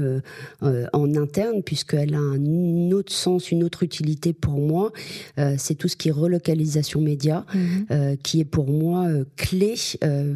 en 0.62 1.16
interne 1.16 1.64
puisqu'elle 1.64 2.14
a 2.14 2.20
un 2.20 2.92
autre 2.92 3.14
sens, 3.14 3.52
une 3.52 3.64
autre 3.64 3.82
utilité 3.82 4.11
pour 4.40 4.60
moi, 4.60 4.92
euh, 5.38 5.56
c'est 5.58 5.76
tout 5.76 5.88
ce 5.88 5.96
qui 5.96 6.10
est 6.10 6.12
relocalisation 6.12 7.02
média, 7.02 7.46
mhm. 7.54 7.86
euh, 7.92 8.16
qui 8.22 8.40
est 8.40 8.46
pour 8.46 8.68
moi 8.68 9.08
euh, 9.08 9.26
clé, 9.36 9.76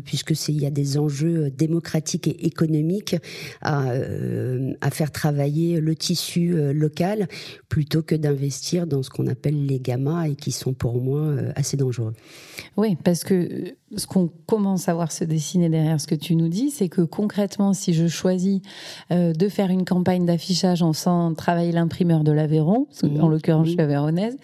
puisque 0.06 0.36
c'est 0.36 0.54
il 0.54 0.62
y 0.62 0.66
a 0.66 0.72
des 0.72 0.98
enjeux 0.98 1.50
démocratiques 1.50 2.28
et 2.28 2.46
économiques 2.46 3.16
à, 3.62 3.92
à 4.82 4.90
faire 4.92 5.12
travailler 5.12 5.80
le 5.80 5.96
tissu 5.96 6.56
local 6.74 7.28
plutôt 7.70 8.02
que 8.02 8.16
d'investir 8.16 8.88
dans 8.88 9.04
ce 9.04 9.10
qu'on 9.10 9.28
appelle 9.28 9.66
les 9.66 9.80
gammas 9.80 10.28
et 10.28 10.36
qui 10.36 10.52
sont 10.52 10.74
pour 10.74 11.02
moi 11.02 11.36
assez 11.56 11.78
dangereux. 11.78 12.14
Oui, 12.78 12.98
parce 13.04 13.24
que 13.24 13.74
ce 13.98 14.08
qu'on 14.08 14.30
commence 14.46 14.90
à 14.90 14.94
voir 14.94 15.12
se 15.12 15.24
dessiner 15.24 15.70
derrière 15.70 16.00
ce 16.00 16.08
que 16.08 16.16
tu 16.16 16.36
nous 16.36 16.50
dis, 16.50 16.72
c'est 16.72 16.90
que 16.90 17.02
concrètement, 17.02 17.74
si 17.74 17.94
je 17.94 18.08
choisis 18.08 18.62
de 19.12 19.50
faire 19.50 19.70
une 19.70 19.86
campagne 19.86 20.26
d'affichage 20.26 20.82
en 20.82 20.94
faisant 20.94 21.34
travailler 21.34 21.72
l'imprimeur 21.72 22.24
de 22.24 22.32
l'Aveyron, 22.32 22.88
mhm. 23.04 23.22
en 23.22 23.28
l'occurrence 23.28 23.68
je 23.68 23.72
suis 23.72 24.38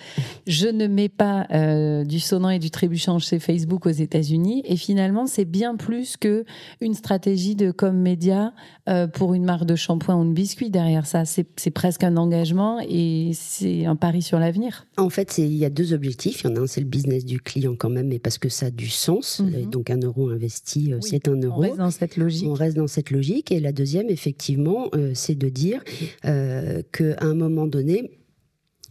Je 0.47 0.67
ne 0.67 0.87
mets 0.87 1.09
pas 1.09 1.47
euh, 1.51 2.03
du 2.03 2.19
sonnant 2.19 2.49
et 2.49 2.59
du 2.59 2.71
trébuchant 2.71 3.19
chez 3.19 3.39
Facebook 3.39 3.85
aux 3.85 3.91
États-Unis. 3.91 4.63
Et 4.65 4.75
finalement, 4.75 5.27
c'est 5.27 5.45
bien 5.45 5.75
plus 5.75 6.17
que 6.17 6.45
une 6.79 6.93
stratégie 6.93 7.55
de 7.55 7.71
com 7.71 7.95
média 7.95 8.53
euh, 8.89 9.07
pour 9.07 9.33
une 9.33 9.43
marque 9.43 9.65
de 9.65 9.75
shampoing 9.75 10.15
ou 10.15 10.25
de 10.25 10.33
biscuit 10.33 10.69
derrière 10.69 11.05
ça. 11.05 11.23
C'est 11.25 11.71
presque 11.71 12.03
un 12.03 12.17
engagement 12.17 12.79
et 12.87 13.31
c'est 13.33 13.85
un 13.85 13.95
pari 13.95 14.21
sur 14.21 14.39
l'avenir. 14.39 14.87
En 14.97 15.09
fait, 15.09 15.37
il 15.37 15.53
y 15.53 15.65
a 15.65 15.69
deux 15.69 15.93
objectifs. 15.93 16.41
Il 16.43 16.49
y 16.49 16.53
en 16.53 16.55
a 16.57 16.59
un, 16.61 16.67
c'est 16.67 16.81
le 16.81 16.87
business 16.87 17.25
du 17.25 17.39
client 17.39 17.75
quand 17.77 17.89
même, 17.89 18.07
mais 18.07 18.19
parce 18.19 18.37
que 18.37 18.49
ça 18.49 18.67
a 18.67 18.71
du 18.71 18.89
sens. 18.89 19.40
Mhm. 19.43 19.69
Donc 19.69 19.89
un 19.89 19.99
euro 19.99 20.29
investi, 20.29 20.93
euh, 20.93 20.99
c'est 21.01 21.27
un 21.27 21.39
euro. 21.39 21.59
On 21.59 21.61
reste 21.61 21.77
dans 21.77 21.91
cette 21.91 22.17
logique. 22.17 22.47
On 22.47 22.53
reste 22.53 22.77
dans 22.77 22.87
cette 22.87 23.11
logique. 23.11 23.51
Et 23.51 23.59
la 23.59 23.71
deuxième, 23.71 24.09
effectivement, 24.09 24.89
c'est 25.13 25.35
de 25.35 25.49
dire 25.49 25.83
qu'à 26.23 27.15
un 27.21 27.33
moment 27.33 27.67
donné, 27.67 28.11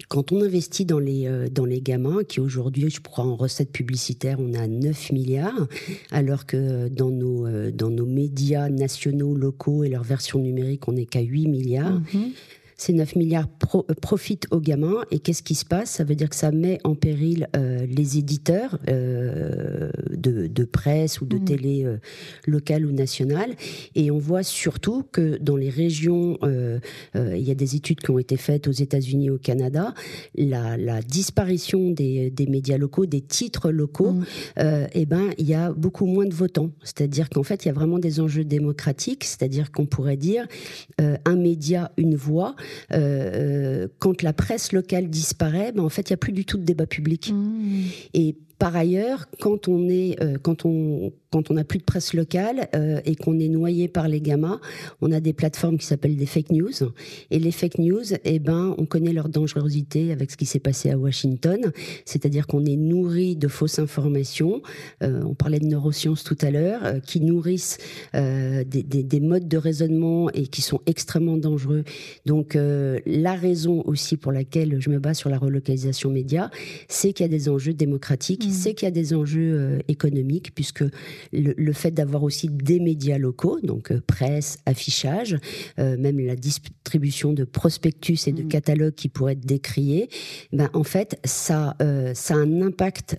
quand 0.09 0.33
on 0.33 0.43
investit 0.43 0.85
dans 0.85 0.99
les, 0.99 1.27
euh, 1.27 1.49
dans 1.49 1.65
les 1.65 1.81
gamins, 1.81 2.25
qui 2.25 2.41
aujourd'hui, 2.41 2.91
je 2.91 3.01
crois, 3.01 3.25
en 3.25 3.37
recettes 3.37 3.73
publicitaires, 3.73 4.39
on 4.41 4.55
a 4.55 4.67
9 4.67 5.13
milliards, 5.13 5.69
alors 6.11 6.47
que 6.47 6.89
dans 6.89 7.11
nos, 7.11 7.47
euh, 7.47 7.71
dans 7.71 7.91
nos 7.91 8.07
médias 8.07 8.69
nationaux, 8.69 9.35
locaux 9.35 9.85
et 9.85 9.89
leur 9.89 10.03
version 10.03 10.39
numérique, 10.39 10.89
on 10.89 10.93
n'est 10.93 11.07
qu'à 11.07 11.21
8 11.21 11.49
milliards. 11.49 12.01
Mhm. 12.15 12.31
Ces 12.81 12.95
9 12.95 13.17
milliards 13.17 13.47
pro, 13.47 13.85
euh, 13.91 13.95
profitent 14.01 14.47
aux 14.51 14.59
gamins. 14.59 15.05
Et 15.11 15.19
qu'est-ce 15.19 15.43
qui 15.43 15.55
se 15.55 15.67
passe? 15.67 15.91
Ça 15.91 16.03
veut 16.03 16.15
dire 16.15 16.31
que 16.31 16.35
ça 16.35 16.51
met 16.51 16.79
en 16.83 16.95
péril 16.95 17.47
euh, 17.55 17.85
les 17.85 18.17
éditeurs 18.17 18.79
euh, 18.89 19.91
de, 20.11 20.47
de, 20.47 20.65
presse 20.65 21.21
ou 21.21 21.27
de 21.27 21.37
mmh. 21.37 21.45
télé 21.45 21.87
locale 22.47 22.87
ou 22.87 22.93
nationale. 22.93 23.51
Et 23.95 24.11
on 24.11 24.17
voit 24.17 24.43
surtout 24.43 25.05
que 25.13 25.37
dans 25.43 25.57
les 25.57 25.69
régions, 25.69 26.39
il 26.43 27.43
y 27.43 27.51
a 27.51 27.55
des 27.55 27.77
études 27.77 28.01
qui 28.01 28.11
ont 28.11 28.19
été 28.19 28.37
faites 28.37 28.69
aux 28.69 28.73
États-Unis 28.73 29.27
et 29.27 29.31
au 29.31 29.39
Canada, 29.39 29.95
la, 30.35 30.77
la 30.77 31.03
disparition 31.03 31.91
des, 31.91 32.31
des, 32.31 32.47
médias 32.47 32.79
locaux, 32.79 33.07
des 33.07 33.21
titres 33.21 33.71
locaux, 33.71 34.13
mmh. 34.13 34.25
eh 34.95 35.07
ben, 35.07 35.31
il 35.39 35.47
y 35.47 35.55
a 35.55 35.73
beaucoup 35.73 36.07
moins 36.07 36.27
de 36.27 36.35
votants. 36.35 36.71
C'est-à-dire 36.83 37.29
qu'en 37.29 37.43
fait, 37.43 37.65
il 37.65 37.69
y 37.69 37.71
a 37.71 37.75
vraiment 37.75 37.99
des 37.99 38.21
enjeux 38.21 38.45
démocratiques. 38.45 39.25
C'est-à-dire 39.25 39.73
qu'on 39.73 39.87
pourrait 39.87 40.17
dire 40.17 40.47
un 40.99 41.37
média, 41.37 41.93
une 41.97 42.15
voix. 42.15 42.55
Euh, 42.93 43.31
euh, 43.81 43.89
quand 43.99 44.23
la 44.23 44.33
presse 44.33 44.73
locale 44.73 45.09
disparaît, 45.09 45.73
ben 45.73 45.83
en 45.83 45.89
fait, 45.89 46.11
il 46.11 46.13
n'y 46.13 46.15
a 46.15 46.19
plus 46.19 46.33
du 46.33 46.45
tout 46.45 46.59
de 46.59 46.65
débat 46.65 46.87
public. 46.87 47.33
Mmh. 47.33 47.83
Et 48.15 48.37
par 48.59 48.77
ailleurs, 48.77 49.27
quand 49.41 49.69
on 49.69 49.89
est, 49.89 50.23
euh, 50.23 50.39
quand 50.41 50.65
on, 50.65 51.13
quand 51.31 51.51
on 51.51 51.55
n'a 51.55 51.65
plus 51.65 51.79
de 51.79 51.85
presse 51.85 52.13
locale 52.13 52.69
euh, 52.75 53.01
et 53.05 53.15
qu'on 53.15 53.39
est 53.39 53.49
noyé 53.49 53.89
par 53.89 54.09
les 54.09 54.21
gamins, 54.21 54.61
on 55.01 55.13
a 55.13 55.21
des 55.21 55.33
plateformes 55.33 55.79
qui 55.79 55.87
s'appellent 55.87 56.17
des 56.17 56.27
fake 56.27 56.51
news. 56.51 56.93
Et 57.31 57.39
les 57.39 57.53
fake 57.53 57.79
news, 57.79 58.15
eh 58.25 58.39
ben, 58.39 58.75
on 58.79 58.87
connaît 58.87 59.13
leur 59.13 59.29
dangerosité 59.29 60.13
avec 60.13 60.31
ce 60.31 60.37
qui 60.37 60.47
s'est 60.47 60.59
passé 60.59 60.91
à 60.91 60.99
Washington. 60.99 61.73
C'est-à-dire 62.05 62.47
qu'on 62.47 62.65
est 62.65 62.77
nourri 62.77 63.37
de 63.37 63.49
fausses 63.49 63.79
informations. 63.79 64.63
Euh, 65.03 65.23
on 65.25 65.35
parlait 65.35 65.61
de 65.61 65.67
neurosciences 65.67 66.25
tout 66.25 66.39
à 66.41 66.51
l'heure, 66.51 66.85
euh, 66.85 67.01
qui 67.01 67.21
nourrissent 67.21 67.79
euh, 68.15 68.65
des, 68.65 68.83
des, 68.83 69.03
des, 69.03 69.21
modes 69.21 69.49
de 69.49 69.57
raisonnement 69.57 70.31
et 70.31 70.47
qui 70.47 70.63
sont 70.63 70.81
extrêmement 70.87 71.37
dangereux. 71.37 71.85
Donc, 72.27 72.57
euh, 72.57 72.99
la 73.07 73.35
raison 73.35 73.83
aussi 73.87 74.17
pour 74.17 74.33
laquelle 74.33 74.81
je 74.81 74.91
me 74.91 74.99
base 74.99 75.19
sur 75.19 75.31
la 75.31 75.39
relocalisation 75.39 76.11
média, 76.11 76.51
c'est 76.89 77.13
qu'il 77.13 77.25
y 77.25 77.29
a 77.29 77.31
des 77.31 77.49
enjeux 77.49 77.75
démocratiques, 77.75 78.47
mmh. 78.47 78.51
c'est 78.51 78.75
qu'il 78.75 78.87
y 78.87 78.89
a 78.89 78.93
des 78.93 79.15
enjeux 79.15 79.79
économiques, 79.89 80.55
puisque 80.55 80.85
le, 81.33 81.73
fait 81.73 81.91
d'avoir 81.91 82.23
aussi 82.23 82.49
des 82.49 82.81
médias 82.81 83.19
locaux, 83.19 83.61
donc 83.63 83.93
euh, 83.93 84.01
presse, 84.07 84.59
affichage, 84.67 85.39
euh, 85.79 85.97
même 85.99 86.19
la 86.21 86.37
distribution 86.37 87.33
de 87.33 87.45
prospectus 87.45 88.27
et 88.27 88.33
de 88.33 88.43
mmh. 88.43 88.49
catalogues 88.49 88.95
qui 88.95 89.09
pourraient 89.09 89.33
être 89.33 89.47
décriés, 89.47 90.09
ben 90.53 90.71
en 90.73 90.85
fait 90.85 91.19
ça 91.25 91.77
euh, 91.83 92.13
ça 92.15 92.35
a 92.35 92.39
un 92.39 92.63
impact 92.63 93.17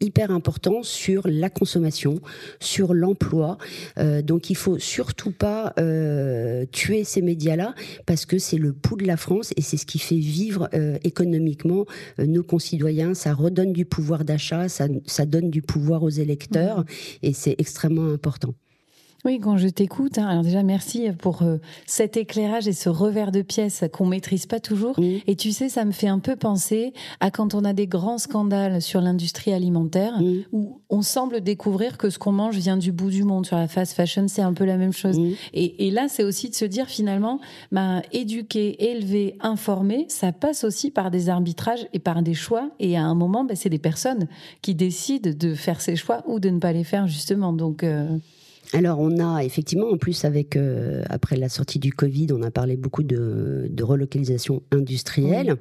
hyper 0.00 0.30
important 0.30 0.82
sur 0.82 1.22
la 1.26 1.50
consommation, 1.50 2.20
sur 2.60 2.94
l'emploi. 2.94 3.58
Euh, 3.98 4.22
donc 4.22 4.50
il 4.50 4.56
faut 4.56 4.78
surtout 4.78 5.32
pas 5.32 5.72
euh, 5.78 6.66
tuer 6.72 7.04
ces 7.04 7.22
médias-là 7.22 7.74
parce 8.04 8.26
que 8.26 8.38
c'est 8.38 8.58
le 8.58 8.72
pouls 8.72 8.96
de 8.96 9.06
la 9.06 9.16
France 9.16 9.52
et 9.56 9.62
c'est 9.62 9.76
ce 9.76 9.86
qui 9.86 9.98
fait 9.98 10.16
vivre 10.16 10.68
euh, 10.74 10.98
économiquement 11.04 11.86
euh, 12.18 12.26
nos 12.26 12.42
concitoyens. 12.42 13.14
Ça 13.14 13.32
redonne 13.32 13.72
du 13.72 13.84
pouvoir 13.84 14.24
d'achat, 14.24 14.68
ça, 14.68 14.86
ça, 15.06 15.26
donne 15.26 15.50
du 15.50 15.62
pouvoir 15.62 16.02
aux 16.02 16.10
électeurs 16.10 16.80
mmh. 16.80 16.84
et 17.22 17.32
c'est 17.32 17.54
extrêmement 17.58 18.12
important. 18.12 18.54
Oui, 19.24 19.40
quand 19.40 19.56
je 19.56 19.68
t'écoute, 19.68 20.18
hein, 20.18 20.26
alors 20.26 20.42
déjà 20.42 20.62
merci 20.62 21.08
pour 21.18 21.42
euh, 21.42 21.56
cet 21.86 22.16
éclairage 22.16 22.68
et 22.68 22.72
ce 22.72 22.88
revers 22.88 23.32
de 23.32 23.42
pièce 23.42 23.84
qu'on 23.92 24.06
maîtrise 24.06 24.46
pas 24.46 24.60
toujours. 24.60 24.96
Et 25.26 25.36
tu 25.36 25.52
sais, 25.52 25.68
ça 25.68 25.84
me 25.84 25.92
fait 25.92 26.06
un 26.08 26.18
peu 26.18 26.36
penser 26.36 26.92
à 27.20 27.30
quand 27.30 27.54
on 27.54 27.64
a 27.64 27.72
des 27.72 27.86
grands 27.86 28.18
scandales 28.18 28.80
sur 28.80 29.00
l'industrie 29.00 29.52
alimentaire 29.52 30.14
où 30.52 30.80
on 30.90 31.02
semble 31.02 31.40
découvrir 31.40 31.98
que 31.98 32.10
ce 32.10 32.18
qu'on 32.18 32.32
mange 32.32 32.56
vient 32.56 32.76
du 32.76 32.92
bout 32.92 33.10
du 33.10 33.24
monde. 33.24 33.46
Sur 33.46 33.56
la 33.56 33.68
fast 33.68 33.94
fashion, 33.94 34.28
c'est 34.28 34.42
un 34.42 34.52
peu 34.52 34.64
la 34.64 34.76
même 34.76 34.92
chose. 34.92 35.18
Et, 35.52 35.86
et, 35.86 35.90
là, 35.90 36.06
c'est 36.08 36.22
aussi 36.22 36.50
de 36.50 36.54
se 36.54 36.64
dire 36.64 36.86
finalement, 36.86 37.40
bah, 37.72 38.02
éduquer, 38.12 38.90
élever, 38.90 39.36
informer, 39.40 40.06
ça 40.08 40.32
passe 40.32 40.64
aussi 40.64 40.90
par 40.90 41.10
des 41.10 41.28
arbitrages 41.28 41.88
et 41.92 41.98
par 41.98 42.22
des 42.22 42.34
choix. 42.34 42.70
Et 42.78 42.96
à 42.96 43.02
un 43.02 43.14
moment, 43.14 43.44
bah, 43.44 43.56
c'est 43.56 43.70
des 43.70 43.78
personnes 43.78 44.28
qui 44.62 44.74
décident 44.74 45.30
de 45.34 45.54
faire 45.54 45.80
ces 45.80 45.96
choix 45.96 46.22
ou 46.26 46.40
de 46.40 46.48
ne 46.48 46.58
pas 46.58 46.72
les 46.72 46.84
faire 46.84 47.06
justement. 47.06 47.52
Donc 47.52 47.82
euh, 47.82 48.06
alors 48.72 48.98
on 49.00 49.18
a 49.18 49.44
effectivement 49.44 49.90
en 49.90 49.96
plus 49.96 50.24
avec 50.24 50.56
euh, 50.56 51.02
après 51.08 51.36
la 51.36 51.48
sortie 51.48 51.78
du 51.78 51.92
Covid, 51.92 52.28
on 52.32 52.42
a 52.42 52.50
parlé 52.50 52.76
beaucoup 52.76 53.02
de, 53.02 53.68
de 53.70 53.84
relocalisation 53.84 54.62
industrielle. 54.72 55.56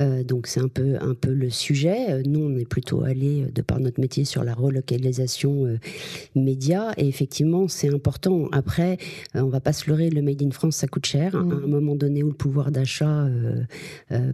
Euh, 0.00 0.22
donc 0.22 0.46
c'est 0.46 0.60
un 0.60 0.68
peu 0.68 0.96
un 1.00 1.14
peu 1.14 1.32
le 1.32 1.50
sujet. 1.50 2.22
Nous 2.24 2.40
on 2.40 2.56
est 2.56 2.68
plutôt 2.68 3.02
allé 3.02 3.46
de 3.54 3.62
par 3.62 3.80
notre 3.80 4.00
métier 4.00 4.24
sur 4.24 4.42
la 4.42 4.54
relocalisation 4.54 5.66
euh, 5.66 5.78
média 6.34 6.92
et 6.96 7.06
effectivement 7.06 7.68
c'est 7.68 7.92
important. 7.92 8.48
Après 8.52 8.96
on 9.34 9.48
va 9.48 9.60
pas 9.60 9.72
se 9.72 9.88
leurrer, 9.90 10.08
le 10.10 10.22
made 10.22 10.42
in 10.42 10.50
France 10.50 10.76
ça 10.76 10.86
coûte 10.86 11.06
cher. 11.06 11.34
À 11.34 11.38
un 11.38 11.66
moment 11.66 11.94
donné 11.94 12.22
où 12.22 12.28
le 12.28 12.34
pouvoir 12.34 12.70
d'achat 12.70 13.28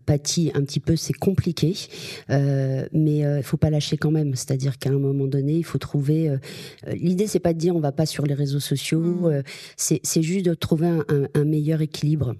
pâtit 0.06 0.50
un 0.54 0.62
petit 0.62 0.80
peu, 0.80 0.96
c'est 0.96 1.12
compliqué. 1.12 1.74
mais 2.28 3.18
il 3.18 3.42
faut 3.42 3.56
pas 3.56 3.70
lâcher 3.70 3.96
quand 3.96 4.10
même. 4.10 4.34
C'est-à-dire 4.34 4.78
qu'à 4.78 4.90
un 4.90 4.98
moment 4.98 5.26
donné 5.26 5.54
il 5.54 5.64
faut 5.64 5.78
trouver. 5.78 6.36
L'idée 6.92 7.26
c'est 7.26 7.40
pas 7.40 7.52
de 7.52 7.58
dire 7.58 7.74
on 7.74 7.80
va 7.80 7.92
pas 7.92 8.06
sur 8.12 8.26
les 8.26 8.34
réseaux 8.34 8.60
sociaux. 8.60 9.00
Mm. 9.00 9.24
Euh, 9.26 9.42
c'est 9.76 10.22
juste 10.22 10.44
de 10.46 10.54
trouver 10.54 10.86
un, 11.34 11.44
meilleur 11.44 11.80
équilibre 11.80 12.34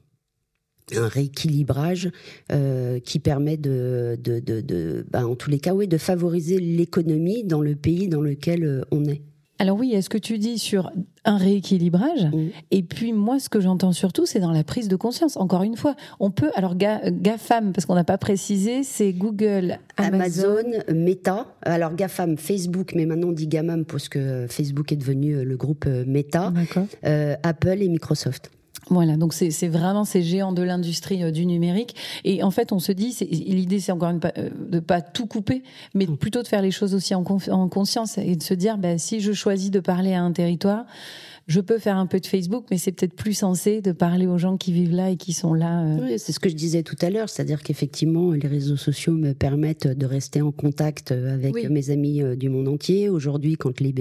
un 0.94 1.08
rééquilibrage 1.08 2.11
euh, 2.50 2.98
qui 3.00 3.18
permet 3.18 3.56
de, 3.56 4.18
de, 4.20 4.40
de, 4.40 5.06
ben, 5.11 5.24
en 5.24 5.37
tous 5.37 5.48
les 5.48 5.58
cas, 5.58 5.72
oui, 5.72 5.88
de 5.88 5.96
favoriser 5.96 6.58
l'économie 6.58 7.44
dans 7.44 7.62
le 7.62 7.76
pays 7.76 8.08
dans 8.08 8.20
lequel 8.20 8.64
euh, 8.64 8.82
on 8.90 9.04
est. 9.04 9.22
Alors 9.62 9.79
oui, 9.79 9.92
est-ce 9.94 10.11
que 10.11 10.18
tu 10.18 10.38
dis 10.38 10.59
sur 10.59 10.90
un 11.25 11.37
rééquilibrage 11.37 12.29
Et 12.72 12.83
puis 12.83 13.12
moi, 13.12 13.38
ce 13.38 13.48
que 13.48 13.61
j'entends 13.61 13.92
surtout, 13.92 14.27
c'est 14.27 14.40
dans 14.40 14.51
la 14.51 14.64
prise 14.64 14.88
de 14.88 14.96
conscience. 14.96 15.37
Encore 15.37 15.62
une 15.62 15.77
fois, 15.77 15.94
on 16.18 16.33
peut, 16.33 16.51
alors 16.57 16.75
GAFAM, 16.75 17.72
parce 17.72 17.87
qu'on 17.87 17.94
n'a 17.94 18.03
pas 18.03 18.18
précisé, 18.18 18.83
c'est 18.83 19.12
Google, 19.12 19.79
Amazon, 19.96 20.64
Meta. 20.92 21.46
Alors 21.62 21.94
GAFAM, 21.94 22.38
Facebook, 22.38 22.94
mais 22.96 23.07
maintenant 23.07 23.29
on 23.29 23.33
dit 23.33 23.46
GAMAM 23.46 23.85
parce 23.85 24.09
que 24.09 24.48
Facebook 24.48 24.90
est 24.90 24.96
devenu 24.96 25.37
euh, 25.37 25.44
le 25.44 25.57
groupe 25.57 25.85
euh, 25.87 26.03
Meta, 26.09 26.53
euh, 27.05 27.37
Apple 27.44 27.83
et 27.83 27.88
Microsoft. 27.88 28.51
Voilà, 28.92 29.16
donc 29.16 29.33
c'est 29.33 29.68
vraiment 29.68 30.05
ces 30.05 30.22
géants 30.22 30.52
de 30.52 30.61
l'industrie 30.61 31.24
euh, 31.24 31.31
du 31.31 31.46
numérique. 31.46 31.96
Et 32.24 32.42
en 32.42 32.50
fait, 32.50 32.72
on 32.72 32.78
se 32.78 32.92
dit, 32.92 33.16
l'idée, 33.31 33.81
c'est 33.81 33.90
encore 33.90 34.11
une, 34.11 34.20
euh, 34.37 34.50
de 34.68 34.81
pas 34.81 35.00
tout 35.00 35.26
couper, 35.26 35.62
mais 35.94 36.07
mm. 36.07 36.18
plutôt 36.18 36.42
de 36.42 36.46
faire 36.46 36.61
les 36.61 36.70
choses 36.70 36.94
aussi 36.94 37.14
en, 37.14 37.24
en 37.24 37.68
conscience 37.68 38.18
et 38.18 38.37
de 38.37 38.42
se 38.42 38.52
dire, 38.52 38.76
ben, 38.76 38.98
si 38.98 39.21
je 39.21 39.33
choisis 39.33 39.71
de 39.71 39.81
parler 39.81 40.12
à 40.12 40.23
un 40.23 40.33
territoire, 40.33 40.85
je 41.47 41.61
peux 41.61 41.79
faire 41.79 41.97
un 41.97 42.07
peu 42.07 42.21
de 42.21 42.27
Facebook, 42.27 42.67
mais 42.71 42.79
c'est 42.79 42.93
peut-être 42.93 43.15
plus 43.15 43.35
sensé 43.35 43.81
de 43.81 43.93
parler 43.93 44.27
aux 44.27 44.38
gens 44.38 44.57
qui 44.57 44.73
vivent 44.73 44.95
là 44.95 45.11
et 45.11 45.17
qui 45.17 45.33
sont 45.33 45.55
là. 45.55 45.83
Euh. 45.83 45.99
Oui, 46.01 46.19
c'est 46.19 46.33
ce 46.33 46.38
que 46.38 46.49
je 46.49 46.55
disais 46.55 46.83
tout 46.83 46.97
à 47.01 47.11
l'heure, 47.11 47.29
c'est-à-dire 47.29 47.63
qu'effectivement, 47.63 48.33
les 48.33 48.47
réseaux 48.47 48.77
sociaux 48.77 49.13
me 49.13 49.33
permettent 49.33 49.87
de 49.87 50.07
rester 50.07 50.40
en 50.40 50.53
contact 50.53 51.11
avec 51.11 51.69
mes 51.69 51.90
amis 51.90 52.23
euh, 52.23 52.37
du 52.37 52.49
monde 52.49 52.69
entier. 52.69 53.09
Aujourd'hui, 53.09 53.57
quand 53.57 53.81
les, 53.81 53.93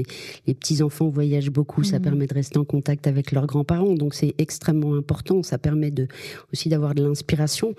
les 0.47 0.53
petits-enfants 0.53 1.09
voyagent 1.09 1.49
beaucoup, 1.49 1.83
ça 1.83 1.97
mhm. 1.97 2.03
permet 2.03 2.27
de 2.27 2.33
rester 2.33 2.59
en 2.59 2.65
contact 2.65 3.07
avec 3.07 3.31
leurs 3.31 3.47
grands-parents. 3.47 3.93
Donc 3.93 4.13
c'est 4.13 4.35
extrêmement 4.37 4.95
important. 4.95 5.41
Ça 5.41 5.57
permet 5.57 5.91
de, 5.91 6.07
aussi 6.53 6.69
d'avoir 6.69 6.93
de 6.93 7.03
l'inspiration. 7.03 7.73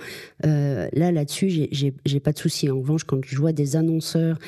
Euh, 0.44 0.88
là, 0.92 1.12
là-dessus, 1.12 1.68
j'ai 1.70 2.20
pas 2.20 2.32
de 2.32 2.38
souci. 2.38 2.68
En 2.70 2.80
revanche, 2.80 3.04
quand 3.04 3.20
je 3.24 3.36
vois 3.36 3.52
des 3.52 3.76
annonceurs 3.76 4.38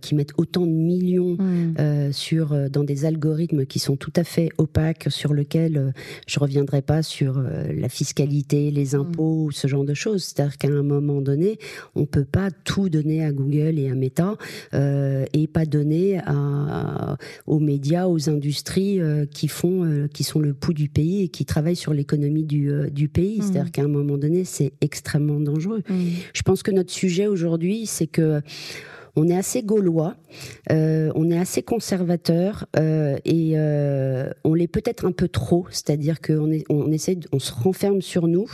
qui 0.00 0.14
mettent 0.14 0.32
autant 0.38 0.66
de 0.66 0.72
millions 0.72 1.36
mhm. 1.38 2.12
sur, 2.12 2.70
dans 2.70 2.84
des 2.84 3.04
algorithmes 3.04 3.66
qui 3.66 3.78
sont 3.78 3.96
tout 3.96 4.12
à 4.16 4.24
fait 4.24 4.50
opaque 4.62 5.06
sur 5.10 5.34
lequel 5.34 5.76
euh, 5.76 5.90
je 6.26 6.38
reviendrai 6.40 6.82
pas 6.82 7.02
sur 7.02 7.38
euh, 7.38 7.64
la 7.72 7.88
fiscalité, 7.88 8.70
les 8.70 8.94
mm. 8.94 9.00
impôts, 9.00 9.50
ce 9.52 9.66
genre 9.66 9.84
de 9.84 9.94
choses. 9.94 10.24
C'est-à-dire 10.24 10.58
qu'à 10.58 10.68
un 10.68 10.82
moment 10.82 11.20
donné, 11.20 11.58
on 11.94 12.06
peut 12.06 12.24
pas 12.24 12.50
tout 12.50 12.88
donner 12.88 13.24
à 13.24 13.32
Google 13.32 13.78
et 13.78 13.90
à 13.90 13.94
Meta 13.94 14.36
euh, 14.74 15.24
et 15.32 15.46
pas 15.46 15.66
donner 15.66 16.20
à, 16.26 17.16
aux 17.46 17.58
médias, 17.58 18.06
aux 18.06 18.30
industries 18.30 19.00
qui 19.32 19.48
font, 19.48 20.08
qui 20.12 20.24
sont 20.24 20.38
le 20.38 20.54
pouls 20.54 20.72
du 20.72 20.88
pays 20.88 21.22
et 21.22 21.28
qui 21.28 21.44
travaillent 21.44 21.76
sur 21.76 21.94
l'économie 21.94 22.44
du, 22.44 22.70
du 22.90 23.08
pays. 23.08 23.38
Mm. 23.38 23.42
C'est-à-dire 23.42 23.72
qu'à 23.72 23.82
un 23.82 23.88
moment 23.88 24.16
donné, 24.16 24.44
c'est 24.44 24.72
extrêmement 24.80 25.40
dangereux. 25.40 25.82
Mm. 25.88 26.04
Je 26.32 26.42
pense 26.42 26.62
que 26.62 26.70
notre 26.70 26.92
sujet 26.92 27.26
aujourd'hui, 27.26 27.86
c'est 27.86 28.06
que 28.06 28.40
on 29.14 29.28
est 29.28 29.36
assez 29.36 29.62
gaulois, 29.62 30.16
euh, 30.70 31.12
on 31.14 31.30
est 31.30 31.36
assez 31.36 31.62
conservateur 31.62 32.66
euh, 32.78 33.18
et 33.26 33.52
euh, 33.56 34.30
on 34.42 34.54
l'est 34.54 34.68
peut-être 34.68 35.04
un 35.04 35.12
peu 35.12 35.28
trop, 35.28 35.66
c'est-à-dire 35.70 36.20
qu'on 36.22 36.50
on 36.70 36.90
essaie, 36.90 37.18
on 37.30 37.38
se 37.38 37.52
renferme 37.52 38.00
sur 38.00 38.26
nous 38.26 38.50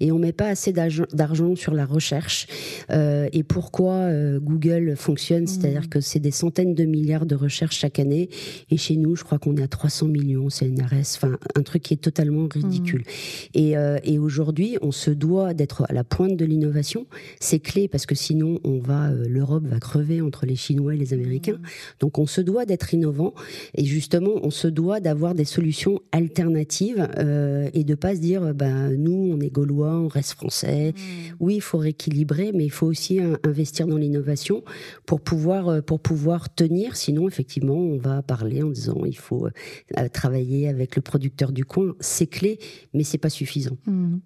et 0.00 0.10
on 0.10 0.18
met 0.18 0.32
pas 0.32 0.48
assez 0.48 0.72
d'argent 0.72 1.56
sur 1.56 1.74
la 1.74 1.84
recherche. 1.84 2.46
et 2.90 3.42
pourquoi 3.42 4.10
Google 4.38 4.96
fonctionne, 4.96 5.46
c'est-à-dire 5.46 5.82
mmh. 5.82 5.88
que 5.88 6.00
c'est 6.00 6.20
des 6.20 6.30
centaines 6.30 6.74
de 6.74 6.84
milliards 6.84 7.26
de 7.26 7.34
recherches 7.34 7.78
chaque 7.78 7.98
année 7.98 8.30
et 8.70 8.76
chez 8.76 8.96
nous, 8.96 9.14
je 9.14 9.24
crois 9.24 9.38
qu'on 9.38 9.56
est 9.56 9.62
à 9.62 9.68
300 9.68 10.08
millions 10.08 10.48
CNRS, 10.48 11.16
enfin 11.16 11.38
un 11.54 11.62
truc 11.62 11.82
qui 11.82 11.94
est 11.94 11.98
totalement 11.98 12.48
ridicule. 12.50 13.02
Mmh. 13.02 13.58
Et, 13.58 13.74
et 14.04 14.18
aujourd'hui, 14.18 14.78
on 14.80 14.92
se 14.92 15.10
doit 15.10 15.52
d'être 15.52 15.84
à 15.88 15.92
la 15.92 16.04
pointe 16.04 16.36
de 16.36 16.44
l'innovation. 16.46 17.06
C'est 17.40 17.60
clé 17.60 17.88
parce 17.88 18.06
que 18.06 18.14
sinon, 18.14 18.58
on 18.64 18.78
va, 18.78 19.10
l'Europe 19.10 19.66
va 19.66 19.78
crever 19.78 19.97
entre 20.22 20.46
les 20.46 20.56
Chinois 20.56 20.94
et 20.94 20.96
les 20.96 21.12
Américains. 21.12 21.58
Donc 22.00 22.18
on 22.18 22.26
se 22.26 22.40
doit 22.40 22.64
d'être 22.64 22.94
innovant 22.94 23.34
et 23.74 23.84
justement 23.84 24.32
on 24.42 24.50
se 24.50 24.68
doit 24.68 25.00
d'avoir 25.00 25.34
des 25.34 25.44
solutions 25.44 26.00
alternatives 26.12 27.08
euh, 27.18 27.68
et 27.74 27.84
de 27.84 27.94
pas 27.94 28.14
se 28.14 28.20
dire 28.20 28.54
ben 28.54 28.96
nous 28.96 29.32
on 29.32 29.40
est 29.40 29.50
gaulois, 29.50 29.94
on 29.94 30.08
reste 30.08 30.32
français. 30.32 30.92
Mmh. 30.92 31.34
Oui, 31.40 31.56
il 31.56 31.60
faut 31.60 31.78
rééquilibrer, 31.78 32.52
mais 32.52 32.64
il 32.64 32.70
faut 32.70 32.86
aussi 32.86 33.20
investir 33.44 33.86
dans 33.86 33.96
l'innovation 33.96 34.62
pour 35.06 35.20
pouvoir 35.20 35.68
euh, 35.68 35.80
pour 35.80 36.00
pouvoir 36.00 36.52
tenir. 36.54 36.96
Sinon 36.96 37.28
effectivement 37.28 37.74
on 37.74 37.98
va 37.98 38.22
parler 38.22 38.62
en 38.62 38.70
disant 38.70 39.04
il 39.04 39.18
faut 39.18 39.46
euh, 39.46 40.08
travailler 40.12 40.68
avec 40.68 40.96
le 40.96 41.02
producteur 41.02 41.52
du 41.52 41.64
coin. 41.64 41.94
C'est 42.00 42.26
clé, 42.26 42.58
mais 42.94 43.04
c'est 43.04 43.18
pas 43.18 43.30
suffisant. 43.30 43.76
Mmh. 43.86 44.18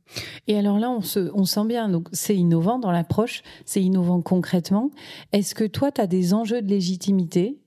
Et 0.48 0.56
alors 0.56 0.78
là 0.78 0.90
on 0.90 1.02
se 1.02 1.30
on 1.34 1.44
sent 1.44 1.66
bien 1.66 1.88
donc 1.88 2.08
c'est 2.12 2.36
innovant 2.36 2.78
dans 2.78 2.90
l'approche, 2.90 3.42
c'est 3.64 3.82
innovant 3.82 4.20
concrètement. 4.22 4.90
Est-ce 5.32 5.54
que 5.54 5.61
toi, 5.64 5.92
tu 5.92 6.00
as 6.00 6.06
des 6.06 6.34
enjeux 6.34 6.62
de 6.62 6.68
légitimité 6.68 7.62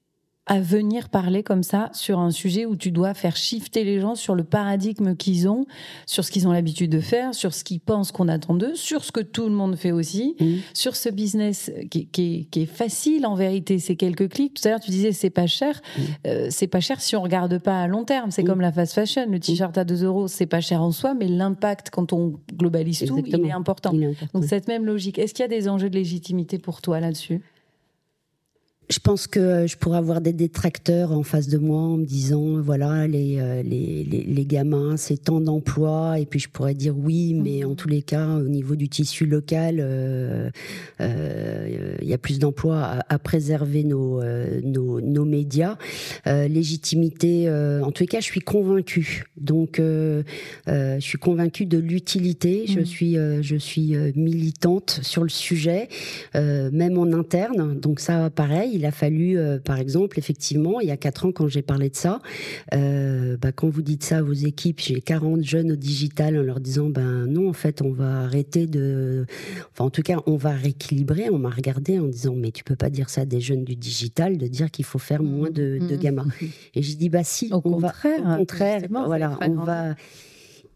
à 0.47 0.59
venir 0.59 1.09
parler 1.09 1.41
comme 1.41 1.63
ça 1.63 1.89
sur 1.93 2.19
un 2.19 2.29
sujet 2.29 2.65
où 2.65 2.75
tu 2.75 2.91
dois 2.91 3.13
faire 3.15 3.35
shifter 3.35 3.83
les 3.83 3.99
gens 3.99 4.13
sur 4.13 4.35
le 4.35 4.43
paradigme 4.43 5.15
qu'ils 5.15 5.49
ont, 5.49 5.65
sur 6.05 6.23
ce 6.23 6.29
qu'ils 6.29 6.47
ont 6.47 6.51
l'habitude 6.51 6.91
de 6.91 6.99
faire, 6.99 7.33
sur 7.33 7.53
ce 7.53 7.63
qu'ils 7.63 7.79
pensent 7.79 8.11
qu'on 8.11 8.27
attend 8.27 8.53
d'eux, 8.53 8.75
sur 8.75 9.03
ce 9.03 9.11
que 9.11 9.21
tout 9.21 9.45
le 9.45 9.55
monde 9.55 9.75
fait 9.75 9.91
aussi, 9.91 10.35
mmh. 10.39 10.45
sur 10.73 10.95
ce 10.95 11.09
business 11.09 11.71
qui, 11.89 12.47
est 12.55 12.65
facile 12.65 13.25
en 13.25 13.33
vérité, 13.33 13.79
c'est 13.79 13.95
quelques 13.95 14.29
clics. 14.29 14.53
Tout 14.53 14.67
à 14.67 14.71
l'heure 14.71 14.79
tu 14.79 14.91
disais 14.91 15.13
c'est 15.13 15.31
pas 15.31 15.47
cher, 15.47 15.81
mmh. 15.81 16.01
euh, 16.27 16.47
c'est 16.51 16.67
pas 16.67 16.79
cher 16.79 17.01
si 17.01 17.15
on 17.15 17.21
regarde 17.21 17.57
pas 17.57 17.81
à 17.81 17.87
long 17.87 18.03
terme. 18.03 18.29
C'est 18.29 18.43
mmh. 18.43 18.47
comme 18.47 18.61
la 18.61 18.71
fast 18.71 18.93
fashion, 18.93 19.25
le 19.27 19.39
t-shirt 19.39 19.75
à 19.77 19.83
2 19.83 20.03
euros, 20.03 20.27
c'est 20.27 20.45
pas 20.45 20.61
cher 20.61 20.83
en 20.83 20.91
soi, 20.91 21.15
mais 21.15 21.27
l'impact 21.27 21.89
quand 21.89 22.13
on 22.13 22.35
globalise 22.53 23.03
tout, 23.07 23.17
il 23.25 23.33
est, 23.33 23.51
important. 23.51 23.91
il 23.93 24.03
est 24.03 24.07
important. 24.07 24.39
Donc 24.39 24.43
cette 24.47 24.67
même 24.67 24.85
logique. 24.85 25.17
Est-ce 25.17 25.33
qu'il 25.33 25.41
y 25.41 25.45
a 25.45 25.49
des 25.49 25.67
enjeux 25.67 25.89
de 25.89 25.95
légitimité 25.95 26.59
pour 26.59 26.81
toi 26.81 26.99
là-dessus? 26.99 27.41
Je 28.89 28.99
pense 28.99 29.25
que 29.25 29.65
je 29.65 29.77
pourrais 29.77 29.97
avoir 29.97 30.21
des 30.21 30.33
détracteurs 30.33 31.11
en 31.11 31.23
face 31.23 31.47
de 31.47 31.57
moi 31.57 31.79
en 31.79 31.97
me 31.97 32.05
disant 32.05 32.61
voilà 32.61 33.07
les 33.07 33.39
euh, 33.39 33.63
les, 33.63 34.03
les, 34.03 34.23
les 34.23 34.45
gamins 34.45 34.95
c'est 34.97 35.17
tant 35.23 35.41
d'emplois. 35.41 36.19
Et 36.19 36.25
puis 36.25 36.39
je 36.39 36.49
pourrais 36.49 36.75
dire 36.75 36.95
oui 36.95 37.33
mais 37.33 37.63
en 37.63 37.73
tous 37.73 37.87
les 37.87 38.03
cas 38.03 38.27
au 38.27 38.47
niveau 38.47 38.75
du 38.75 38.87
tissu 38.87 39.25
local 39.25 39.77
euh, 39.79 40.49
euh, 41.01 41.95
il 42.01 42.07
y 42.07 42.13
a 42.13 42.17
plus 42.19 42.37
d'emplois 42.37 42.81
à, 42.81 43.13
à, 43.13 43.19
préserver 43.19 43.83
nos, 43.83 44.21
nos, 44.63 45.01
nos 45.01 45.25
médias. 45.25 45.77
Légitimité 46.25 47.49
en 47.49 47.91
tous 47.91 48.03
les 48.03 48.07
cas 48.07 48.19
je 48.19 48.25
suis 48.25 48.41
convaincue. 48.41 49.25
Donc 49.37 49.77
je 49.79 50.97
suis 50.99 51.17
convaincue 51.17 51.65
de 51.65 51.77
l'utilité. 51.77 52.65
Je 52.67 52.81
mmh. 52.81 52.85
suis 52.85 53.17
je 53.41 53.55
suis 53.55 53.95
militante 54.15 54.99
sur 55.01 55.23
le 55.23 55.29
sujet 55.29 55.89
même 56.33 56.97
en 56.97 57.11
interne. 57.13 57.79
Donc 57.79 57.99
ça 57.99 58.29
pareil 58.29 58.74
il 58.75 58.85
a 58.85 58.91
fallu, 58.91 59.37
euh, 59.37 59.59
par 59.59 59.79
exemple, 59.79 60.19
effectivement, 60.19 60.79
il 60.79 60.87
y 60.87 60.91
a 60.91 60.97
quatre 60.97 61.25
ans, 61.25 61.31
quand 61.31 61.47
j'ai 61.47 61.61
parlé 61.61 61.89
de 61.89 61.95
ça, 61.95 62.19
euh, 62.73 63.37
bah, 63.37 63.51
quand 63.51 63.69
vous 63.69 63.81
dites 63.81 64.03
ça 64.03 64.17
à 64.17 64.21
vos 64.21 64.33
équipes, 64.33 64.79
j'ai 64.79 65.01
40 65.01 65.43
jeunes 65.43 65.71
au 65.71 65.75
digital 65.75 66.37
en 66.37 66.43
leur 66.43 66.59
disant, 66.59 66.89
ben 66.89 67.25
non, 67.25 67.49
en 67.49 67.53
fait, 67.53 67.81
on 67.81 67.91
va 67.91 68.21
arrêter 68.21 68.67
de, 68.67 69.25
enfin, 69.71 69.85
en 69.85 69.89
tout 69.89 70.01
cas, 70.01 70.17
on 70.25 70.35
va 70.35 70.51
rééquilibrer. 70.51 71.29
On 71.31 71.39
m'a 71.39 71.49
regardé 71.49 71.99
en 71.99 72.07
disant, 72.07 72.35
mais 72.35 72.51
tu 72.51 72.63
peux 72.63 72.75
pas 72.75 72.89
dire 72.89 73.09
ça 73.09 73.21
à 73.21 73.25
des 73.25 73.41
jeunes 73.41 73.63
du 73.63 73.75
digital, 73.75 74.37
de 74.37 74.47
dire 74.47 74.69
qu'il 74.71 74.85
faut 74.85 74.99
faire 74.99 75.23
moins 75.23 75.49
de, 75.49 75.79
de 75.79 75.95
mmh. 75.95 75.99
gamins. 75.99 76.27
Et 76.75 76.81
j'ai 76.81 76.95
dit, 76.95 77.09
bah 77.09 77.23
si, 77.23 77.49
au 77.51 77.61
contraire, 77.61 78.19
au 78.19 78.37
contraire, 78.37 78.81
voilà, 78.89 79.37
on 79.41 79.55
va. 79.63 79.95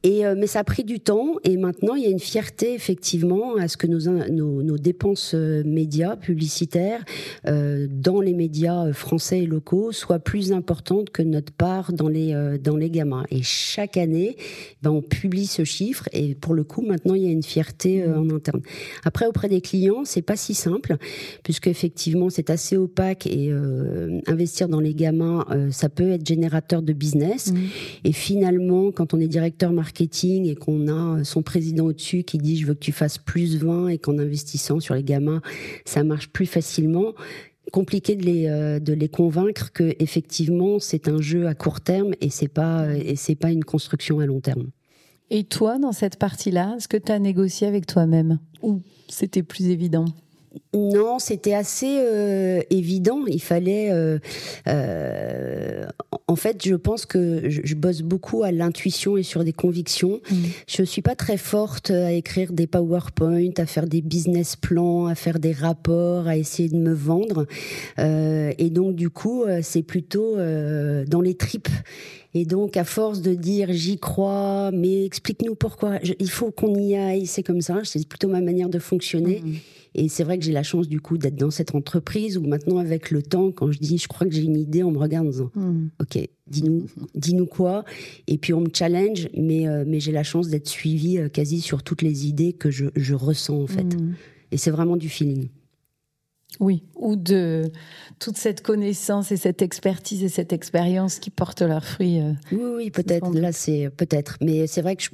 Et, 0.03 0.25
euh, 0.25 0.35
mais 0.37 0.47
ça 0.47 0.59
a 0.59 0.63
pris 0.63 0.85
du 0.85 1.01
temps 1.01 1.35
et 1.43 1.57
maintenant 1.57 1.95
il 1.95 2.03
y 2.03 2.05
a 2.05 2.09
une 2.09 2.19
fierté 2.19 2.73
effectivement 2.73 3.57
à 3.57 3.67
ce 3.67 3.75
que 3.75 3.85
nos, 3.85 3.99
nos, 4.29 4.63
nos 4.63 4.77
dépenses 4.77 5.33
euh, 5.35 5.61
médias 5.65 6.15
publicitaires 6.15 7.03
euh, 7.47 7.85
dans 7.89 8.21
les 8.21 8.33
médias 8.33 8.93
français 8.93 9.39
et 9.39 9.45
locaux 9.45 9.91
soient 9.91 10.19
plus 10.19 10.53
importantes 10.53 11.09
que 11.09 11.21
notre 11.21 11.51
part 11.51 11.91
dans 11.91 12.07
les 12.07 12.29
dans 12.63 12.77
les 12.77 12.89
gamins. 12.89 13.23
Et 13.31 13.41
chaque 13.43 13.97
année, 13.97 14.37
ben, 14.81 14.91
on 14.91 15.01
publie 15.01 15.47
ce 15.47 15.63
chiffre 15.63 16.07
et 16.13 16.35
pour 16.35 16.53
le 16.53 16.63
coup 16.63 16.81
maintenant 16.81 17.15
il 17.15 17.23
y 17.23 17.27
a 17.27 17.31
une 17.31 17.43
fierté 17.43 18.05
mmh. 18.05 18.17
en 18.17 18.35
interne. 18.35 18.61
Après 19.03 19.25
auprès 19.25 19.49
des 19.49 19.61
clients 19.61 20.05
c'est 20.05 20.21
pas 20.21 20.37
si 20.37 20.53
simple 20.53 20.95
puisque 21.43 21.67
effectivement 21.67 22.29
c'est 22.29 22.49
assez 22.49 22.77
opaque 22.77 23.27
et 23.27 23.51
investir 24.27 24.69
dans 24.69 24.79
les 24.79 24.93
gamins 24.93 25.45
ça 25.71 25.89
peut 25.89 26.11
être 26.11 26.25
générateur 26.25 26.81
de 26.81 26.93
business 26.93 27.51
mmh. 27.51 27.57
et 28.05 28.11
finalement 28.13 28.91
quand 28.91 29.13
on 29.13 29.19
est 29.19 29.27
directeur 29.27 29.73
marketing 29.73 29.88
marketing 29.89 30.45
et 30.47 30.55
qu'on 30.55 30.87
a 30.87 31.23
son 31.23 31.41
président 31.41 31.85
au-dessus 31.85 32.23
qui 32.23 32.37
dit 32.37 32.57
je 32.57 32.67
veux 32.67 32.75
que 32.75 32.79
tu 32.79 32.91
fasses 32.91 33.17
plus 33.17 33.57
20 33.57 33.87
et 33.87 33.97
qu'en 33.97 34.19
investissant 34.19 34.79
sur 34.79 34.93
les 34.93 35.03
gamins, 35.03 35.41
ça 35.83 36.03
marche 36.03 36.29
plus 36.29 36.45
facilement. 36.45 37.13
Compliqué 37.71 38.15
de 38.15 38.23
les 38.23 38.47
euh, 38.47 38.79
de 38.79 38.93
les 38.93 39.09
convaincre 39.09 39.71
que 39.71 39.95
effectivement 39.99 40.79
c'est 40.79 41.07
un 41.07 41.21
jeu 41.21 41.47
à 41.47 41.55
court 41.55 41.81
terme 41.81 42.13
et 42.21 42.29
c'est 42.29 42.47
pas 42.47 42.95
et 42.95 43.15
c'est 43.15 43.35
pas 43.35 43.51
une 43.51 43.63
construction 43.63 44.19
à 44.19 44.25
long 44.25 44.41
terme. 44.41 44.69
Et 45.31 45.43
toi 45.43 45.79
dans 45.79 45.91
cette 45.91 46.17
partie-là, 46.17 46.75
est-ce 46.77 46.87
que 46.87 46.97
tu 46.97 47.11
as 47.11 47.19
négocié 47.19 47.67
avec 47.67 47.85
toi-même? 47.87 48.39
Ou 48.61 48.81
c'était 49.07 49.43
plus 49.43 49.67
évident? 49.69 50.05
Non, 50.73 51.17
c'était 51.19 51.53
assez 51.53 51.97
euh, 51.99 52.61
évident. 52.69 53.25
Il 53.27 53.41
fallait. 53.41 53.91
Euh, 53.91 54.19
euh, 54.67 55.85
en 56.27 56.35
fait, 56.35 56.63
je 56.63 56.75
pense 56.75 57.05
que 57.07 57.49
je, 57.49 57.75
bosse 57.75 58.01
beaucoup 58.01 58.43
à 58.43 58.51
l'intuition 58.51 59.17
et 59.17 59.23
sur 59.23 59.43
des 59.43 59.53
convictions. 59.53 60.21
Je 60.29 60.35
mm. 60.35 60.39
Je 60.67 60.83
suis 60.83 61.01
pas 61.01 61.15
très 61.15 61.37
forte 61.37 61.91
à 61.91 62.13
écrire 62.13 62.53
des 62.53 62.65
PowerPoint, 62.65 63.51
à 63.57 63.65
faire 63.65 63.85
des 63.85 64.01
business 64.01 64.55
plans, 64.55 65.07
à 65.07 65.15
faire 65.15 65.37
des 65.39 65.51
rapports, 65.51 66.27
à 66.27 66.37
essayer 66.37 66.69
de 66.69 66.77
me 66.77 66.93
vendre. 66.93 67.45
et 67.97 68.69
donc, 68.69 68.95
du 68.95 69.09
coup, 69.09 69.43
c'est 69.61 69.83
plutôt 69.83 70.37
dans 70.37 71.21
les 71.21 71.35
tripes. 71.35 71.67
Et 72.33 72.45
donc, 72.45 72.77
à 72.77 72.85
force 72.85 73.21
de 73.21 73.33
dire 73.33 73.69
j'y 73.71 73.99
crois, 73.99 74.71
mais 74.71 75.05
explique-nous 75.05 75.55
pourquoi, 75.55 75.99
il 76.01 76.29
faut 76.29 76.51
qu'on 76.51 76.75
y 76.75 76.95
aille, 76.95 77.25
c'est 77.25 77.43
comme 77.43 77.61
ça, 77.61 77.81
c'est 77.83 78.07
plutôt 78.07 78.29
ma 78.29 78.41
manière 78.41 78.69
de 78.69 78.79
fonctionner. 78.79 79.41
Mmh. 79.43 79.55
Et 79.95 80.07
c'est 80.09 80.23
vrai 80.23 80.37
que 80.37 80.45
j'ai 80.45 80.51
la 80.51 80.63
chance 80.63 80.87
du 80.87 80.99
coup 80.99 81.17
d'être 81.17 81.35
dans 81.35 81.51
cette 81.51 81.73
entreprise 81.73 82.37
où 82.37 82.41
maintenant, 82.41 82.77
avec 82.77 83.11
le 83.11 83.21
temps, 83.21 83.51
quand 83.51 83.71
je 83.71 83.79
dis 83.79 83.97
je 83.97 84.07
crois 84.07 84.27
que 84.27 84.33
j'ai 84.33 84.43
une 84.43 84.57
idée, 84.57 84.83
on 84.83 84.91
me 84.91 84.97
regarde 84.97 85.27
en 85.27 85.31
disant 85.31 85.51
mmh. 85.55 85.87
Ok, 86.01 86.19
dis-nous 86.47 86.85
dis 87.15 87.35
-nous 87.35 87.47
quoi. 87.47 87.85
Et 88.27 88.37
puis 88.37 88.53
on 88.53 88.61
me 88.61 88.69
challenge, 88.73 89.29
mais, 89.35 89.67
euh, 89.67 89.83
mais 89.87 89.99
j'ai 89.99 90.11
la 90.11 90.23
chance 90.23 90.49
d'être 90.49 90.67
suivie 90.67 91.17
euh, 91.17 91.29
quasi 91.29 91.61
sur 91.61 91.83
toutes 91.83 92.01
les 92.01 92.27
idées 92.27 92.53
que 92.53 92.71
je, 92.71 92.85
je 92.95 93.15
ressens 93.15 93.61
en 93.61 93.67
fait. 93.67 93.95
Mmh. 93.95 94.15
Et 94.51 94.57
c'est 94.57 94.71
vraiment 94.71 94.97
du 94.97 95.09
feeling. 95.09 95.49
Oui, 96.59 96.83
ou 96.95 97.15
de 97.15 97.71
toute 98.17 98.35
cette 98.35 98.61
connaissance 98.61 99.31
et 99.31 99.37
cette 99.37 99.61
expertise 99.61 100.23
et 100.23 100.29
cette 100.29 100.51
expérience 100.51 101.19
qui 101.19 101.29
portent 101.29 101.61
leurs 101.61 101.85
fruits. 101.85 102.19
Euh, 102.19 102.33
oui, 102.51 102.71
oui, 102.75 102.91
peut-être. 102.91 103.31
Là, 103.33 103.51
c'est 103.51 103.89
peut-être. 103.95 104.37
Mais 104.41 104.67
c'est 104.67 104.81
vrai 104.81 104.95
que 104.95 105.03
je, 105.03 105.09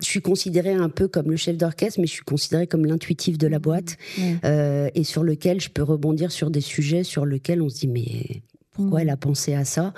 suis 0.00 0.20
considérée 0.20 0.72
un 0.72 0.88
peu 0.88 1.08
comme 1.08 1.30
le 1.30 1.36
chef 1.36 1.56
d'orchestre, 1.56 2.00
mais 2.00 2.06
je 2.06 2.12
suis 2.12 2.24
considérée 2.24 2.66
comme 2.66 2.84
l'intuitif 2.84 3.38
de 3.38 3.46
la 3.46 3.58
boîte 3.58 3.96
euh, 4.44 4.88
et 4.94 5.04
sur 5.04 5.22
lequel 5.22 5.60
je 5.60 5.70
peux 5.70 5.82
rebondir 5.82 6.32
sur 6.32 6.50
des 6.50 6.60
sujets 6.60 7.04
sur 7.04 7.26
lesquels 7.26 7.62
on 7.62 7.68
se 7.68 7.80
dit 7.80 7.88
mais 7.88 8.42
pourquoi 8.76 9.02
elle 9.02 9.10
a 9.10 9.16
pensé 9.16 9.54
à 9.54 9.64
ça? 9.64 9.92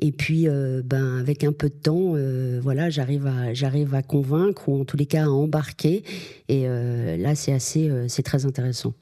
Et 0.00 0.10
puis, 0.10 0.48
euh, 0.48 0.82
ben, 0.84 1.18
avec 1.18 1.44
un 1.44 1.52
peu 1.52 1.68
de 1.68 1.74
temps, 1.74 2.14
euh, 2.14 2.60
voilà, 2.62 2.90
j'arrive 2.90 3.26
à, 3.26 3.54
j'arrive 3.54 3.94
à 3.94 4.02
convaincre 4.02 4.68
ou 4.68 4.80
en 4.80 4.84
tous 4.84 4.96
les 4.96 5.06
cas 5.06 5.24
à 5.24 5.28
embarquer. 5.28 6.02
Et 6.48 6.64
euh, 6.66 7.16
là, 7.16 7.34
c'est 7.34 7.52
assez, 7.52 7.90
c'est 8.08 8.22
très 8.22 8.46
intéressant. 8.46 8.94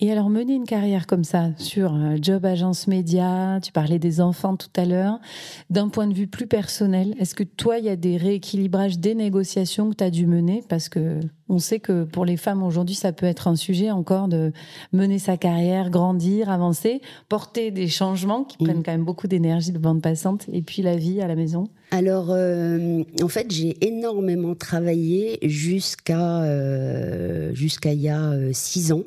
Et 0.00 0.10
alors, 0.10 0.30
mener 0.30 0.54
une 0.54 0.64
carrière 0.64 1.06
comme 1.06 1.24
ça 1.24 1.50
sur 1.58 1.94
job 2.20 2.44
agence 2.44 2.86
média, 2.86 3.60
tu 3.62 3.72
parlais 3.72 3.98
des 3.98 4.20
enfants 4.20 4.56
tout 4.56 4.68
à 4.76 4.84
l'heure, 4.84 5.20
d'un 5.68 5.88
point 5.88 6.06
de 6.06 6.14
vue 6.14 6.26
plus 6.26 6.46
personnel, 6.46 7.14
est-ce 7.18 7.34
que 7.34 7.44
toi, 7.44 7.78
il 7.78 7.84
y 7.84 7.90
a 7.90 7.96
des 7.96 8.16
rééquilibrages, 8.16 8.98
des 8.98 9.14
négociations 9.14 9.90
que 9.90 9.96
tu 9.96 10.04
as 10.04 10.10
dû 10.10 10.26
mener? 10.26 10.64
Parce 10.68 10.88
que 10.88 11.20
on 11.50 11.58
sait 11.58 11.80
que 11.80 12.04
pour 12.04 12.24
les 12.24 12.36
femmes 12.36 12.62
aujourd'hui, 12.62 12.94
ça 12.94 13.12
peut 13.12 13.26
être 13.26 13.48
un 13.48 13.56
sujet 13.56 13.90
encore 13.90 14.28
de 14.28 14.52
mener 14.92 15.18
sa 15.18 15.36
carrière, 15.36 15.90
grandir, 15.90 16.48
avancer, 16.48 17.02
porter 17.28 17.70
des 17.72 17.88
changements 17.88 18.44
qui 18.44 18.56
prennent 18.56 18.82
quand 18.82 18.92
même 18.92 19.04
beaucoup 19.04 19.26
d'énergie 19.26 19.72
de 19.72 19.78
bande 19.78 20.00
passante, 20.00 20.46
et 20.52 20.62
puis 20.62 20.82
la 20.82 20.96
vie 20.96 21.20
à 21.20 21.26
la 21.26 21.34
maison. 21.34 21.68
Alors, 21.92 22.28
euh, 22.30 23.02
en 23.20 23.28
fait, 23.28 23.50
j'ai 23.50 23.76
énormément 23.84 24.54
travaillé 24.54 25.38
jusqu'à 25.42 26.42
euh, 26.42 27.52
jusqu'à 27.52 27.92
il 27.92 28.00
y 28.00 28.08
a 28.08 28.30
euh, 28.30 28.50
six 28.52 28.92
ans. 28.92 29.02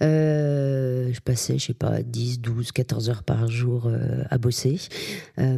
je 0.00 1.20
passais, 1.20 1.58
je 1.58 1.66
sais 1.66 1.74
pas, 1.74 2.02
10, 2.02 2.40
12, 2.40 2.72
14 2.72 3.10
heures 3.10 3.22
par 3.22 3.48
jour 3.48 3.88
à 4.28 4.38
bosser. 4.38 4.78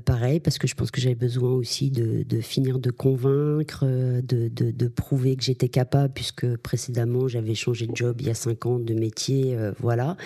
pareil, 0.05 0.41
parce 0.41 0.59
que 0.59 0.67
je 0.67 0.75
pense 0.75 0.91
que 0.91 1.01
j'avais 1.01 1.15
besoin 1.15 1.51
aussi 1.51 1.91
de, 1.91 2.23
de, 2.23 2.41
finir 2.41 2.79
de 2.79 2.91
convaincre, 2.91 3.85
de, 3.87 4.49
de, 4.49 4.71
de 4.71 4.89
prouver 4.89 5.37
que 5.37 5.45
j'étais 5.45 5.69
capable, 5.69 6.13
puisque 6.19 6.57
précédemment, 6.57 7.29
j'avais 7.29 7.55
changé 7.55 7.87
de 7.87 7.95
job 7.95 8.17
il 8.19 8.27
y 8.27 8.31
a 8.31 8.35
cinq 8.35 8.67
ans, 8.67 8.81
de 8.81 8.93
métier, 8.93 9.57
voilà. 9.79 10.17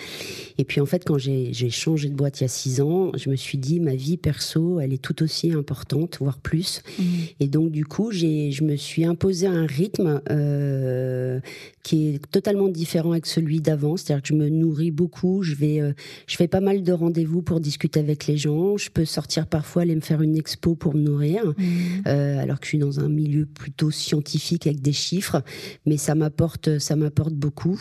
Et 0.57 0.63
puis, 0.63 0.81
en 0.81 0.87
fait, 0.87 1.03
quand 1.05 1.19
j'ai 1.19 1.69
changé 1.69 2.09
de 2.09 2.15
boîte 2.15 2.39
il 2.39 2.43
y 2.43 2.45
a 2.45 2.49
six 2.49 2.81
ans, 2.81 3.11
je 3.15 3.29
me 3.29 3.35
suis 3.35 3.59
dit, 3.59 3.79
ma 3.79 3.93
vie 3.93 4.17
perso, 4.17 4.79
elle 4.79 4.91
est 4.91 5.01
tout 5.01 5.21
aussi 5.21 5.51
importante, 5.51 6.17
voire 6.19 6.39
plus. 6.39 6.81
Mmh. 6.97 7.03
Et 7.41 7.47
donc, 7.47 7.69
du 7.69 7.85
coup, 7.85 8.11
je 8.11 8.63
me 8.63 8.75
suis 8.75 9.05
imposé 9.05 9.45
un 9.45 9.67
rythme 9.67 10.21
euh, 10.31 11.39
qui 11.83 12.09
est 12.09 12.31
totalement 12.31 12.69
différent 12.69 13.11
avec 13.11 13.27
celui 13.27 13.61
d'avant. 13.61 13.97
C'est-à-dire 13.97 14.23
que 14.23 14.29
je 14.29 14.33
me 14.33 14.49
nourris 14.49 14.91
beaucoup. 14.91 15.43
Je 15.43 15.53
vais, 15.53 15.79
euh, 15.79 15.93
je 16.25 16.37
fais 16.37 16.47
pas 16.47 16.61
mal 16.61 16.81
de 16.81 16.91
rendez-vous 16.91 17.43
pour 17.43 17.59
discuter 17.59 17.99
avec 17.99 18.25
les 18.25 18.37
gens. 18.37 18.77
Je 18.77 18.89
peux 18.89 19.05
sortir 19.05 19.45
parfois 19.45 19.83
aller 19.83 19.95
me 19.95 20.01
faire 20.01 20.21
une 20.21 20.37
expo 20.37 20.75
pour 20.75 20.95
me 20.95 21.01
nourrir, 21.01 21.45
mmh. 21.45 21.63
euh, 22.07 22.39
alors 22.39 22.59
que 22.59 22.65
je 22.65 22.69
suis 22.69 22.77
dans 22.79 22.99
un 22.99 23.09
milieu 23.09 23.45
plutôt 23.45 23.91
scientifique 23.91 24.65
avec 24.65 24.81
des 24.81 24.93
chiffres. 24.93 25.43
Mais 25.85 25.97
ça 25.97 26.15
m'apporte, 26.15 26.79
ça 26.79 26.95
m'apporte 26.95 27.33
beaucoup. 27.33 27.79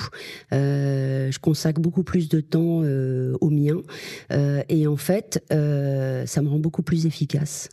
je 0.50 1.38
consacre 1.38 1.80
beaucoup 1.80 2.02
plus 2.02 2.28
de 2.28 2.40
temps 2.40 2.82
au 3.40 3.50
mien. 3.50 3.82
et 4.68 4.86
en 4.86 4.96
fait, 4.96 5.44
ça 5.48 6.42
me 6.42 6.48
rend 6.48 6.58
beaucoup 6.58 6.82
plus 6.82 7.06
efficace. 7.06 7.68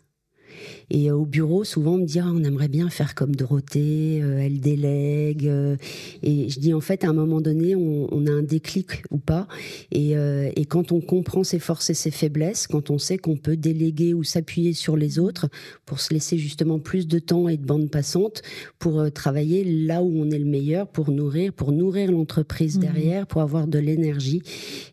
Et 0.92 1.10
euh, 1.10 1.16
au 1.16 1.26
bureau, 1.26 1.64
souvent, 1.64 1.94
on 1.94 1.98
me 2.00 2.06
dit 2.06 2.20
ah, 2.20 2.32
on 2.34 2.44
aimerait 2.44 2.68
bien 2.68 2.90
faire 2.90 3.16
comme 3.16 3.36
Dorothée, 3.36 4.22
euh, 4.22 4.40
elle 4.40 4.60
délègue. 4.60 5.48
Euh. 5.48 5.76
et 6.24 6.50
je 6.50 6.60
dis 6.60 6.74
en 6.74 6.82
fait, 6.82 7.04
à 7.04 7.10
un 7.10 7.14
moment 7.14 7.42
donné, 7.42 7.76
on, 7.76 8.26
a 8.28 8.32
un 8.32 8.42
déclic 8.42 9.04
ou 9.12 9.18
pas. 9.18 9.48
Et, 9.92 10.12
et, 10.12 10.66
quand 10.66 10.92
on 10.92 11.02
comprend 11.02 11.44
ses 11.44 11.60
forces 11.60 11.90
et 11.90 11.94
ses 11.94 12.12
faiblesses, 12.12 12.68
quand 12.68 12.90
on 12.90 12.98
sait 12.98 13.18
qu'on 13.18 13.38
peut 13.38 13.56
déléguer 13.56 14.14
ou 14.14 14.24
s'appuyer 14.24 14.74
sur 14.74 14.98
les 14.98 15.20
autres 15.20 15.48
pour 15.86 16.00
se 16.00 16.14
laisser 16.14 16.38
justement 16.38 16.80
plus 16.80 17.08
de 17.08 17.20
temps 17.20 17.48
et 17.48 17.58
de 17.58 17.66
bande 17.66 17.90
passante 17.90 18.42
pour 18.78 19.12
travailler 19.12 19.64
là 19.64 20.04
où 20.04 20.12
on 20.16 20.30
est 20.32 20.40
le 20.40 20.46
meilleur, 20.46 20.88
pour 20.88 21.12
nourrir, 21.12 21.54
pour 21.54 21.72
nourrir 21.72 22.12
l'entreprise 22.12 22.78
mmh. 22.78 22.82
derrière, 22.82 23.28
pour 23.28 23.42
avoir 23.42 23.68
de 23.68 23.80
l'énergie. 23.80 24.42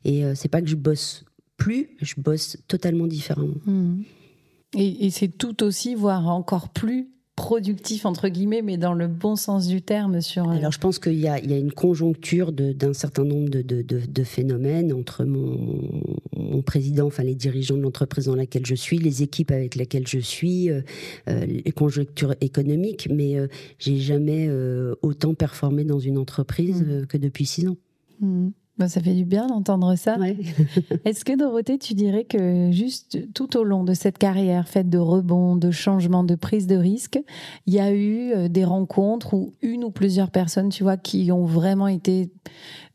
Et 0.05 0.22
c'est 0.34 0.49
pas 0.49 0.62
que 0.62 0.68
je 0.68 0.76
bosse 0.76 1.24
plus, 1.57 1.90
je 2.01 2.14
bosse 2.16 2.59
totalement 2.68 3.07
différemment. 3.07 3.57
Mmh. 3.66 4.03
Et, 4.74 5.10
c'est 5.10 5.28
tout 5.28 5.62
aussi, 5.62 5.94
voire 5.94 6.28
encore 6.28 6.68
plus 6.68 7.08
productif 7.36 8.06
entre 8.06 8.28
guillemets, 8.28 8.62
mais 8.62 8.78
dans 8.78 8.94
le 8.94 9.08
bon 9.08 9.36
sens 9.36 9.66
du 9.66 9.82
terme 9.82 10.22
sur. 10.22 10.48
Euh, 10.48 10.52
Alors 10.52 10.72
je 10.72 10.78
pense 10.78 10.98
qu'il 10.98 11.20
y, 11.20 11.28
a, 11.28 11.38
une 11.38 11.70
conjoncture 11.70 12.50
d'un 12.50 12.94
certain 12.94 13.24
nombre 13.24 13.50
de, 13.50 14.24
phénomènes 14.24 14.90
entre 14.94 15.24
mon, 15.24 16.62
président, 16.62 17.06
enfin 17.06 17.22
les 17.24 17.34
dirigeants 17.34 17.76
de 17.76 17.82
l'entreprise 17.82 18.24
dans 18.24 18.34
laquelle 18.34 18.64
je 18.64 18.74
suis, 18.74 18.96
les 18.96 19.22
équipes 19.22 19.50
avec 19.50 19.74
lesquelles 19.74 20.08
je 20.08 20.18
suis, 20.18 20.70
euh, 20.70 20.80
euh, 21.28 21.44
les 21.44 21.72
conjonctures 21.72 22.34
économiques, 22.40 23.06
mais 23.12 23.36
j'ai 23.78 23.98
jamais 23.98 24.48
autant 25.02 25.34
performé 25.34 25.84
dans 25.84 26.00
une 26.00 26.16
entreprise 26.16 26.82
mmh. 26.82 27.06
que 27.06 27.18
depuis 27.18 27.44
six 27.44 27.68
ans. 27.68 27.76
Mmh. 28.20 28.48
Bah, 28.79 28.89
ça 28.89 29.01
fait 29.01 29.14
du 29.14 29.24
bien 29.24 29.47
d'entendre 29.47 29.95
ça. 29.97 30.18
Est-ce 31.07 31.24
que 31.24 31.35
Dorothée, 31.35 31.79
tu 31.79 31.95
dirais 31.95 32.24
que 32.24 32.70
juste 32.70 33.33
tout 33.33 33.57
au 33.57 33.64
long 33.64 33.85
de 33.85 33.95
cette 33.95 34.18
carrière 34.18 34.68
faite 34.68 34.91
de 34.91 34.99
rebonds, 34.99 35.57
de 35.57 35.70
changements, 35.70 36.24
de 36.24 36.35
prise 36.35 36.66
de 36.66 36.77
risques, 36.77 37.18
il 37.66 37.72
y 37.72 37.81
a 37.81 37.91
eu 37.91 38.33
euh, 38.33 38.49
des 38.49 38.64
rencontres 38.64 39.33
où 39.33 39.55
une 39.62 39.83
ou 39.83 39.91
plusieurs 39.91 40.31
personnes, 40.31 40.68
tu 40.68 40.83
vois, 40.83 40.99
qui 40.99 41.33
ont 41.33 41.47
vraiment 41.47 41.89
été 41.89 42.31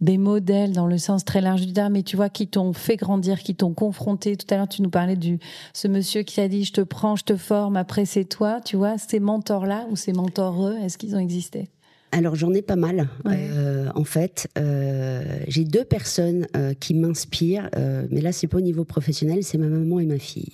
des 0.02 0.20
modèles 0.20 0.74
dans 0.74 0.88
le 0.88 1.00
sens 1.00 1.26
très 1.26 1.42
large 1.42 1.66
du 1.66 1.74
terme, 1.74 1.94
mais 1.94 2.04
tu 2.04 2.16
vois, 2.16 2.30
qui 2.30 2.48
t'ont 2.48 2.74
fait 2.74 2.96
grandir, 2.96 3.40
qui 3.40 3.56
t'ont 3.56 3.74
confronté. 3.74 4.38
Tout 4.38 4.48
à 4.54 4.58
l'heure, 4.58 4.70
tu 4.70 4.84
nous 4.84 4.90
parlais 4.92 5.16
de 5.16 5.40
ce 5.74 5.88
monsieur 5.88 6.22
qui 6.22 6.42
a 6.42 6.48
dit 6.48 6.64
je 6.64 6.74
te 6.74 6.82
prends, 6.82 7.16
je 7.16 7.24
te 7.24 7.36
forme, 7.36 7.76
après 7.76 8.06
c'est 8.06 8.26
toi, 8.26 8.62
tu 8.62 8.76
vois, 8.76 9.00
ces 9.00 9.20
mentors-là 9.20 9.88
ou 9.90 9.96
ces 9.96 10.14
mentors 10.14 10.52
est-ce 10.84 10.98
qu'ils 10.98 11.16
ont 11.16 11.20
existé? 11.20 11.70
Alors 12.12 12.36
j'en 12.36 12.54
ai 12.54 12.62
pas 12.62 12.76
mal. 12.76 13.08
Euh, 13.26 13.88
en 13.96 14.04
fait, 14.04 14.50
euh, 14.58 15.24
j'ai 15.48 15.64
deux 15.64 15.86
personnes 15.86 16.48
euh, 16.56 16.74
qui 16.74 16.94
m'inspirent, 16.94 17.70
mais 18.10 18.22
là 18.22 18.32
c'est 18.32 18.48
pas 18.48 18.58
au 18.58 18.62
niveau 18.62 18.84
professionnel, 18.84 19.44
c'est 19.44 19.58
ma 19.58 19.68
maman 19.68 20.00
et 20.00 20.06
ma 20.06 20.20
fille. 20.20 20.52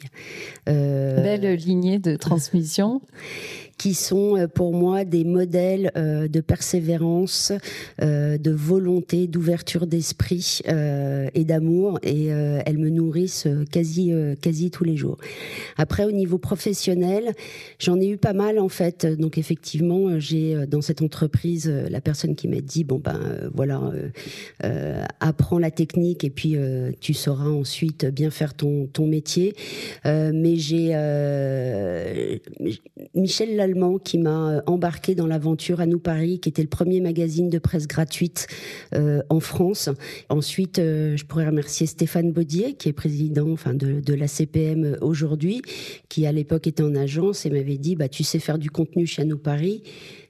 Belle 0.66 1.56
lignée 1.56 2.00
de 2.00 2.16
transmission. 2.16 3.02
qui 3.78 3.94
sont 3.94 4.38
euh, 4.38 4.48
pour 4.48 4.74
moi 4.74 5.06
des 5.06 5.24
modèles 5.24 5.92
euh, 5.96 6.28
de 6.28 6.42
persévérance, 6.42 7.52
euh, 8.02 8.38
de 8.38 8.52
volonté, 8.52 9.28
d'ouverture 9.28 9.88
d'esprit 9.88 10.62
et 10.68 11.44
d'amour, 11.44 12.00
et 12.04 12.28
elles 12.28 12.78
me 12.78 12.90
nourrissent 12.90 13.48
quasi 13.72 14.12
quasi 14.42 14.72
tous 14.72 14.84
les 14.84 14.96
jours. 14.96 15.18
Après, 15.78 16.06
au 16.06 16.12
niveau 16.12 16.38
professionnel, 16.38 17.34
j'en 17.80 18.00
ai 18.00 18.08
eu 18.08 18.18
pas 18.18 18.34
mal 18.34 18.60
en 18.60 18.70
fait. 18.70 19.06
Donc 19.06 19.38
effectivement, 19.38 20.20
j'ai 20.20 20.66
dans 20.68 20.82
cette 20.82 21.02
entreprise 21.02 21.68
la 21.68 22.02
personne 22.02 22.36
qui 22.36 22.48
m'a 22.48 22.62
dit 22.62 22.84
bon 22.84 23.00
ben 23.00 23.20
voilà, 23.54 23.82
apprends 25.20 25.60
la 25.60 25.72
technique 25.72 26.24
et 26.24 26.30
puis 26.30 26.56
tu 27.00 27.14
sauras 27.14 27.50
ensuite 27.50 28.06
bien 28.06 28.30
faire 28.30 28.54
ton 28.54 28.88
ton 28.88 29.08
métier. 29.08 29.56
mais 30.06 30.56
j'ai 30.56 30.94
Michel 33.14 33.56
qui 34.04 34.18
m'a 34.18 34.50
euh, 34.50 34.62
embarqué 34.66 35.16
dans 35.16 35.28
l'aventure 35.28 35.82
à 35.82 35.86
nous 35.86 36.00
Paris, 36.00 36.40
qui 36.40 36.50
était 36.50 36.62
le 36.62 36.68
premier 36.68 37.02
magazine 37.02 37.50
de 37.50 37.60
presse 37.60 37.88
gratuite 37.88 38.48
euh, 38.94 39.22
en 39.30 39.40
France. 39.40 39.90
Ensuite, 40.30 40.80
euh, 40.80 41.18
je 41.18 41.26
pourrais 41.26 41.48
remercier 41.48 41.88
Stéphane 41.88 42.32
Baudier, 42.32 42.74
qui 42.74 42.90
est 42.90 42.94
président 42.94 43.50
enfin, 43.52 43.74
de, 43.74 44.14
la 44.14 44.28
CPM 44.28 44.98
aujourd'hui, 45.02 45.62
qui 46.10 46.26
à 46.26 46.32
l'époque 46.32 46.68
était 46.68 46.84
en 46.84 46.96
agence 46.96 47.46
et 47.46 47.50
m'avait 47.50 47.78
dit 47.78 47.96
bah, 47.96 48.10
Tu 48.10 48.24
sais 48.24 48.40
faire 48.40 48.58
du 48.58 48.70
contenu 48.70 49.06
chez 49.06 49.26
nous 49.26 49.38
Paris, 49.38 49.84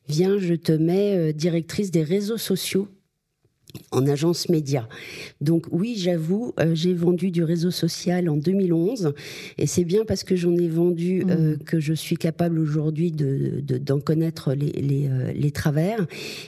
viens, 0.08 0.38
je 0.38 0.56
te 0.56 0.72
mets 0.72 1.34
directrice 1.34 1.92
des 1.92 2.04
réseaux 2.04 2.38
sociaux 2.38 2.88
en 3.92 4.06
agence 4.08 4.50
média. 4.50 4.88
Donc 5.42 5.66
oui, 5.72 5.96
j'avoue, 5.98 6.54
euh, 6.60 6.74
j'ai 6.74 6.94
vendu 6.94 7.32
du 7.32 7.44
réseau 7.44 7.72
social 7.72 8.30
en 8.30 8.38
2011 8.38 9.14
et 9.58 9.68
c'est 9.68 9.84
bien 9.84 10.04
parce 10.06 10.24
que 10.24 10.36
j'en 10.36 10.56
ai 10.56 10.68
vendu 10.68 11.24
euh, 11.30 11.56
mmh. 11.56 11.58
que 11.60 11.80
je 11.80 11.94
suis 11.94 12.18
capable 12.18 12.60
aujourd'hui 12.60 13.12
de, 13.12 13.62
d'en 13.62 14.00
connaître 14.00 14.54
les, 14.54 14.72
les, 14.72 15.08
euh, 15.08 15.32
les 15.34 15.52
travers. 15.52 16.06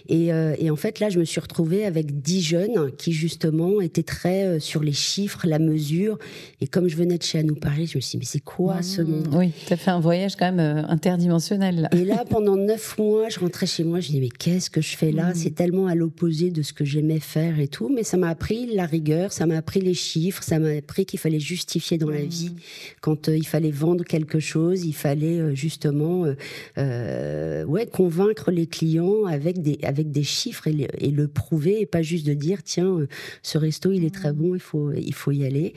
Et, 0.08 0.30
et, 0.30 0.70
en 0.70 0.76
fait, 0.76 1.00
là, 1.00 1.10
je 1.10 1.20
me 1.20 1.26
suis 1.26 1.40
retrouvée 1.40 1.86
avec 1.86 2.22
dix 2.22 2.42
jeunes 2.42 2.92
qui 2.98 3.12
justement 3.12 3.82
étaient 3.82 4.04
très 4.04 4.60
sur 4.60 4.84
les 4.84 4.94
chiffres, 4.94 5.46
la 5.46 5.60
mesure. 5.60 6.18
Et 6.62 6.68
comme 6.68 6.88
je 6.88 6.96
venais 6.96 7.18
de 7.18 7.24
chez 7.24 7.40
Anou 7.40 7.56
Paris, 7.56 7.88
je 7.88 7.98
me 7.98 8.02
suis 8.02 8.12
dit, 8.12 8.18
mais 8.18 8.26
c'est 8.26 8.44
quoi 8.44 8.78
mmh. 8.78 8.84
ce 8.84 9.02
monde? 9.02 9.30
Oui, 9.34 9.52
tu 9.66 9.74
as 9.74 9.78
fait 9.78 9.92
un 9.92 10.00
voyage 10.00 10.36
quand 10.36 10.52
même 10.52 10.86
interdimensionnel. 10.88 11.82
Là. 11.82 11.90
Et 11.94 12.06
là, 12.06 12.24
pendant 12.30 12.56
neuf 12.56 12.98
mois, 12.98 13.30
je 13.30 13.40
rentrais 13.40 13.66
chez 13.66 13.84
moi, 13.84 14.00
je 14.00 14.10
me 14.10 14.14
dis, 14.14 14.22
mais 14.22 14.30
qu'est-ce 14.30 14.70
que 14.70 14.82
je 14.82 14.96
fais 14.96 15.12
là? 15.12 15.30
Mmh. 15.30 15.36
C'est 15.36 15.56
tellement 15.56 15.88
à 15.88 15.96
l'opposé 15.96 16.52
de 16.52 16.62
ce 16.62 16.74
que 16.74 16.86
j'aimais 16.86 17.09
faire 17.18 17.60
et 17.60 17.68
tout, 17.68 17.90
mais 17.90 18.04
ça 18.04 18.18
m'a 18.18 18.30
appris 18.30 18.68
la 18.68 18.86
rigueur, 18.86 19.34
ça 19.34 19.48
m'a 19.48 19.58
appris 19.58 19.82
les 19.82 19.96
chiffres, 19.96 20.44
ça 20.44 20.60
m'a 20.60 20.70
appris 20.78 21.06
qu'il 21.06 21.20
fallait 21.20 21.40
justifier 21.40 21.98
dans 21.98 22.10
la 22.10 22.22
mmh. 22.22 22.28
vie. 22.28 22.52
Quand 23.02 23.28
euh, 23.28 23.36
il 23.36 23.48
fallait 23.48 23.72
vendre 23.72 24.04
quelque 24.04 24.40
chose, 24.40 24.86
il 24.86 24.94
fallait 24.94 25.40
euh, 25.40 25.56
justement 25.56 26.26
euh, 26.78 27.64
ouais, 27.66 27.88
convaincre 27.88 28.52
les 28.52 28.68
clients 28.68 29.26
avec 29.26 29.62
des, 29.62 29.80
avec 29.82 30.12
des 30.12 30.24
chiffres 30.24 30.68
et, 30.68 31.10
le 31.10 31.28
prouver 31.28 31.82
et 31.82 31.86
pas 31.88 32.04
juste 32.04 32.28
de 32.28 32.34
dire 32.34 32.62
tiens, 32.64 33.00
ce 33.42 33.58
resto 33.58 33.92
il 33.92 34.06
est 34.06 34.14
très 34.14 34.32
mmh. 34.32 34.36
bon, 34.36 34.56
il 34.56 34.62
faut, 34.62 34.92
il 34.92 35.14
faut 35.14 35.32
y 35.32 35.46
aller. 35.46 35.74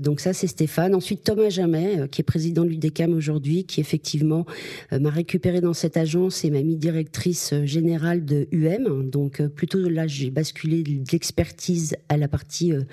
donc 0.00 0.20
ça 0.20 0.32
c'est 0.32 0.48
Stéphane. 0.48 0.94
Ensuite 0.94 1.22
Thomas 1.22 1.50
Jamais, 1.50 2.08
qui 2.10 2.22
est 2.22 2.24
président 2.24 2.64
de 2.64 2.70
l'UDECAM 2.70 3.12
aujourd'hui, 3.12 3.64
qui 3.64 3.80
effectivement 3.80 4.46
m'a 4.90 5.10
récupéré 5.10 5.60
dans 5.60 5.74
cette 5.74 5.96
agence 5.96 6.44
et 6.44 6.50
m'a 6.50 6.62
mis 6.62 6.76
directrice 6.76 7.54
générale 7.64 8.24
de 8.24 8.48
UM. 8.50 9.08
Donc 9.08 9.46
plutôt 9.48 9.78
là 9.88 10.06
j'ai 10.24 10.30
basculé 10.30 10.82
de 10.82 11.04
l'expertise 11.12 11.96
à 12.08 12.16
la 12.16 12.28
partie 12.28 12.72
euh, 12.72 12.84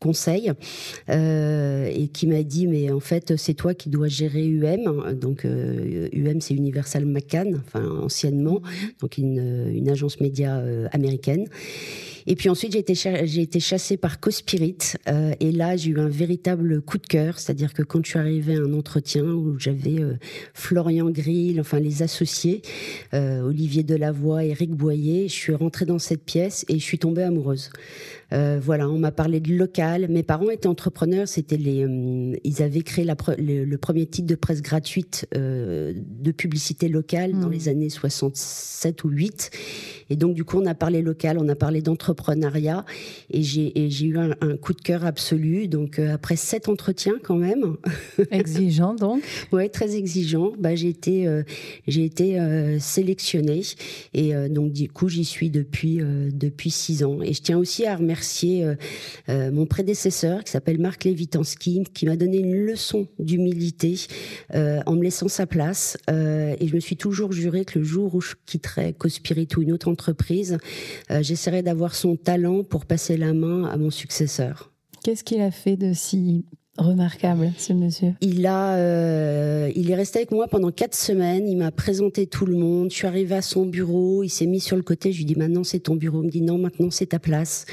conseil 0.00 0.52
euh, 1.08 1.90
et 1.92 2.08
qui 2.08 2.26
m'a 2.26 2.42
dit 2.42 2.66
mais 2.66 2.90
en 2.90 3.00
fait 3.00 3.36
c'est 3.36 3.54
toi 3.54 3.74
qui 3.74 3.88
dois 3.88 4.08
gérer 4.08 4.46
UM 4.46 5.14
donc 5.14 5.44
UM 5.44 5.50
euh, 5.50 6.34
c'est 6.40 6.54
Universal 6.54 7.06
McCann 7.06 7.62
enfin 7.66 7.84
anciennement 8.02 8.60
donc 9.00 9.18
une, 9.18 9.70
une 9.74 9.88
agence 9.88 10.20
média 10.20 10.62
américaine 10.92 11.46
et 12.28 12.34
puis 12.34 12.48
ensuite, 12.48 12.72
j'ai 12.72 12.80
été, 12.80 12.94
j'ai 12.94 13.42
été 13.42 13.60
chassée 13.60 13.96
par 13.96 14.18
Cospirit. 14.18 14.78
Euh, 15.08 15.32
et 15.38 15.52
là, 15.52 15.76
j'ai 15.76 15.90
eu 15.90 16.00
un 16.00 16.08
véritable 16.08 16.82
coup 16.82 16.98
de 16.98 17.06
cœur. 17.06 17.38
C'est-à-dire 17.38 17.72
que 17.72 17.82
quand 17.82 18.04
je 18.04 18.10
suis 18.10 18.18
arrivée 18.18 18.56
à 18.56 18.60
un 18.60 18.72
entretien 18.72 19.22
où 19.22 19.58
j'avais 19.58 20.00
euh, 20.00 20.14
Florian 20.52 21.10
Grill, 21.10 21.60
enfin 21.60 21.78
les 21.78 22.02
associés, 22.02 22.62
euh, 23.14 23.42
Olivier 23.42 23.84
Delavoye, 23.84 24.46
Eric 24.46 24.72
Boyer, 24.72 25.28
je 25.28 25.34
suis 25.34 25.54
rentrée 25.54 25.84
dans 25.84 26.00
cette 26.00 26.24
pièce 26.24 26.64
et 26.68 26.78
je 26.78 26.84
suis 26.84 26.98
tombée 26.98 27.22
amoureuse. 27.22 27.70
Euh, 28.32 28.58
voilà, 28.60 28.88
on 28.88 28.98
m'a 28.98 29.12
parlé 29.12 29.38
de 29.38 29.54
local. 29.54 29.85
Mes 30.08 30.22
parents 30.22 30.50
étaient 30.50 30.66
entrepreneurs. 30.66 31.28
C'était 31.28 31.56
les, 31.56 31.84
euh, 31.84 32.36
ils 32.44 32.62
avaient 32.62 32.82
créé 32.82 33.04
la, 33.04 33.16
le, 33.38 33.76
premier 33.76 34.06
titre 34.06 34.26
de 34.26 34.34
presse 34.34 34.62
gratuite 34.62 35.26
euh, 35.34 35.92
de 35.96 36.30
publicité 36.32 36.88
locale 36.88 37.32
dans 37.32 37.48
mmh. 37.48 37.52
les 37.52 37.68
années 37.68 37.90
67 37.90 39.04
ou 39.04 39.08
8. 39.08 39.50
Et 40.10 40.16
donc, 40.16 40.34
du 40.34 40.44
coup, 40.44 40.58
on 40.60 40.66
a 40.66 40.74
parlé 40.74 41.02
local, 41.02 41.38
on 41.38 41.48
a 41.48 41.54
parlé 41.54 41.82
d'entrepreneuriat. 41.82 42.84
Et 43.30 43.42
j'ai 43.42 44.04
eu 44.04 44.18
un, 44.18 44.56
coup 44.60 44.72
de 44.72 44.80
cœur 44.80 45.04
absolu. 45.04 45.68
Donc, 45.68 45.98
après 45.98 46.36
sept 46.36 46.68
entretiens 46.68 47.16
quand 47.22 47.36
même. 47.36 47.76
Exigeant, 48.30 48.94
donc 48.94 49.22
Oui, 49.52 49.70
très 49.70 49.96
exigeant. 49.96 50.52
Bah, 50.58 50.74
j'ai 50.74 50.88
été, 50.88 51.28
j'ai 51.86 52.04
été 52.04 52.38
sélectionnée. 52.78 53.62
Et 54.14 54.32
donc, 54.48 54.72
du 54.72 54.88
coup, 54.88 55.08
j'y 55.08 55.24
suis 55.24 55.50
depuis, 55.50 56.00
depuis 56.32 56.70
six 56.70 57.04
ans. 57.04 57.20
Et 57.22 57.32
je 57.32 57.42
tiens 57.42 57.58
aussi 57.58 57.86
à 57.86 57.96
remercier 57.96 58.64
euh, 58.64 58.74
euh, 59.28 59.50
mon 59.50 59.66
prédécesseur 59.66 60.44
qui 60.44 60.52
s'appelle 60.52 60.78
Marc 60.78 61.04
Lévitansky, 61.04 61.84
qui 61.92 62.06
m'a 62.06 62.16
donné 62.16 62.38
une 62.38 62.54
leçon 62.54 63.08
d'humilité 63.18 63.96
euh, 64.54 64.80
en 64.86 64.94
me 64.94 65.02
laissant 65.02 65.28
sa 65.28 65.46
place. 65.46 65.96
et 66.08 66.66
je 66.66 66.74
me 66.74 66.80
suis 66.80 66.96
toujours 66.96 67.32
juré 67.32 67.64
que 67.64 67.78
le 67.78 67.84
jour 67.84 68.14
où 68.14 68.20
je 68.20 68.34
quitterais 68.46 68.92
Cospirit 68.92 69.48
ou 69.56 69.62
une 69.62 69.72
autre 69.72 69.88
entreprise, 69.96 70.58
j'essaierai 71.08 71.62
d'avoir 71.62 71.94
son 71.94 72.16
talent 72.16 72.62
pour 72.62 72.84
passer 72.84 73.16
la 73.16 73.32
main 73.32 73.64
à 73.64 73.78
mon 73.78 73.90
successeur. 73.90 74.70
Qu'est-ce 75.02 75.24
qu'il 75.24 75.40
a 75.40 75.50
fait 75.50 75.76
de 75.76 75.94
si 75.94 76.44
Remarquable, 76.78 77.52
ce 77.56 77.72
monsieur. 77.72 78.12
Il 78.20 78.44
a, 78.46 78.76
euh, 78.76 79.72
il 79.74 79.90
est 79.90 79.94
resté 79.94 80.18
avec 80.18 80.30
moi 80.30 80.46
pendant 80.46 80.70
quatre 80.70 80.94
semaines. 80.94 81.48
Il 81.48 81.56
m'a 81.56 81.70
présenté 81.70 82.26
tout 82.26 82.44
le 82.44 82.54
monde. 82.54 82.90
Je 82.90 82.96
suis 82.96 83.06
arrivée 83.06 83.36
à 83.36 83.42
son 83.42 83.64
bureau. 83.64 84.22
Il 84.22 84.28
s'est 84.28 84.44
mis 84.44 84.60
sur 84.60 84.76
le 84.76 84.82
côté. 84.82 85.10
Je 85.10 85.18
lui 85.18 85.24
dis 85.24 85.36
maintenant 85.36 85.64
c'est 85.64 85.78
ton 85.78 85.96
bureau. 85.96 86.22
Il 86.22 86.26
me 86.26 86.30
dit 86.30 86.42
non 86.42 86.58
maintenant 86.58 86.90
c'est 86.90 87.06
ta 87.06 87.18
place. 87.18 87.64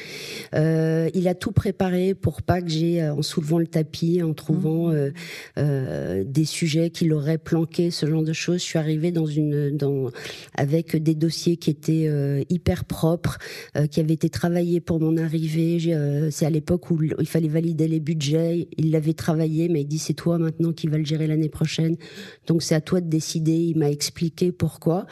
Euh, 0.56 1.10
il 1.14 1.28
a 1.28 1.36
tout 1.36 1.52
préparé 1.52 2.14
pour 2.14 2.42
pas 2.42 2.62
que 2.62 2.70
j'ai, 2.70 3.02
euh, 3.02 3.14
en 3.14 3.22
soulevant 3.22 3.60
le 3.60 3.68
tapis, 3.68 4.24
en 4.24 4.34
trouvant 4.34 4.90
mmh. 4.90 5.12
euh, 5.58 6.24
des 6.26 6.46
sujets 6.46 6.90
qu'il 6.90 7.12
aurait 7.12 7.38
planqués, 7.38 7.92
ce 7.92 8.06
genre 8.06 8.24
de 8.24 8.34
choses. 8.34 8.60
Je 8.60 8.66
suis 8.66 8.80
arrivée 8.80 9.12
dans 9.12 9.26
une, 9.26 9.76
dans, 9.76 10.12
avec 10.56 10.96
des 10.96 11.16
dossiers 11.16 11.58
qui 11.58 11.70
étaient 11.70 12.10
hyper 12.50 12.86
propres, 12.86 13.38
qui 13.92 14.00
avaient 14.00 14.14
été 14.14 14.30
travaillés 14.30 14.80
pour 14.80 15.00
mon 15.00 15.18
arrivée. 15.18 16.30
c'est 16.32 16.46
à 16.46 16.50
l'époque 16.50 16.90
où 16.92 17.02
il 17.04 17.28
fallait 17.28 17.48
valider 17.48 17.88
les 17.88 18.00
budgets. 18.00 18.68
Il 18.78 18.93
il 18.94 18.96
avait 18.96 19.14
travaillé, 19.14 19.70
mais 19.70 19.82
il 19.82 19.88
dit 19.88 19.98
c'est 19.98 20.14
toi 20.14 20.38
maintenant 20.38 20.72
qui 20.72 20.88
va 20.88 21.00
le 21.00 21.06
gérer 21.06 21.26
l'année 21.26 21.50
prochaine. 21.50 21.96
Donc 22.46 22.62
c'est 22.62 22.76
à 22.76 22.82
toi 22.82 23.02
de 23.02 23.10
décider. 23.10 23.54
Il 23.54 23.78
m'a 23.78 23.90
expliqué 23.90 24.52
pourquoi. 24.52 25.08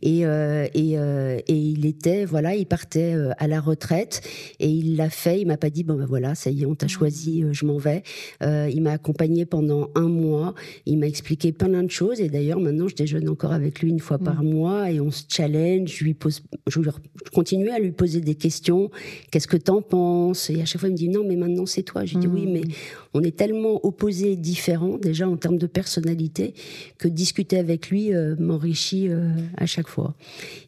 Et, 0.00 0.24
euh, 0.24 0.66
euh, 0.74 1.38
et, 1.46 1.54
il 1.54 1.84
était, 1.84 2.24
voilà, 2.24 2.54
il 2.54 2.64
partait 2.64 3.14
euh, 3.14 3.32
à 3.36 3.46
la 3.46 3.60
retraite 3.60 4.22
et 4.58 4.70
il 4.70 4.96
l'a 4.96 5.10
fait. 5.10 5.40
Il 5.42 5.48
m'a 5.48 5.58
pas 5.58 5.68
dit 5.68 5.84
bon 5.84 5.96
ben 5.96 6.06
voilà, 6.06 6.34
ça 6.34 6.50
y 6.50 6.62
est, 6.62 6.66
on 6.66 6.74
t'a 6.74 6.88
choisi, 6.88 7.44
je 7.52 7.66
m'en 7.66 7.76
vais. 7.76 8.02
il 8.42 8.80
m'a 8.80 8.92
accompagné 8.92 9.44
pendant 9.44 9.90
un 9.94 10.08
mois. 10.08 10.54
Il 10.86 10.98
m'a 10.98 11.06
expliqué 11.06 11.52
plein 11.52 11.82
de 11.82 11.90
choses. 11.90 12.20
Et 12.20 12.28
d'ailleurs 12.28 12.60
maintenant 12.60 12.88
je 12.88 12.94
déjeune 12.94 13.28
encore 13.28 13.52
avec 13.52 13.80
lui 13.80 13.90
une 13.90 14.00
fois 14.00 14.18
par 14.18 14.42
mm. 14.42 14.48
mois 14.48 14.90
et 14.90 15.00
on 15.00 15.10
se 15.10 15.24
challenge. 15.28 15.94
Je 15.94 16.04
lui 16.04 16.14
pose, 16.14 16.42
je, 16.66 16.80
continue 17.34 17.68
à 17.68 17.78
lui 17.78 17.92
poser 17.92 18.22
des 18.22 18.34
questions. 18.34 18.90
Qu'est-ce 19.30 19.48
que 19.48 19.58
t'en 19.58 19.82
penses? 19.82 20.48
Et 20.48 20.62
à 20.62 20.64
chaque 20.64 20.80
fois 20.80 20.88
il 20.88 20.92
me 20.92 20.96
dit 20.96 21.10
non 21.10 21.22
mais 21.26 21.36
maintenant 21.36 21.66
c'est 21.66 21.82
toi. 21.82 22.06
Je 22.06 22.14
lui 22.14 22.20
dis 22.20 22.28
oui 22.28 22.46
mm. 22.46 22.52
mais 22.52 22.62
on 23.14 23.22
est 23.22 23.25
tellement 23.30 23.84
opposés 23.84 24.32
et 24.32 24.36
différents, 24.36 24.98
déjà 24.98 25.28
en 25.28 25.36
termes 25.36 25.58
de 25.58 25.66
personnalité, 25.66 26.54
que 26.98 27.08
discuter 27.08 27.58
avec 27.58 27.90
lui 27.90 28.14
euh, 28.14 28.36
m'enrichit 28.38 29.08
euh, 29.08 29.30
à 29.56 29.66
chaque 29.66 29.88
fois. 29.88 30.14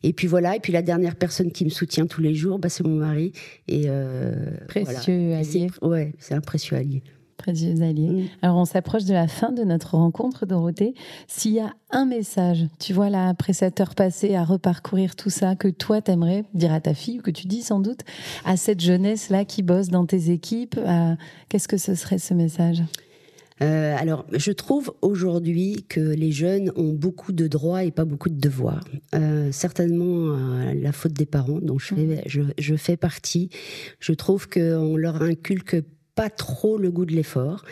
Et 0.02 0.12
puis 0.12 0.26
voilà, 0.26 0.56
et 0.56 0.60
puis 0.60 0.72
la 0.72 0.82
dernière 0.82 1.16
personne 1.16 1.50
qui 1.52 1.64
me 1.64 1.70
soutient 1.70 2.06
tous 2.06 2.20
les 2.20 2.34
jours, 2.34 2.58
bah, 2.58 2.68
c'est 2.68 2.84
mon 2.84 2.96
mari. 2.96 3.32
Et, 3.66 3.84
euh, 3.86 4.34
précieux 4.68 5.34
allié. 5.34 5.68
Ouais, 5.82 6.12
c'est 6.18 6.34
un 6.34 6.40
précieux 6.40 6.76
allié. 6.76 7.02
Précieux 7.38 7.80
allié. 7.80 8.08
Mm. 8.08 8.28
Alors 8.42 8.56
on 8.58 8.64
s'approche 8.66 9.04
de 9.04 9.14
la 9.14 9.28
fin 9.28 9.52
de 9.52 9.64
notre 9.64 9.96
rencontre, 9.96 10.44
Dorothée. 10.44 10.94
S'il 11.26 11.52
y 11.52 11.60
a 11.60 11.72
un 11.90 12.04
message, 12.04 12.66
tu 12.78 12.92
vois 12.92 13.08
là, 13.08 13.28
après 13.28 13.54
cette 13.54 13.80
heure 13.80 13.94
passée 13.94 14.34
à 14.34 14.44
reparcourir 14.44 15.16
tout 15.16 15.30
ça, 15.30 15.56
que 15.56 15.68
toi 15.68 16.02
t'aimerais 16.02 16.44
dire 16.52 16.72
à 16.72 16.80
ta 16.80 16.92
fille, 16.92 17.20
ou 17.20 17.22
que 17.22 17.30
tu 17.30 17.46
dis 17.46 17.62
sans 17.62 17.80
doute, 17.80 18.00
à 18.44 18.56
cette 18.56 18.80
jeunesse-là 18.80 19.46
qui 19.46 19.62
bosse 19.62 19.88
dans 19.88 20.04
tes 20.04 20.30
équipes, 20.30 20.78
qu'est-ce 21.48 21.68
que 21.68 21.78
ce 21.78 21.94
serait 21.94 22.18
ce 22.18 22.34
message? 22.34 22.82
Euh, 23.62 23.96
alors, 23.98 24.24
je 24.32 24.52
trouve 24.52 24.94
aujourd'hui 25.02 25.84
que 25.88 26.00
les 26.00 26.30
jeunes 26.30 26.72
ont 26.76 26.92
beaucoup 26.92 27.32
de 27.32 27.46
droits 27.46 27.84
et 27.84 27.90
pas 27.90 28.04
beaucoup 28.04 28.28
de 28.28 28.38
devoirs. 28.38 28.84
Euh, 29.14 29.50
certainement 29.52 30.34
euh, 30.34 30.74
la 30.74 30.92
faute 30.92 31.12
des 31.12 31.26
parents, 31.26 31.58
dont 31.60 31.78
je 31.78 31.94
fais, 31.94 32.22
je, 32.26 32.42
je 32.56 32.76
fais 32.76 32.96
partie. 32.96 33.50
Je 34.00 34.12
trouve 34.12 34.48
qu'on 34.48 34.96
leur 34.96 35.22
inculque 35.22 35.82
pas 36.18 36.30
trop 36.30 36.78
le 36.78 36.90
goût 36.90 37.04
de 37.06 37.14
l'effort. 37.14 37.64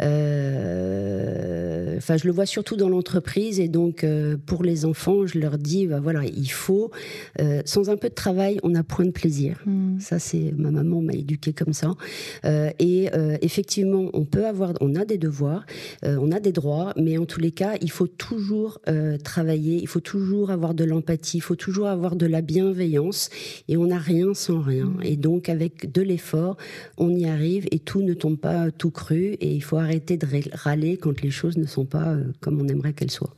Euh, 0.00 1.96
enfin, 1.96 2.16
je 2.16 2.28
le 2.28 2.32
vois 2.32 2.46
surtout 2.46 2.76
dans 2.76 2.88
l'entreprise 2.88 3.58
et 3.58 3.66
donc 3.66 4.04
euh, 4.04 4.36
pour 4.46 4.62
les 4.62 4.84
enfants, 4.84 5.26
je 5.26 5.40
leur 5.40 5.58
dis, 5.58 5.88
bah, 5.88 5.98
voilà, 5.98 6.22
il 6.24 6.52
faut, 6.52 6.92
euh, 7.40 7.60
sans 7.64 7.90
un 7.90 7.96
peu 7.96 8.08
de 8.08 8.14
travail, 8.14 8.60
on 8.62 8.68
n'a 8.68 8.84
point 8.84 9.04
de 9.04 9.10
plaisir. 9.10 9.58
Hmm. 9.66 9.98
Ça, 9.98 10.20
c'est 10.20 10.54
ma 10.56 10.70
maman 10.70 11.02
m'a 11.02 11.14
éduqué 11.14 11.52
comme 11.52 11.72
ça. 11.72 11.96
et 12.44 13.10
effectivement, 13.42 14.10
on 14.12 14.24
peut 14.24 14.46
avoir, 14.46 14.74
on 14.80 14.94
a 14.94 15.04
des 15.04 15.18
devoirs, 15.18 15.66
on 16.04 16.30
a 16.30 16.38
des 16.38 16.52
droits, 16.52 16.92
mais 16.96 17.18
en 17.18 17.26
tous 17.26 17.40
les 17.40 17.50
cas, 17.50 17.72
il 17.80 17.90
faut 17.90 18.06
toujours 18.06 18.78
travailler, 19.24 19.80
il 19.80 19.88
faut 19.88 19.98
toujours 19.98 20.52
avoir 20.52 20.74
de 20.74 20.84
l'empathie, 20.84 21.38
il 21.38 21.40
faut 21.40 21.56
toujours 21.56 21.88
avoir 21.88 22.14
de 22.14 22.26
la 22.26 22.42
bienveillance, 22.42 23.28
et 23.66 23.76
on 23.76 23.86
n'a 23.86 23.98
rien 23.98 24.34
sans 24.34 24.60
rien. 24.60 24.84
Hmm. 24.84 25.02
Et 25.02 25.16
donc, 25.16 25.48
avec 25.48 25.90
de 25.90 26.02
l'effort, 26.02 26.56
on 26.96 27.10
y 27.10 27.26
arrive 27.26 27.66
et 27.72 27.80
tout 27.88 28.02
ne 28.02 28.12
tombe 28.12 28.36
pas 28.36 28.70
tout 28.70 28.90
cru 28.90 29.32
et 29.40 29.50
il 29.50 29.62
faut 29.62 29.78
arrêter 29.78 30.18
de 30.18 30.26
râler 30.52 30.98
quand 30.98 31.22
les 31.22 31.30
choses 31.30 31.56
ne 31.56 31.64
sont 31.64 31.86
pas 31.86 32.08
euh, 32.08 32.34
comme 32.40 32.60
on 32.60 32.68
aimerait 32.68 32.92
qu'elles 32.92 33.10
soient. 33.10 33.34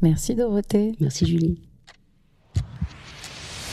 Merci 0.00 0.34
Dorothée. 0.34 0.92
Merci 0.98 1.26
Julie. 1.26 1.60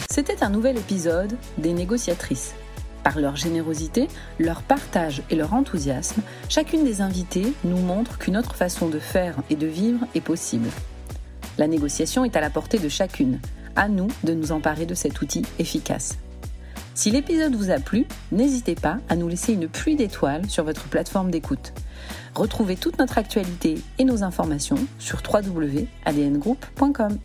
C'était 0.09 0.43
un 0.43 0.49
nouvel 0.49 0.77
épisode 0.77 1.37
des 1.57 1.71
négociatrices. 1.71 2.53
Par 3.01 3.17
leur 3.17 3.37
générosité, 3.37 4.09
leur 4.39 4.61
partage 4.61 5.23
et 5.29 5.37
leur 5.37 5.53
enthousiasme, 5.53 6.21
chacune 6.49 6.83
des 6.83 6.99
invitées 6.99 7.53
nous 7.63 7.77
montre 7.77 8.17
qu'une 8.17 8.35
autre 8.35 8.55
façon 8.55 8.89
de 8.89 8.99
faire 8.99 9.37
et 9.49 9.55
de 9.55 9.67
vivre 9.67 10.05
est 10.15 10.21
possible. 10.21 10.67
La 11.57 11.67
négociation 11.67 12.25
est 12.25 12.35
à 12.35 12.41
la 12.41 12.49
portée 12.49 12.79
de 12.79 12.89
chacune. 12.89 13.39
À 13.77 13.87
nous 13.87 14.09
de 14.25 14.33
nous 14.33 14.51
emparer 14.51 14.85
de 14.85 14.95
cet 14.95 15.21
outil 15.21 15.43
efficace. 15.59 16.17
Si 16.99 17.11
l'épisode 17.11 17.55
vous 17.55 17.71
a 17.71 17.79
plu, 17.79 18.05
n'hésitez 18.33 18.75
pas 18.75 18.97
à 19.07 19.15
nous 19.15 19.29
laisser 19.29 19.53
une 19.53 19.69
pluie 19.69 19.95
d'étoiles 19.95 20.49
sur 20.49 20.65
votre 20.65 20.89
plateforme 20.89 21.31
d'écoute. 21.31 21.71
Retrouvez 22.35 22.75
toute 22.75 22.99
notre 22.99 23.17
actualité 23.17 23.75
et 23.99 24.03
nos 24.03 24.21
informations 24.21 24.75
sur 24.97 25.21
www.adngroup.com. 25.23 27.17